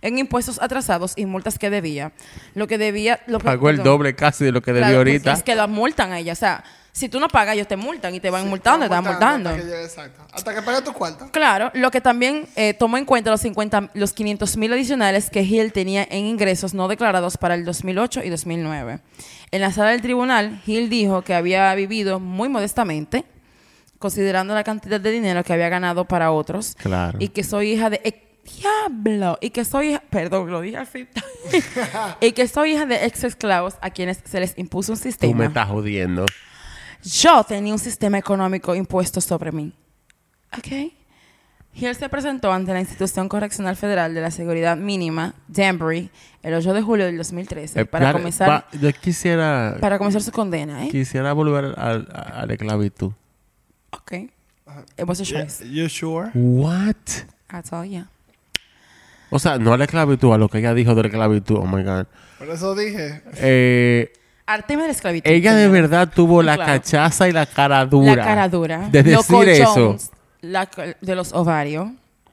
[0.00, 2.12] en impuestos atrasados y multas que debía.
[2.54, 3.20] Lo que debía.
[3.26, 3.92] Lo que, Pagó el perdón.
[3.98, 5.32] doble casi de lo que debió pues, ahorita.
[5.32, 6.32] es que la multan a ella.
[6.32, 9.04] O sea, Si tú no pagas, ellos te multan y te van multando, te van
[9.04, 9.50] multando.
[9.50, 10.22] Hasta que exacto.
[10.32, 11.28] Hasta que pague tu cuarto.
[11.30, 15.42] Claro, lo que también eh, tomó en cuenta los 50, los 500 mil adicionales que
[15.42, 18.98] Hill tenía en ingresos no declarados para el 2008 y 2009.
[19.50, 23.24] En la sala del tribunal, Hill dijo que había vivido muy modestamente,
[23.98, 27.18] considerando la cantidad de dinero que había ganado para otros, Claro.
[27.20, 28.18] y que soy hija de ex-
[28.60, 31.08] diablo, y que soy hija, perdón, lo dije fin,
[32.20, 35.10] y que soy hija de ex esclavos a quienes se les impuso un Tú me
[35.12, 35.44] sistema.
[35.46, 36.24] estás jodiendo.
[37.02, 39.72] Yo tenía un sistema económico impuesto sobre mí.
[40.56, 40.92] ¿Ok?
[41.80, 46.10] Hill se presentó ante la Institución Correccional Federal de la Seguridad Mínima, Danbury,
[46.42, 50.22] el 8 de julio del 2013, Eh, para claro, comenzar, va- yo quisiera, para comenzar
[50.22, 50.88] su condena, ¿eh?
[50.90, 53.12] quisiera volver al- a, a la esclavitud.
[53.90, 54.12] Ok.
[54.12, 54.30] It
[55.06, 55.64] was a Yeah, choice.
[55.68, 56.30] You sure?
[56.34, 56.94] What?
[57.72, 58.06] All, yeah.
[59.30, 61.56] O sea, no a la esclavitud, a lo que ella dijo de la esclavitud.
[61.56, 62.06] Oh my God.
[62.38, 63.22] Por eso dije.
[63.36, 64.12] Eh,
[64.46, 65.30] Arte de la esclavitud.
[65.30, 66.72] ella de verdad tuvo la Claro.
[66.72, 68.16] cachaza y la cara dura.
[68.16, 68.88] La cara dura.
[68.90, 69.64] De Los decir eso.
[69.74, 70.10] colchones,
[70.40, 70.68] la
[71.00, 71.88] de los ovarios.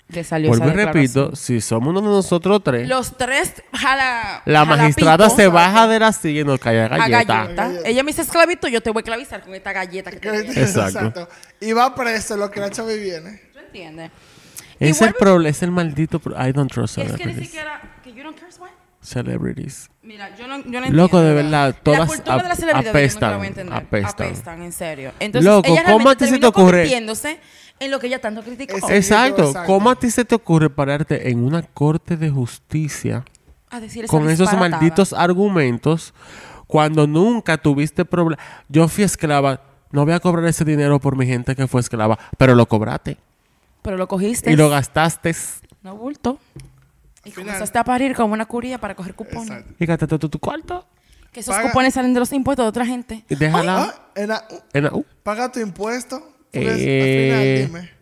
[0.08, 4.44] Le salió Vuelvo y repito, si somos uno de nosotros tres, Los tres jala.
[4.46, 4.68] la jalapitos.
[4.78, 7.48] magistrada se baja de la silla y nos cae a a galleta.
[7.48, 7.72] galleta.
[7.90, 10.62] Ella me dice esclavitud, yo te voy a esclavizar con esta galleta que te viene.
[10.62, 11.28] Exacto.
[11.60, 13.42] Y va preso lo que la chava viene.
[13.52, 14.12] ¿Tú entiendes?
[14.80, 16.20] Y Es el vuelve- problema, es el maldito...
[16.20, 17.48] pro- I don't trust Es que ni celebrities.
[17.48, 17.82] siquiera.
[18.04, 18.70] Que you don't curse, what?
[19.02, 19.90] Celebrities.
[20.04, 22.90] Mira, yo no, yo no Loco, entiendo, de verdad, La todas cultura de la celebridad
[22.90, 23.76] apestan, yo nunca la voy a entender.
[23.76, 24.28] apestan.
[24.28, 25.12] Apestan, en serio.
[25.20, 26.88] Entonces, Loco, ella ¿cómo a ti se te ocurre?
[27.80, 28.76] En lo que ella tanto criticó.
[28.90, 29.48] Exacto.
[29.48, 29.68] exacto.
[29.68, 33.26] ¿Cómo a ti se te ocurre pararte en una corte de justicia
[33.70, 36.14] a decir esa con esos malditos argumentos
[36.68, 38.42] cuando nunca tuviste problema?
[38.70, 39.62] Yo fui esclava,
[39.92, 43.18] no voy a cobrar ese dinero por mi gente que fue esclava, pero lo cobraste
[43.82, 44.52] Pero lo cogiste.
[44.52, 45.36] y lo gastaste
[45.84, 46.40] No bulto.
[47.24, 49.50] Y final- comenzaste a parir como una curía para coger cupones.
[49.50, 49.74] Exacto.
[49.80, 50.86] y gastaste todo tu cuarto.
[51.32, 53.26] Que esos Paga- cupones salen de los impuestos de otra gente.
[53.28, 53.84] Y déjala.
[53.84, 56.32] Ah, en la- en la- uh, paga tu impuesto.
[56.60, 57.64] Eh.
[57.64, 57.96] al final, dime.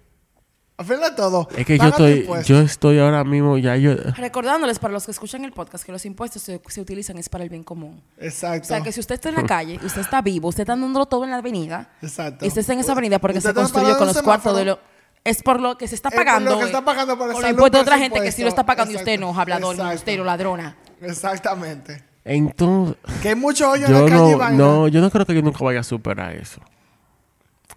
[0.76, 1.48] Al final de todo.
[1.56, 2.48] es que yo estoy, impuesto.
[2.54, 3.94] yo estoy ahora mismo ya yo.
[4.18, 7.44] Recordándoles para los que escuchan el podcast que los impuestos se, se utilizan es para
[7.44, 8.02] el bien común.
[8.18, 8.66] Exacto.
[8.66, 11.06] O sea, que si usted está en la calle, usted está vivo, usted está dándolo
[11.06, 12.44] todo en la avenida, Exacto.
[12.44, 14.82] y usted está en esa avenida porque Usted se construyó con los cuartos de semáforo.
[14.84, 14.94] lo...
[15.24, 16.52] Es por lo que se está Es por pagando.
[16.52, 18.48] lo que está pagando por por los impuestos de por otra gente que sí lo
[18.50, 18.62] impuesto.
[18.62, 20.76] está pagando y usted no, hablador, embustero, ladrona.
[21.02, 22.04] Exactamente.
[22.26, 25.36] Entonces, Que hay mucho hoyo en yo la calle no, no, yo no creo que
[25.36, 26.60] yo nunca vaya a superar eso.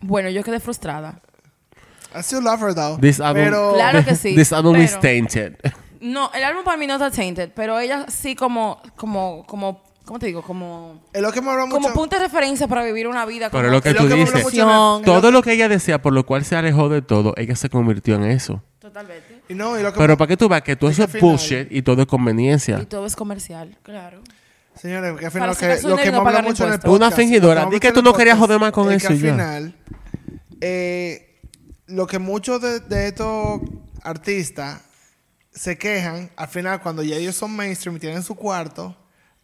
[0.01, 1.21] Bueno, yo quedé frustrada.
[2.15, 2.99] I still love her though.
[3.01, 5.55] This album, Pero Claro que sí, This album is pero- tainted.
[6.01, 10.19] No, el álbum para mí no está tainted, pero ella sí como, como, como, ¿cómo
[10.19, 10.43] te digo?
[10.43, 11.81] Como, es lo que me habla mucho.
[11.81, 14.09] como punto de referencia para vivir una vida Pero como lo que Es tú lo
[14.11, 14.53] que dices,
[15.05, 18.15] todo lo que ella decía, por lo cual se alejó de todo, ella se convirtió
[18.17, 18.63] en eso.
[18.79, 19.43] Totalmente.
[19.49, 21.17] Y no, y lo que Pero me- para que tú veas que todo Es eso
[21.17, 22.79] es bullshit y todo es conveniencia.
[22.81, 24.21] Y todo es comercial, claro.
[24.81, 26.73] Señores, que al final lo que, lo que dinero me y habla pagar mucho en
[26.75, 26.95] el podcast.
[26.97, 27.67] Una fingidora.
[27.71, 29.29] Di que tú no querías joder más con eso que ya.
[29.31, 29.75] al final,
[30.61, 31.41] eh,
[31.87, 33.61] lo que muchos de, de estos
[34.03, 34.81] artistas
[35.53, 38.95] se quejan, al final cuando ya ellos son mainstream y tienen su cuarto,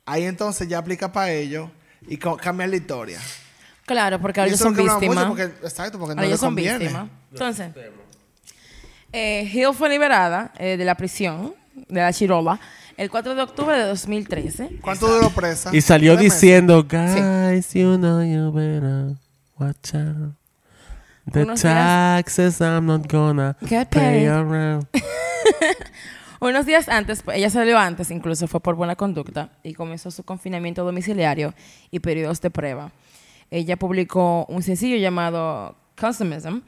[0.04, 1.70] ahí entonces ya aplica para ellos
[2.06, 3.18] y cambia la historia.
[3.86, 5.24] Claro, porque ahora ellos son víctimas.
[5.26, 6.78] porque- exacto, porque no ellos son conviene.
[6.78, 7.09] víctimas.
[7.32, 7.70] Entonces,
[9.12, 11.54] eh, Hill fue liberada eh, de la prisión
[11.88, 12.60] de la Chirola
[12.97, 14.78] el 4 de octubre de 2013.
[14.81, 15.74] ¿Cuánto duró presa?
[15.74, 19.16] Y salió diciendo, guys, you know you better
[19.59, 20.35] watch out.
[21.31, 24.86] The Unos días- taxes I'm not gonna Get pay around.
[26.40, 30.24] Unos días antes, pues, ella salió antes, incluso fue por buena conducta, y comenzó su
[30.24, 31.55] confinamiento domiciliario
[31.93, 32.90] y periodos de prueba.
[33.51, 36.62] Ella publicó un sencillo llamado Customism,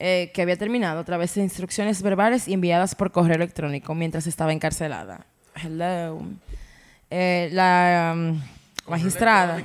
[0.00, 4.26] eh, que había terminado a través de instrucciones verbales y enviadas por correo electrónico mientras
[4.26, 5.26] estaba encarcelada.
[5.54, 6.22] Hello.
[7.10, 8.40] Eh, la um,
[8.88, 9.62] magistrada.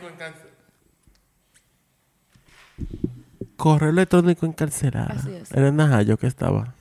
[3.56, 5.16] Correo electrónico encarcelada.
[5.18, 5.52] Así es.
[5.52, 6.74] Era en Najayo que estaba.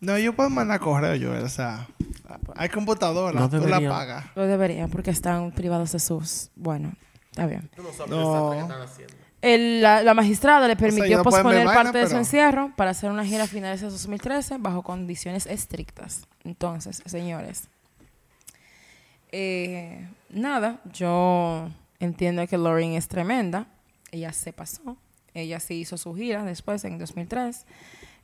[0.00, 1.86] No, yo puedo mandar correo, yo, o sea,
[2.54, 3.88] hay computadora, No tú la debería.
[3.88, 4.24] pagas.
[4.34, 6.50] Lo debería, porque están privados de sus...
[6.54, 6.92] Bueno,
[7.30, 7.68] está bien.
[8.08, 8.68] No.
[9.42, 12.10] El- la, la magistrada le permitió ellos no pueden ver posponer vaina, parte de su
[12.10, 16.26] pero- encierro para hacer una gira a finales de 2013 bajo condiciones estrictas.
[16.44, 17.68] Entonces, señores,
[19.32, 21.68] eh, nada, yo
[22.00, 23.66] entiendo que Lauren es tremenda.
[24.12, 24.96] Ella se pasó.
[25.34, 27.66] Ella sí hizo su gira después en 2003.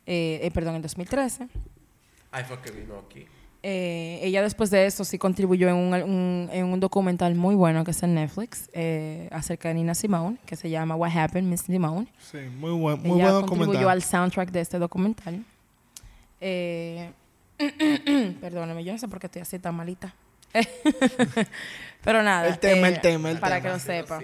[0.06, 1.48] eh, eh, perdón, en 2013.
[2.30, 3.26] Ay, fue que vino aquí.
[3.64, 7.84] Eh, ella después de eso sí contribuyó en un, un- en un documental muy bueno
[7.84, 11.60] que está en Netflix eh, acerca de Nina Simone, que se llama What Happened, Miss
[11.60, 12.08] Simone.
[12.18, 13.88] Sí, muy buen, muy ella buen contribuyó documental.
[13.90, 15.44] al soundtrack de este documental.
[16.40, 17.12] Eh,
[18.40, 20.12] perdóneme, yo no sé por qué estoy así tan malita.
[22.04, 22.48] Pero nada.
[22.48, 23.68] El tema, eh, el tema, el Para tema.
[23.68, 24.20] que lo sepa.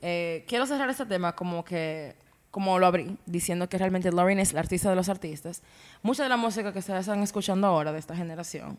[0.00, 2.14] Eh, quiero cerrar este tema como que,
[2.50, 5.62] como lo abrí, diciendo que realmente Lauren es la artista de los artistas.
[6.02, 8.78] Mucha de la música que ustedes están escuchando ahora de esta generación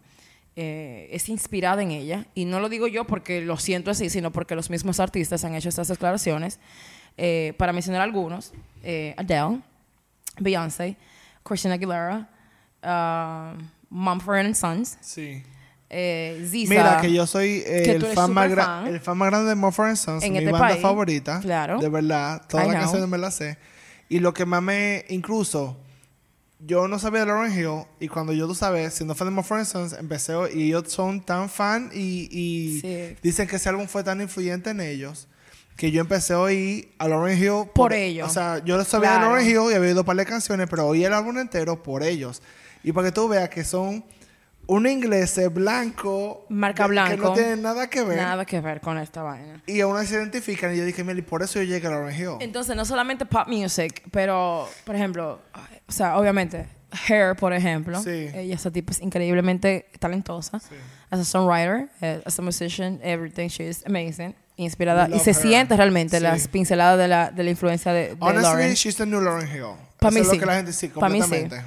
[0.55, 2.25] eh, es inspirada en ella.
[2.33, 5.55] Y no lo digo yo porque lo siento así, sino porque los mismos artistas han
[5.55, 6.59] hecho estas declaraciones.
[7.17, 9.59] Eh, para mencionar algunos, eh, Adele,
[10.39, 10.95] Beyoncé,
[11.43, 12.29] Christina Aguilera,
[12.81, 15.43] uh, Mumford Sons, Sí.
[15.89, 16.69] Eh, Ziza.
[16.69, 18.87] Mira, que yo soy eh, que el, fan más fan.
[18.87, 20.81] el fan más grande de Mumford Sons, En mi este banda país.
[20.81, 21.39] favorita.
[21.41, 21.79] Claro.
[21.79, 22.43] De verdad.
[22.47, 23.57] Todas las canciones me las sé.
[24.07, 25.05] Y lo que más me...
[25.09, 25.77] Incluso,
[26.59, 27.85] yo no sabía de Lauren Hill.
[27.99, 30.33] Y cuando yo, tú sabes, siendo fan de Mumford Sons, empecé...
[30.53, 33.15] Y ellos son tan fan y, y Sí.
[33.23, 35.27] dicen que ese álbum fue tan influyente en ellos
[35.75, 38.29] que yo empecé a oír a Lauren Hill Por ellos.
[38.29, 39.23] O sea, yo sabía Claro.
[39.23, 41.81] de Lauren Hill y había oído un par de canciones, pero oí el álbum entero
[41.81, 42.41] por ellos.
[42.83, 44.03] Y para que tú veas que son
[44.69, 46.45] un inglés blanco.
[46.49, 47.23] Marca de- Que blanco.
[47.29, 48.17] no tienen nada que ver.
[48.17, 49.61] Nada que ver con esta vaina.
[49.65, 50.73] Y aún así se identifican.
[50.73, 52.37] Y yo dije, Meli, por eso yo llegué a Lauren Hill.
[52.39, 55.39] Entonces, no solamente pop music, pero, por ejemplo,
[55.87, 56.67] o sea, obviamente,
[57.07, 58.01] Hair, por ejemplo.
[58.01, 58.29] Sí.
[58.33, 60.57] Ella, esa tipo es increíblemente talentosa.
[61.11, 64.35] As a songwriter, eh, as a musician, everything, she is amazing.
[64.55, 65.07] Inspirada.
[65.15, 65.35] Y se her.
[65.35, 66.23] siente realmente Sí.
[66.23, 68.73] las pinceladas de la, de la influencia de, de Honestly, Lauren.
[68.73, 69.75] she's the new Lauren Hill.
[69.99, 70.35] Pa' Eso mí es sí.
[70.35, 71.29] lo que la gente sí, Pa' mí sí.
[71.29, 71.65] completamente.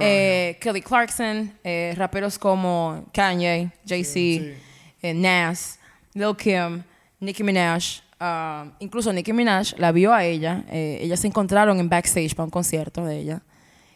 [0.00, 4.54] Eh, Kelly Clarkson, eh, raperos como Kanye, Jay-Z, sí.
[5.02, 5.78] eh, Nas,
[6.14, 6.82] Lil Kim,
[7.20, 8.00] Nicki Minaj.
[8.18, 10.64] ah, incluso Nicki Minaj la vio a ella.
[10.70, 13.42] eh, ellas se encontraron en backstage para un concierto de ella.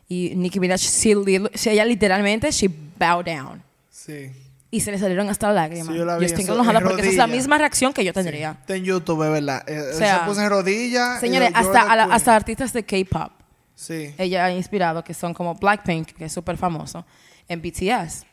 [0.08, 1.14] Y Nicki Minaj, sí,
[1.54, 3.62] sí, ella literalmente, she bowed down.
[3.88, 4.30] Sí.
[4.72, 5.88] Y se le salieron hasta lágrimas.
[5.88, 7.92] Sí, yo la vi estoy en su- enojada en porque esa es la misma reacción
[7.92, 8.58] que yo tendría.
[8.60, 9.64] Está en YouTube, verdad.
[9.68, 11.18] Eh, O sea, se puso en rodillas.
[11.20, 13.32] Señores, yo- yo hasta, la hasta artistas de K-pop.
[13.80, 14.14] Sí.
[14.18, 17.06] ella ha inspirado, que son como Blackpink, que es súper famoso,
[17.48, 18.26] en BTS.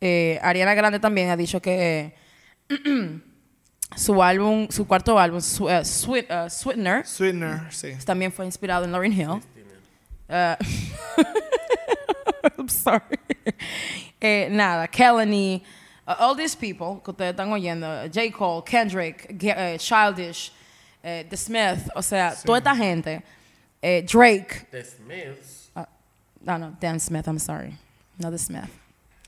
[0.00, 2.12] Eh, Ariana Grande también ha dicho que
[3.96, 7.92] su álbum, su cuarto álbum, Sw- eh, Sweet- eh, Sweetener, Sweetener, sí.
[8.04, 9.40] también fue inspirado en Lauryn Hill.
[12.58, 13.18] I'm sorry.
[14.20, 15.62] Eh, nada, Kelly,
[16.06, 18.32] uh, all these people que ustedes están oyendo, J.
[18.36, 19.28] Cole, Kendrick,
[19.78, 20.50] Childish,
[21.02, 23.22] The Smith, o sea, toda esta gente,
[23.82, 25.70] eh, Drake, The Smiths.
[25.76, 25.84] Uh,
[26.44, 27.26] no, no, Dan Smith.
[27.28, 27.76] I'm sorry,
[28.18, 28.68] not the Smith.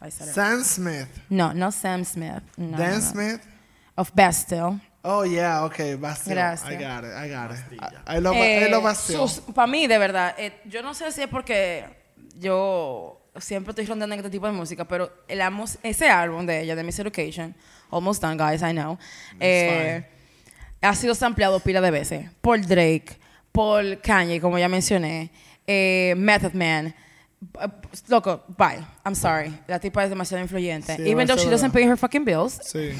[0.02, 0.34] I said it.
[0.34, 1.08] Sam Smith.
[1.28, 2.42] No, no Sam Smith.
[2.56, 3.00] No, Dan no, no.
[3.12, 3.40] Smith.
[3.96, 4.80] Of Bastille.
[5.04, 5.94] Oh, yeah, okay.
[5.96, 6.34] Bastille.
[6.34, 6.70] Gracias.
[6.70, 7.58] I got it, I got it.
[8.06, 9.26] I, I love, I love Bastille.
[9.54, 11.84] Para mí, de verdad, eh, yo no sé si es porque
[12.38, 16.60] yo siempre estoy rondando en este tipo de música, pero el amos- ese álbum de
[16.62, 17.54] ella, de Miss Education,
[17.90, 18.98] Almost Done, guys, I know,
[19.38, 20.04] eh,
[20.82, 23.18] ha sido sampleado pila de veces por Drake,
[23.52, 25.30] por Kanye, como ya mencioné,
[25.66, 26.94] eh, Method Man.
[28.08, 28.84] Loco, bye.
[29.04, 29.52] I'm sorry.
[29.66, 30.96] La tipa es demasiado influyente.
[30.96, 32.60] Sí, Even though she es doesn't pay her fucking bills.
[32.62, 32.90] Sí.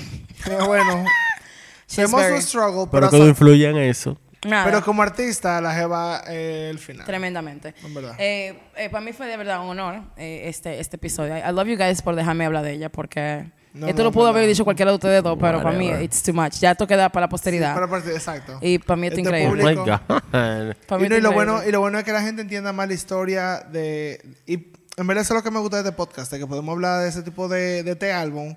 [0.44, 1.05] Pero bueno.
[1.86, 4.16] She's Tenemos very- un struggle, Pero pero, que lo influye en eso.
[4.44, 4.64] Nada.
[4.64, 7.04] pero como artista, la jeva eh, el final.
[7.06, 7.74] Tremendamente.
[7.84, 8.14] En verdad.
[8.18, 11.36] Eh, eh, para mí fue de verdad un honor eh, este, este episodio.
[11.36, 14.12] I, I love you guys por dejarme hablar de ella porque No, esto no, lo
[14.12, 16.54] pudo haber dicho cualquiera de ustedes dos, pero para mí it's too much.
[16.54, 17.74] Ya esto queda para la Sí, posteridad.
[17.74, 18.58] para parte- exacto.
[18.62, 19.62] Y para mí es Este increíble.
[19.62, 19.84] Oh público.
[19.84, 20.74] my God.
[20.86, 22.88] Para mí Y, y lo bueno, y lo bueno es que la gente entienda más
[22.88, 24.24] la historia de...
[24.46, 24.54] Y
[24.96, 27.02] en verdad eso es lo que me gusta de este podcast, de que podemos hablar
[27.02, 28.56] de ese tipo de, de este álbum,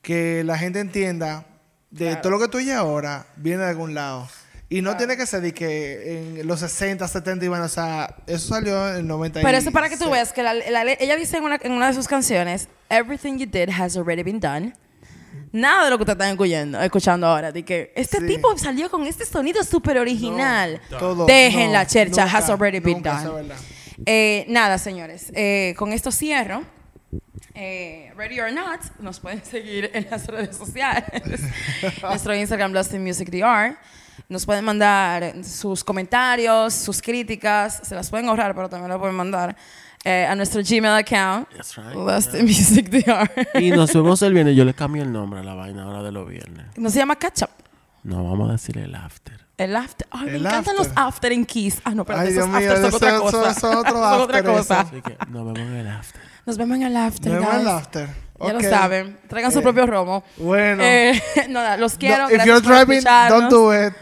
[0.00, 1.44] que la gente entienda
[1.90, 2.20] de Claro.
[2.22, 4.28] todo lo que tú oyes ahora viene de algún lado.
[4.70, 8.48] Y no tiene que ser de que en los 60, 70 iban, o sea, eso
[8.54, 11.16] salió en el 90 Pero eso es para que tú veas que la- la- ella
[11.16, 14.74] dice en una, en una de sus canciones, Everything you did has already been done.
[15.52, 17.50] Nada de lo que ustedes están escuchando, escuchando ahora.
[17.52, 18.26] De que este Sí.
[18.26, 20.80] tipo salió con este sonido súper original.
[20.90, 21.24] Todo.
[21.24, 23.48] Dejen no, la chercha, nunca, has already been done.
[24.04, 25.32] Eh, nada, señores.
[25.34, 26.62] eh, con esto cierro.
[27.54, 31.40] Eh, Ready or not, nos pueden seguir en las redes sociales.
[32.02, 33.76] Nuestro Instagram, Lost in Music DR.
[34.28, 37.80] Nos pueden mandar sus comentarios, sus críticas.
[37.82, 39.56] Se las pueden ahorrar, pero también las pueden mandar
[40.04, 41.94] eh, a nuestro Gmail account, That's right.
[41.94, 43.28] Lost in Music DR.
[43.62, 44.56] Y nos vemos el viernes.
[44.56, 46.66] Yo le cambio el nombre a la vaina ahora de los viernes.
[46.76, 47.50] No se llama Catch Up.
[48.04, 49.46] No, vamos a decir el after.
[49.56, 50.06] El after.
[50.12, 50.86] Ay, El me encantan after.
[50.86, 51.80] los after en Kiss.
[51.84, 53.50] Ah, no, pero Ay, esos Dios mío, after son otra eso- cosa.
[53.50, 54.80] es otro Son otra after, cosa.
[54.80, 56.20] Así que nos vemos en el after.
[56.46, 58.08] Nos vemos en el after, Nos vemos en el after.
[58.40, 59.18] Ya lo saben.
[59.28, 60.22] Traigan su Eh, propio romo.
[60.36, 60.82] Bueno.
[60.82, 62.24] Eh, nada, los quiero.
[62.24, 63.40] No, if gracias you're por driving, escucharnos.
[63.40, 63.92] don't do it.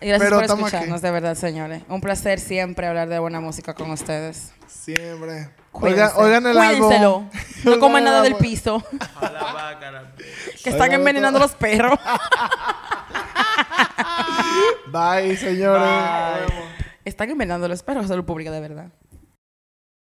[0.00, 0.52] Y gracias Pero por aquí.
[0.64, 1.82] escucharnos, de verdad, señores.
[1.88, 4.52] Un placer siempre hablar de buena música con ustedes.
[4.66, 5.48] Siempre.
[5.72, 6.14] Cuídense.
[6.16, 6.88] Oigan, oigan el álbum.
[6.88, 7.30] Cuídenselo.
[7.64, 8.82] No coman nada del piso.
[10.62, 11.48] que están Oigan envenenando todo.
[11.48, 11.98] los perros.
[14.92, 15.82] Bye, señores.
[15.82, 16.64] Nos vemos.
[17.04, 18.06] están envenenando los perros.
[18.08, 18.86] Salud pública, de verdad.